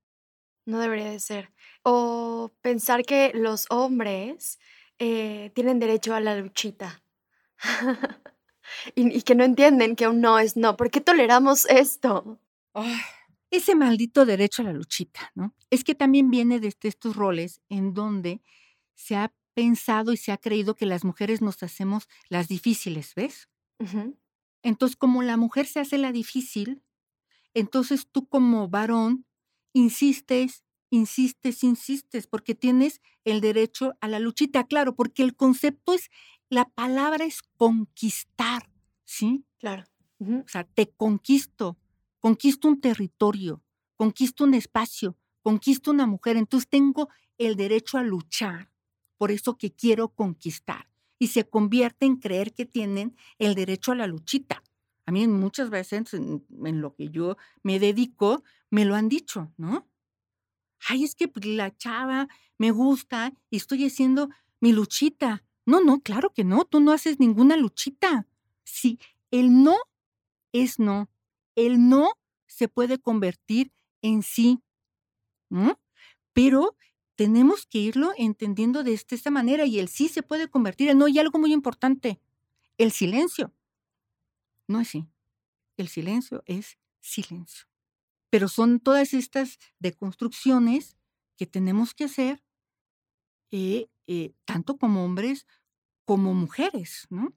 No 0.64 0.78
debería 0.78 1.10
de 1.10 1.20
ser. 1.20 1.52
O 1.82 2.50
pensar 2.62 3.04
que 3.04 3.32
los 3.34 3.66
hombres 3.68 4.58
eh, 4.98 5.50
tienen 5.54 5.78
derecho 5.78 6.14
a 6.14 6.20
la 6.20 6.34
luchita. 6.36 7.02
y, 8.94 9.22
que 9.22 9.34
no 9.34 9.44
entienden 9.44 9.96
que 9.96 10.08
un 10.08 10.20
no 10.20 10.38
es 10.38 10.56
no. 10.56 10.76
¿Por 10.76 10.90
qué 10.90 11.00
toleramos 11.00 11.66
esto? 11.66 12.38
ese 13.50 13.74
maldito 13.74 14.24
derecho 14.24 14.62
a 14.62 14.66
la 14.66 14.72
luchita, 14.72 15.32
¿no? 15.34 15.54
Es 15.70 15.82
que 15.82 15.94
también 15.94 16.30
viene 16.30 16.60
de 16.60 16.72
estos 16.82 17.16
roles 17.16 17.60
en 17.68 17.94
donde 17.94 18.42
se 18.94 19.16
ha 19.16 19.32
pensado 19.54 20.12
y 20.12 20.16
se 20.16 20.32
ha 20.32 20.36
creído 20.36 20.74
que 20.74 20.86
las 20.86 21.04
mujeres 21.04 21.42
nos 21.42 21.62
hacemos 21.62 22.08
las 22.28 22.48
difíciles, 22.48 23.14
¿ves? 23.14 23.48
Entonces, 24.62 24.96
como 24.96 25.22
la 25.22 25.36
mujer 25.36 25.66
se 25.66 25.80
hace 25.80 25.98
la 25.98 26.12
difícil, 26.12 26.82
entonces 27.54 28.06
tú 28.10 28.28
como 28.28 28.68
varón 28.68 29.26
insistes, 29.72 30.64
insistes, 30.90 31.64
insistes, 31.64 32.26
porque 32.26 32.54
tienes 32.54 33.00
el 33.24 33.40
derecho 33.40 33.94
a 34.00 34.08
la 34.08 34.18
luchita, 34.18 34.64
claro, 34.64 34.94
porque 34.94 35.22
el 35.22 35.34
concepto 35.34 35.94
es, 35.94 36.10
la 36.50 36.66
palabra 36.66 37.24
es 37.24 37.42
conquistar, 37.56 38.68
¿sí? 39.04 39.44
Claro. 39.58 39.84
O 40.18 40.48
sea, 40.48 40.64
te 40.64 40.90
conquisto, 40.90 41.78
conquisto 42.18 42.68
un 42.68 42.80
territorio, 42.80 43.62
conquisto 43.96 44.44
un 44.44 44.52
espacio, 44.52 45.16
conquisto 45.40 45.90
una 45.92 46.06
mujer, 46.06 46.36
entonces 46.36 46.68
tengo 46.68 47.08
el 47.38 47.56
derecho 47.56 47.96
a 47.96 48.02
luchar 48.02 48.70
por 49.16 49.30
eso 49.30 49.56
que 49.56 49.72
quiero 49.72 50.08
conquistar. 50.08 50.88
Y 51.18 51.28
se 51.28 51.48
convierte 51.48 52.06
en 52.06 52.16
creer 52.16 52.52
que 52.52 52.66
tienen 52.66 53.16
el 53.38 53.54
derecho 53.54 53.92
a 53.92 53.94
la 53.94 54.06
luchita. 54.06 54.62
A 55.06 55.12
mí 55.12 55.26
muchas 55.28 55.70
veces 55.70 56.14
en, 56.14 56.42
lo 56.80 56.94
que 56.94 57.10
yo 57.10 57.36
me 57.62 57.78
dedico, 57.78 58.42
me 58.70 58.84
lo 58.84 58.94
han 58.94 59.08
dicho, 59.08 59.52
¿no? 59.56 59.86
Ay, 60.88 61.04
es 61.04 61.14
que 61.14 61.28
pues, 61.28 61.44
la 61.44 61.76
chava 61.76 62.28
me 62.58 62.70
gusta 62.70 63.34
y 63.50 63.58
estoy 63.58 63.84
haciendo 63.84 64.30
mi 64.60 64.72
luchita. 64.72 65.44
No, 65.70 65.80
no, 65.80 66.00
claro 66.00 66.30
que 66.30 66.42
no, 66.42 66.64
tú 66.64 66.80
no 66.80 66.90
haces 66.90 67.20
ninguna 67.20 67.56
luchita. 67.56 68.26
Sí, 68.64 68.98
el 69.30 69.62
no 69.62 69.76
es 70.52 70.80
no. 70.80 71.08
El 71.54 71.88
no 71.88 72.10
se 72.48 72.66
puede 72.66 72.98
convertir 72.98 73.70
en 74.02 74.24
sí. 74.24 74.58
Pero 76.32 76.76
tenemos 77.14 77.66
que 77.66 77.78
irlo 77.78 78.10
entendiendo 78.16 78.82
de 78.82 78.94
esta 78.94 79.30
manera 79.30 79.64
y 79.64 79.78
el 79.78 79.86
sí 79.86 80.08
se 80.08 80.24
puede 80.24 80.48
convertir 80.48 80.88
en 80.88 80.98
no. 80.98 81.06
Y 81.06 81.20
algo 81.20 81.38
muy 81.38 81.52
importante, 81.52 82.20
el 82.76 82.90
silencio. 82.90 83.54
No 84.66 84.80
es 84.80 84.88
sí. 84.88 85.06
El 85.76 85.86
silencio 85.86 86.42
es 86.46 86.78
silencio. 87.00 87.68
Pero 88.28 88.48
son 88.48 88.80
todas 88.80 89.14
estas 89.14 89.60
deconstrucciones 89.78 90.96
que 91.36 91.46
tenemos 91.46 91.94
que 91.94 92.04
hacer, 92.04 92.42
eh, 93.52 93.88
eh, 94.08 94.34
tanto 94.44 94.76
como 94.76 95.04
hombres 95.04 95.46
como 96.10 96.34
mujeres, 96.34 97.06
¿no? 97.08 97.32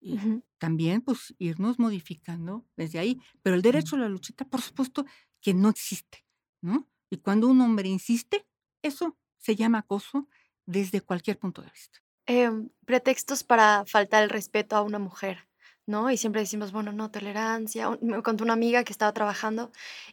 Y 0.00 0.16
también, 0.56 1.02
pues, 1.02 1.34
irnos 1.38 1.78
modificando 1.78 2.64
desde 2.74 2.98
ahí. 2.98 3.20
Pero 3.42 3.54
el 3.54 3.60
derecho 3.60 3.96
a 3.96 3.98
la 3.98 4.08
luchita, 4.08 4.46
por 4.46 4.62
supuesto, 4.62 5.04
que 5.42 5.52
no 5.52 5.68
existe, 5.68 6.24
¿no? 6.62 6.88
Y 7.10 7.18
cuando 7.18 7.48
un 7.48 7.60
hombre 7.60 7.90
insiste, 7.90 8.46
eso 8.80 9.18
se 9.36 9.56
llama 9.56 9.80
acoso 9.80 10.26
desde 10.64 11.02
cualquier 11.02 11.38
punto 11.38 11.60
de 11.60 11.68
vista. 11.68 11.98
Em, 12.24 12.70
pretextos 12.86 13.44
para 13.44 13.84
faltar 13.84 14.22
el 14.22 14.30
respeto 14.30 14.74
a 14.74 14.80
una 14.80 14.98
mujer, 14.98 15.46
¿no? 15.86 16.10
Y 16.10 16.16
siempre 16.16 16.40
decimos, 16.42 16.72
bueno, 16.72 16.92
no, 16.92 17.10
tolerancia. 17.10 17.90
Me 18.00 18.22
contó 18.22 18.44
una 18.44 18.52
amiga 18.54 18.84
que 18.84 18.92
estaba 18.92 19.12
trabajando 19.12 19.70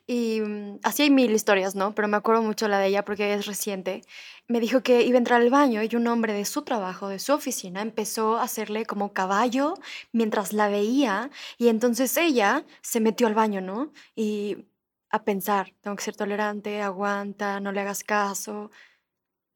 y 0.07 0.41
mm, 0.41 0.79
así 0.83 1.03
hay 1.03 1.09
mil 1.11 1.31
historias, 1.31 1.75
¿no? 1.75 1.93
Pero 1.95 2.07
me 2.07 2.17
acuerdo 2.17 2.41
mucho 2.41 2.67
la 2.67 2.79
de 2.79 2.87
ella 2.87 3.05
porque 3.05 3.33
es 3.33 3.45
reciente. 3.45 4.01
Me 4.47 4.59
dijo 4.59 4.81
que 4.81 5.03
iba 5.03 5.15
a 5.15 5.19
entrar 5.19 5.41
al 5.41 5.49
baño 5.49 5.81
y 5.83 5.95
un 5.95 6.07
hombre 6.07 6.33
de 6.33 6.45
su 6.45 6.63
trabajo, 6.63 7.07
de 7.07 7.19
su 7.19 7.33
oficina, 7.33 7.81
empezó 7.81 8.37
a 8.37 8.43
hacerle 8.43 8.85
como 8.85 9.13
caballo 9.13 9.75
mientras 10.11 10.53
la 10.53 10.69
veía 10.69 11.29
y 11.57 11.67
entonces 11.69 12.15
ella 12.17 12.65
se 12.81 12.99
metió 12.99 13.27
al 13.27 13.35
baño, 13.35 13.61
¿no? 13.61 13.91
Y 14.15 14.65
a 15.11 15.23
pensar, 15.23 15.73
tengo 15.81 15.95
que 15.95 16.03
ser 16.03 16.15
tolerante, 16.15 16.81
aguanta, 16.81 17.59
no 17.59 17.71
le 17.71 17.81
hagas 17.81 18.03
caso. 18.03 18.71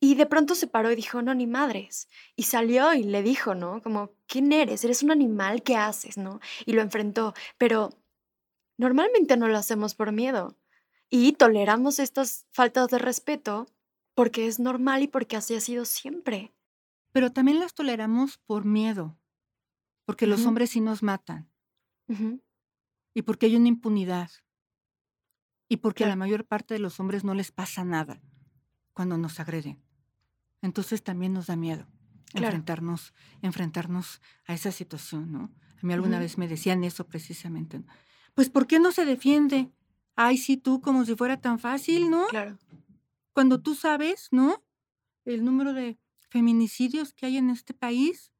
Y 0.03 0.15
de 0.15 0.25
pronto 0.25 0.53
se 0.53 0.67
paró 0.67 0.91
y 0.91 0.97
dijo, 0.97 1.21
no, 1.21 1.33
ni 1.33 1.47
madres. 1.47 2.09
Y 2.35 2.43
salió 2.43 2.93
y 2.93 3.05
le 3.05 3.23
dijo, 3.23 3.55
¿no? 3.55 3.81
Como, 3.81 4.11
¿quién 4.27 4.51
eres? 4.51 4.83
Eres 4.83 5.01
un 5.01 5.11
animal, 5.11 5.63
¿qué 5.63 5.77
haces? 5.77 6.17
¿No? 6.17 6.41
Y 6.65 6.73
lo 6.73 6.81
enfrentó. 6.81 7.33
Pero 7.57 7.89
normalmente 8.77 9.37
no 9.37 9.47
lo 9.47 9.57
hacemos 9.57 9.95
por 9.95 10.11
miedo. 10.11 10.57
Y 11.09 11.31
toleramos 11.31 11.99
estas 11.99 12.45
faltas 12.51 12.89
de 12.89 12.99
respeto 12.99 13.65
porque 14.13 14.45
es 14.45 14.59
normal 14.59 15.03
y 15.03 15.07
porque 15.07 15.37
así 15.37 15.55
ha 15.55 15.61
sido 15.61 15.85
siempre. 15.85 16.53
Pero 17.13 17.31
también 17.31 17.59
las 17.59 17.73
toleramos 17.73 18.39
por 18.39 18.65
miedo, 18.65 19.17
porque 20.03 20.27
los 20.27 20.45
hombres 20.45 20.71
sí 20.71 20.81
nos 20.81 21.01
matan. 21.01 21.49
Y 23.13 23.21
porque 23.21 23.45
hay 23.45 23.55
una 23.55 23.69
impunidad 23.69 24.31
y 25.69 25.77
porque 25.77 26.03
a 26.03 26.07
la 26.07 26.17
mayor 26.17 26.45
parte 26.45 26.73
de 26.73 26.81
los 26.81 26.99
hombres 26.99 27.23
no 27.23 27.33
les 27.33 27.53
pasa 27.53 27.85
nada 27.85 28.21
cuando 28.91 29.17
nos 29.17 29.39
agreden. 29.39 29.81
Entonces 30.63 31.03
también 31.03 31.33
nos 31.33 31.45
da 31.45 31.55
miedo 31.55 31.85
enfrentarnos, 32.33 33.13
enfrentarnos 33.41 34.21
a 34.45 34.53
esa 34.53 34.71
situación, 34.71 35.31
¿no? 35.31 35.53
A 35.81 35.85
mí 35.85 35.93
alguna 35.93 36.19
vez 36.19 36.37
me 36.37 36.47
decían 36.47 36.83
eso 36.83 37.05
precisamente. 37.07 37.81
Pues 38.33 38.49
¿por 38.49 38.65
qué 38.65 38.79
no 38.79 38.91
se 38.91 39.05
defiende? 39.05 39.71
Ay, 40.15 40.37
sí, 40.37 40.57
tú 40.57 40.81
como 40.81 41.05
si 41.05 41.15
fuera 41.15 41.39
tan 41.39 41.59
fácil, 41.59 42.09
¿no? 42.09 42.27
Claro. 42.27 42.57
Cuando 43.33 43.61
tú 43.61 43.75
sabes, 43.75 44.29
¿no? 44.31 44.63
El 45.25 45.43
número 45.43 45.73
de 45.73 45.99
feminicidios 46.29 47.13
que 47.13 47.25
hay 47.27 47.37
en 47.37 47.49
este 47.49 47.73
país, 47.73 48.31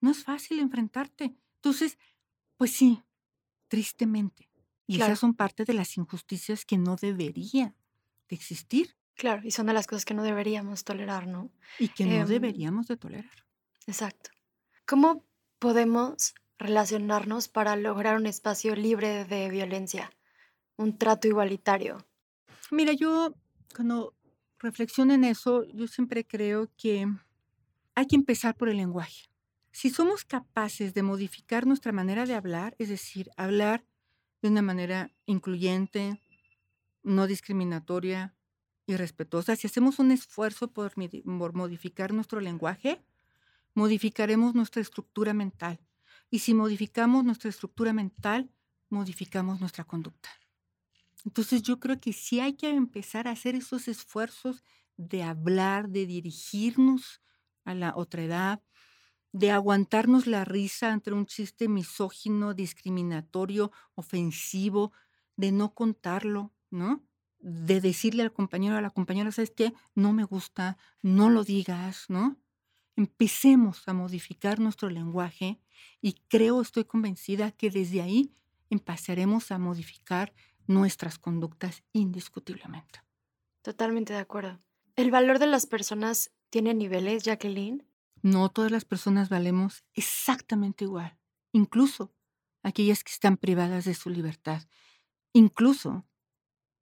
no 0.00 0.10
es 0.10 0.24
fácil 0.24 0.58
enfrentarte. 0.58 1.36
Entonces, 1.56 1.98
pues 2.56 2.72
sí, 2.72 3.02
tristemente, 3.68 4.50
y 4.86 4.96
esas 4.96 5.18
son 5.18 5.34
parte 5.34 5.64
de 5.64 5.74
las 5.74 5.96
injusticias 5.96 6.64
que 6.64 6.78
no 6.78 6.96
deberían 6.96 7.76
de 8.28 8.36
existir. 8.36 8.95
Claro, 9.16 9.42
y 9.44 9.50
son 9.50 9.66
de 9.66 9.72
las 9.72 9.86
cosas 9.86 10.04
que 10.04 10.14
no 10.14 10.22
deberíamos 10.22 10.84
tolerar, 10.84 11.26
¿no? 11.26 11.50
Y 11.78 11.88
que 11.88 12.04
no 12.04 12.12
em, 12.12 12.26
deberíamos 12.26 12.86
de 12.86 12.96
tolerar. 12.98 13.44
Exacto. 13.86 14.30
¿Cómo 14.86 15.24
podemos 15.58 16.34
relacionarnos 16.58 17.48
para 17.48 17.76
lograr 17.76 18.16
un 18.16 18.26
espacio 18.26 18.76
libre 18.76 19.24
de 19.24 19.48
violencia, 19.48 20.12
un 20.76 20.98
trato 20.98 21.28
igualitario? 21.28 22.06
Mira, 22.70 22.92
yo 22.92 23.34
cuando 23.74 24.14
reflexiono 24.58 25.14
en 25.14 25.24
eso, 25.24 25.64
yo 25.64 25.86
siempre 25.86 26.26
creo 26.26 26.70
que 26.76 27.06
hay 27.94 28.06
que 28.06 28.16
empezar 28.16 28.54
por 28.54 28.68
el 28.68 28.76
lenguaje. 28.76 29.30
Si 29.72 29.90
somos 29.90 30.24
capaces 30.24 30.92
de 30.92 31.02
modificar 31.02 31.66
nuestra 31.66 31.92
manera 31.92 32.26
de 32.26 32.34
hablar, 32.34 32.74
es 32.78 32.90
decir, 32.90 33.30
hablar 33.36 33.84
de 34.42 34.48
una 34.48 34.62
manera 34.62 35.10
incluyente, 35.26 36.20
no 37.02 37.26
discriminatoria 37.26 38.35
y 38.86 38.96
respetuosa. 38.96 39.56
Si 39.56 39.66
hacemos 39.66 39.98
un 39.98 40.12
esfuerzo 40.12 40.68
por, 40.72 40.92
modificar 40.94 42.12
nuestro 42.12 42.40
lenguaje, 42.40 43.02
modificaremos 43.74 44.54
nuestra 44.54 44.80
estructura 44.80 45.34
mental. 45.34 45.80
Y 46.30 46.40
si 46.40 46.54
modificamos 46.54 47.24
nuestra 47.24 47.50
estructura 47.50 47.92
mental, 47.92 48.50
modificamos 48.88 49.60
nuestra 49.60 49.84
conducta. 49.84 50.28
Entonces 51.24 51.62
yo 51.62 51.80
creo 51.80 52.00
que 52.00 52.12
sí 52.12 52.40
hay 52.40 52.54
que 52.54 52.70
empezar 52.70 53.26
a 53.26 53.32
hacer 53.32 53.56
esos 53.56 53.88
esfuerzos 53.88 54.62
de 54.96 55.22
hablar, 55.22 55.88
de 55.88 56.06
dirigirnos 56.06 57.20
a 57.64 57.74
la 57.74 57.92
otra 57.96 58.22
edad, 58.22 58.62
de 59.32 59.50
aguantarnos 59.50 60.26
la 60.26 60.44
risa 60.44 60.92
ante 60.92 61.12
un 61.12 61.26
chiste 61.26 61.68
misógino, 61.68 62.54
discriminatorio, 62.54 63.72
ofensivo, 63.94 64.92
de 65.36 65.52
no 65.52 65.74
contarlo, 65.74 66.54
¿no? 66.70 67.05
De 67.38 67.80
decirle 67.80 68.22
al 68.22 68.32
compañero 68.32 68.74
o 68.74 68.78
a 68.78 68.82
la 68.82 68.90
compañera, 68.90 69.30
¿sabes 69.30 69.50
qué? 69.50 69.72
No 69.94 70.12
me 70.12 70.24
gusta, 70.24 70.78
no 71.02 71.30
lo 71.30 71.44
digas, 71.44 72.06
¿no? 72.08 72.36
Empecemos 72.96 73.86
a 73.86 73.92
modificar 73.92 74.58
nuestro 74.58 74.88
lenguaje 74.88 75.60
y 76.00 76.14
creo, 76.28 76.60
estoy 76.62 76.84
convencida 76.84 77.52
que 77.52 77.70
desde 77.70 78.00
ahí 78.00 78.32
empezaremos 78.70 79.52
a 79.52 79.58
modificar 79.58 80.32
nuestras 80.66 81.18
conductas 81.18 81.84
indiscutiblemente. 81.92 83.00
Totalmente 83.62 84.12
de 84.12 84.20
acuerdo. 84.20 84.60
¿El 84.96 85.10
valor 85.10 85.38
de 85.38 85.46
las 85.46 85.66
personas 85.66 86.32
tiene 86.50 86.72
niveles, 86.74 87.24
Jacqueline? 87.24 87.86
No 88.22 88.48
todas 88.48 88.70
las 88.70 88.84
personas 88.84 89.28
valemos 89.28 89.84
exactamente 89.94 90.84
igual, 90.84 91.18
incluso 91.52 92.14
aquellas 92.62 93.04
que 93.04 93.12
están 93.12 93.36
privadas 93.36 93.84
de 93.84 93.94
su 93.94 94.10
libertad, 94.10 94.62
incluso 95.32 96.06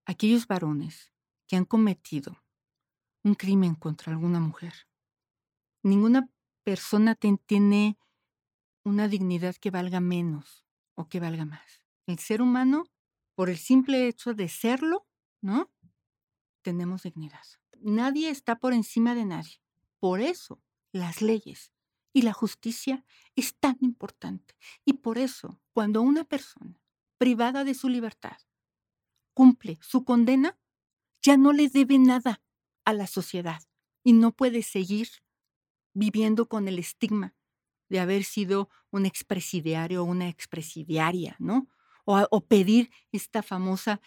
aquellos 0.07 0.47
varones 0.47 1.13
que 1.47 1.57
han 1.57 1.65
cometido 1.65 2.43
un 3.23 3.35
crimen 3.35 3.75
contra 3.75 4.13
alguna 4.13 4.41
mujer. 4.41 4.75
Ninguna 5.83 6.29
persona 6.63 7.15
tiene 7.15 7.99
una 8.85 9.09
dignidad 9.09 9.57
que 9.57 9.71
valga 9.71 10.01
menos 10.01 10.67
o 10.95 11.09
que 11.09 11.21
valga 11.21 11.45
más. 11.45 11.83
El 12.07 12.19
ser 12.19 12.43
humano, 12.43 12.85
por 13.35 13.49
el 13.49 13.57
simple 13.57 14.07
hecho 14.07 14.35
de 14.35 14.49
serlo, 14.49 15.07
¿no? 15.41 15.71
Tenemos 16.63 17.03
dignidad. 17.03 17.45
Nadie 17.81 18.31
está 18.31 18.57
por 18.57 18.73
encima 18.73 19.15
de 19.15 19.25
nadie. 19.25 19.61
Por 19.99 20.21
eso 20.21 20.63
las 20.93 21.23
leyes 21.23 21.73
y 22.13 22.23
la 22.23 22.33
justicia 22.33 23.05
es 23.37 23.57
tan 23.59 23.77
importante. 23.81 24.55
Y 24.85 24.95
por 24.95 25.19
eso, 25.19 25.61
cuando 25.73 26.03
una 26.03 26.25
persona 26.25 26.81
privada 27.19 27.65
de 27.65 27.75
su 27.75 27.89
libertad 27.89 28.37
cumple 29.35 29.79
su 29.83 30.05
condena, 30.05 30.59
ya 31.23 31.37
no 31.37 31.53
le 31.53 31.69
debe 31.69 31.99
nada 31.99 32.43
a 32.85 32.93
la 32.93 33.07
sociedad 33.07 33.63
y 34.03 34.13
no 34.13 34.33
puede 34.33 34.63
seguir 34.63 35.09
viviendo 35.95 36.49
con 36.49 36.69
el 36.69 36.79
estigma 36.79 37.35
de 37.89 38.01
haber 38.01 38.25
sido 38.25 38.69
un 38.91 39.07
expresidiario 39.07 40.03
o 40.03 40.07
una 40.07 40.29
expresidiaria, 40.29 41.37
¿no? 41.39 41.69
O, 42.07 42.41
pedir 42.43 42.91
esta 43.13 43.43
famosa 43.43 44.01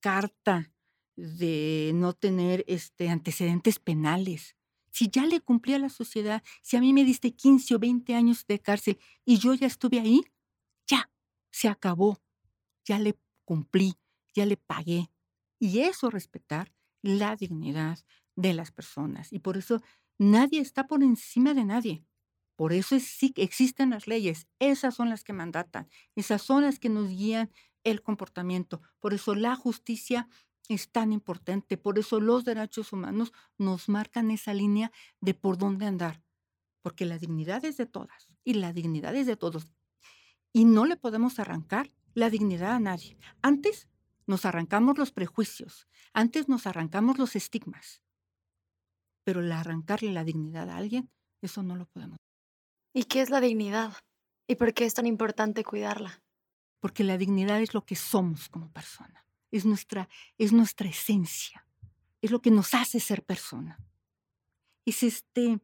carta 0.00 0.72
de 1.16 1.92
no 1.94 2.12
tener 2.12 2.64
este, 2.66 3.08
antecedentes 3.08 3.78
penales. 3.78 4.56
Si 4.90 5.08
ya 5.08 5.24
le 5.26 5.40
cumplí 5.40 5.74
a 5.74 5.78
la 5.78 5.88
sociedad, 5.88 6.42
si 6.62 6.76
a 6.76 6.80
mí 6.80 6.92
me 6.92 7.04
diste 7.04 7.32
15 7.32 7.76
o 7.76 7.78
20 7.78 8.14
años 8.14 8.44
de 8.46 8.58
cárcel 8.58 8.98
y 9.24 9.38
yo 9.38 9.54
ya 9.54 9.68
estuve 9.68 10.00
ahí, 10.00 10.22
ya, 10.86 11.10
se 11.50 11.68
acabó, 11.68 12.20
ya 12.84 12.98
le 12.98 13.16
cumplí, 13.44 13.94
ya 14.34 14.46
le 14.46 14.56
pagué. 14.56 15.10
Y 15.58 15.80
eso 15.80 16.10
respetar 16.10 16.72
la 17.02 17.36
dignidad 17.36 17.98
de 18.36 18.54
las 18.54 18.70
personas. 18.70 19.32
Y 19.32 19.38
por 19.38 19.56
eso 19.56 19.80
nadie 20.18 20.60
está 20.60 20.86
por 20.86 21.02
encima 21.02 21.54
de 21.54 21.64
nadie. 21.64 22.04
Por 22.56 22.72
eso 22.72 22.98
sí 23.00 23.32
existen 23.36 23.90
las 23.90 24.06
leyes. 24.06 24.46
Esas 24.58 24.94
son 24.94 25.08
las 25.08 25.24
que 25.24 25.32
mandatan. 25.32 25.88
Esas 26.14 26.42
son 26.42 26.62
las 26.62 26.78
que 26.78 26.88
nos 26.88 27.08
guían 27.08 27.50
el 27.82 28.02
comportamiento. 28.02 28.80
Por 29.00 29.14
eso 29.14 29.34
la 29.34 29.56
justicia 29.56 30.28
es 30.68 30.90
tan 30.90 31.12
importante. 31.12 31.76
Por 31.76 31.98
eso 31.98 32.20
los 32.20 32.44
derechos 32.44 32.92
humanos 32.92 33.32
nos 33.58 33.88
marcan 33.88 34.30
esa 34.30 34.54
línea 34.54 34.92
de 35.20 35.34
por 35.34 35.58
dónde 35.58 35.86
andar. 35.86 36.22
Porque 36.82 37.04
la 37.04 37.18
dignidad 37.18 37.64
es 37.64 37.76
de 37.76 37.86
todas 37.86 38.28
y 38.44 38.54
la 38.54 38.72
dignidad 38.72 39.14
es 39.16 39.26
de 39.26 39.36
todos. 39.36 39.68
Y 40.52 40.64
no 40.64 40.84
le 40.84 40.96
podemos 40.96 41.38
arrancar 41.38 41.92
la 42.14 42.30
dignidad 42.30 42.72
a 42.72 42.80
nadie. 42.80 43.16
Antes 43.42 43.88
nos 44.26 44.44
arrancamos 44.44 44.98
los 44.98 45.12
prejuicios, 45.12 45.86
antes 46.12 46.48
nos 46.48 46.66
arrancamos 46.66 47.18
los 47.18 47.36
estigmas, 47.36 48.02
pero 49.24 49.40
el 49.40 49.52
arrancarle 49.52 50.12
la 50.12 50.24
dignidad 50.24 50.68
a 50.70 50.76
alguien, 50.76 51.10
eso 51.40 51.62
no 51.62 51.76
lo 51.76 51.86
podemos. 51.86 52.16
¿Y 52.92 53.04
qué 53.04 53.20
es 53.20 53.30
la 53.30 53.40
dignidad? 53.40 53.94
¿Y 54.46 54.56
por 54.56 54.72
qué 54.74 54.84
es 54.84 54.94
tan 54.94 55.06
importante 55.06 55.64
cuidarla? 55.64 56.22
Porque 56.80 57.04
la 57.04 57.18
dignidad 57.18 57.60
es 57.60 57.74
lo 57.74 57.84
que 57.84 57.96
somos 57.96 58.48
como 58.48 58.70
persona, 58.70 59.26
es 59.50 59.64
nuestra, 59.64 60.08
es 60.38 60.52
nuestra 60.52 60.88
esencia, 60.88 61.66
es 62.20 62.30
lo 62.30 62.40
que 62.40 62.50
nos 62.50 62.74
hace 62.74 63.00
ser 63.00 63.24
persona. 63.24 63.78
Es 64.86 65.02
este, 65.02 65.60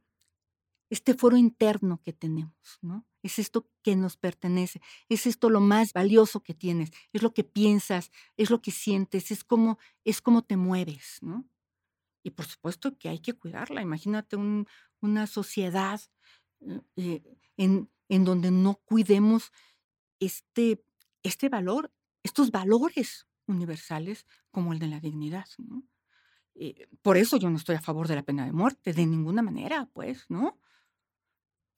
este 0.88 1.14
foro 1.14 1.36
interno 1.36 2.00
que 2.02 2.14
tenemos, 2.14 2.78
¿no? 2.80 3.06
Es 3.22 3.38
esto 3.38 3.68
que 3.82 3.96
nos 3.96 4.16
pertenece, 4.16 4.80
es 5.08 5.26
esto 5.26 5.50
lo 5.50 5.60
más 5.60 5.92
valioso 5.92 6.42
que 6.42 6.54
tienes, 6.54 6.90
es 7.12 7.22
lo 7.22 7.34
que 7.34 7.44
piensas, 7.44 8.10
es 8.36 8.50
lo 8.50 8.62
que 8.62 8.70
sientes, 8.70 9.30
es 9.30 9.44
como, 9.44 9.78
es 10.04 10.20
como 10.20 10.42
te 10.42 10.56
mueves, 10.56 11.18
¿no? 11.20 11.46
Y 12.22 12.30
por 12.30 12.46
supuesto 12.46 12.96
que 12.98 13.08
hay 13.08 13.18
que 13.18 13.32
cuidarla. 13.32 13.82
Imagínate 13.82 14.36
una 15.00 15.26
sociedad 15.26 16.00
eh, 16.60 16.80
eh, 16.96 17.22
en, 17.56 17.90
en, 18.08 18.24
donde 18.24 18.50
no 18.50 18.74
cuidemos 18.84 19.52
este, 20.18 20.84
este 21.22 21.48
valor, 21.48 21.92
estos 22.22 22.50
valores 22.50 23.26
universales 23.46 24.26
como 24.50 24.72
el 24.72 24.78
de 24.78 24.88
la 24.88 25.00
dignidad. 25.00 25.46
Eh, 26.54 26.88
por 27.02 27.16
eso 27.16 27.36
yo 27.36 27.50
no 27.50 27.56
estoy 27.56 27.76
a 27.76 27.80
favor 27.80 28.08
de 28.08 28.16
la 28.16 28.22
pena 28.22 28.44
de 28.44 28.52
muerte, 28.52 28.92
de 28.92 29.06
ninguna 29.06 29.42
manera, 29.42 29.88
pues, 29.92 30.26
¿no? 30.28 30.58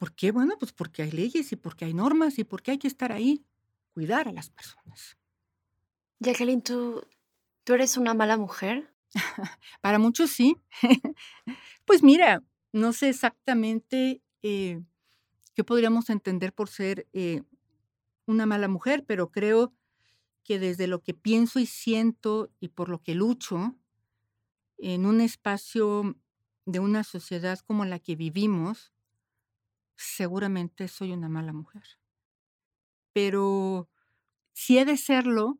¿Por 0.02 0.16
qué? 0.16 0.32
Bueno, 0.32 0.56
pues 0.58 0.72
porque 0.72 1.02
hay 1.02 1.12
leyes 1.12 1.52
y 1.52 1.54
porque 1.54 1.84
hay 1.84 1.94
normas 1.94 2.36
y 2.40 2.42
porque 2.42 2.72
hay 2.72 2.78
que 2.78 2.88
estar 2.88 3.12
ahí, 3.12 3.46
cuidar 3.94 4.26
a 4.26 4.32
las 4.32 4.50
personas. 4.50 5.16
Jacqueline, 6.18 6.60
¿tú, 6.60 7.06
¿tú 7.62 7.74
eres 7.74 7.96
una 7.96 8.12
mala 8.12 8.36
mujer? 8.36 8.92
Para 9.80 10.00
muchos 10.00 10.32
sí. 10.32 10.56
pues 11.84 12.02
mira, 12.02 12.42
no 12.72 12.92
sé 12.92 13.10
exactamente 13.10 14.20
eh, 14.42 14.82
qué 15.54 15.62
podríamos 15.62 16.10
entender 16.10 16.52
por 16.52 16.68
ser 16.68 17.06
eh, 17.12 17.44
una 18.26 18.44
mala 18.44 18.66
mujer, 18.66 19.04
pero 19.06 19.30
creo 19.30 19.72
que 20.42 20.58
desde 20.58 20.88
lo 20.88 21.00
que 21.00 21.14
pienso 21.14 21.60
y 21.60 21.66
siento 21.66 22.50
y 22.58 22.70
por 22.70 22.88
lo 22.88 23.04
que 23.04 23.14
lucho, 23.14 23.76
en 24.78 25.06
un 25.06 25.20
espacio 25.20 26.16
de 26.66 26.80
una 26.80 27.04
sociedad 27.04 27.60
como 27.60 27.84
la 27.84 28.00
que 28.00 28.16
vivimos, 28.16 28.92
seguramente 29.96 30.88
soy 30.88 31.12
una 31.12 31.28
mala 31.28 31.52
mujer. 31.52 31.82
Pero 33.12 33.88
si 34.52 34.78
he 34.78 34.84
de 34.84 34.96
serlo, 34.96 35.58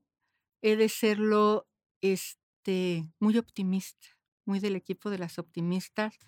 he 0.62 0.76
de 0.76 0.89
serlo 0.89 1.68
este, 2.01 3.09
muy 3.18 3.39
optimista, 3.39 4.07
muy 4.45 4.61
del 4.61 4.76
equipo 4.76 5.11
de 5.11 5.18
las 5.18 5.39
optimistas, 5.39 6.18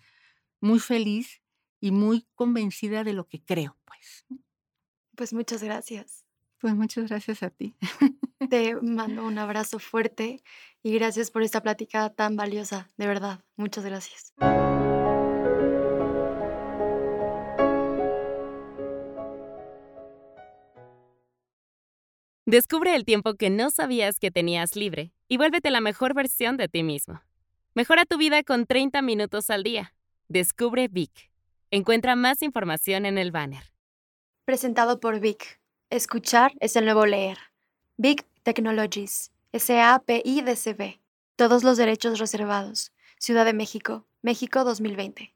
muy 0.60 0.80
feliz 0.80 1.42
y 1.80 1.90
muy 1.90 2.26
convencida 2.34 3.04
de 3.04 3.12
lo 3.12 3.28
que 3.28 3.42
creo, 3.42 3.76
pues. 3.84 4.24
Pues 5.16 5.32
muchas 5.32 5.62
gracias. 5.62 6.24
Pues 6.58 6.74
muchas 6.74 7.08
gracias 7.08 7.42
a 7.42 7.50
ti. 7.50 7.76
Te 8.48 8.74
mando 8.82 9.26
un 9.26 9.38
abrazo 9.38 9.78
fuerte 9.78 10.42
y 10.82 10.94
gracias 10.94 11.30
por 11.30 11.42
esta 11.42 11.62
plática 11.62 12.10
tan 12.10 12.36
valiosa, 12.36 12.88
de 12.96 13.06
verdad. 13.06 13.44
Muchas 13.56 13.84
gracias. 13.84 14.32
Descubre 22.46 22.94
el 22.94 23.06
tiempo 23.06 23.36
que 23.36 23.48
no 23.48 23.70
sabías 23.70 24.18
que 24.18 24.30
tenías 24.30 24.76
libre 24.76 25.14
y 25.28 25.38
vuélvete 25.38 25.70
la 25.70 25.80
mejor 25.80 26.12
versión 26.12 26.58
de 26.58 26.68
ti 26.68 26.82
mismo. 26.82 27.22
Mejora 27.74 28.04
tu 28.04 28.18
vida 28.18 28.42
con 28.42 28.66
30 28.66 29.00
minutos 29.00 29.48
al 29.48 29.62
día. 29.62 29.94
Descubre 30.28 30.88
Vic. 30.88 31.30
Encuentra 31.70 32.16
más 32.16 32.42
información 32.42 33.06
en 33.06 33.16
el 33.16 33.30
banner. 33.30 33.72
Presentado 34.44 35.00
por 35.00 35.20
Vic. 35.20 35.58
Escuchar 35.88 36.52
es 36.60 36.76
el 36.76 36.84
nuevo 36.84 37.06
leer. 37.06 37.38
Vic 37.96 38.26
Technologies. 38.42 39.32
SAPIDCB. 39.54 41.00
Todos 41.36 41.64
los 41.64 41.78
derechos 41.78 42.18
reservados. 42.18 42.92
Ciudad 43.18 43.46
de 43.46 43.54
México. 43.54 44.06
México 44.20 44.64
2020. 44.64 45.33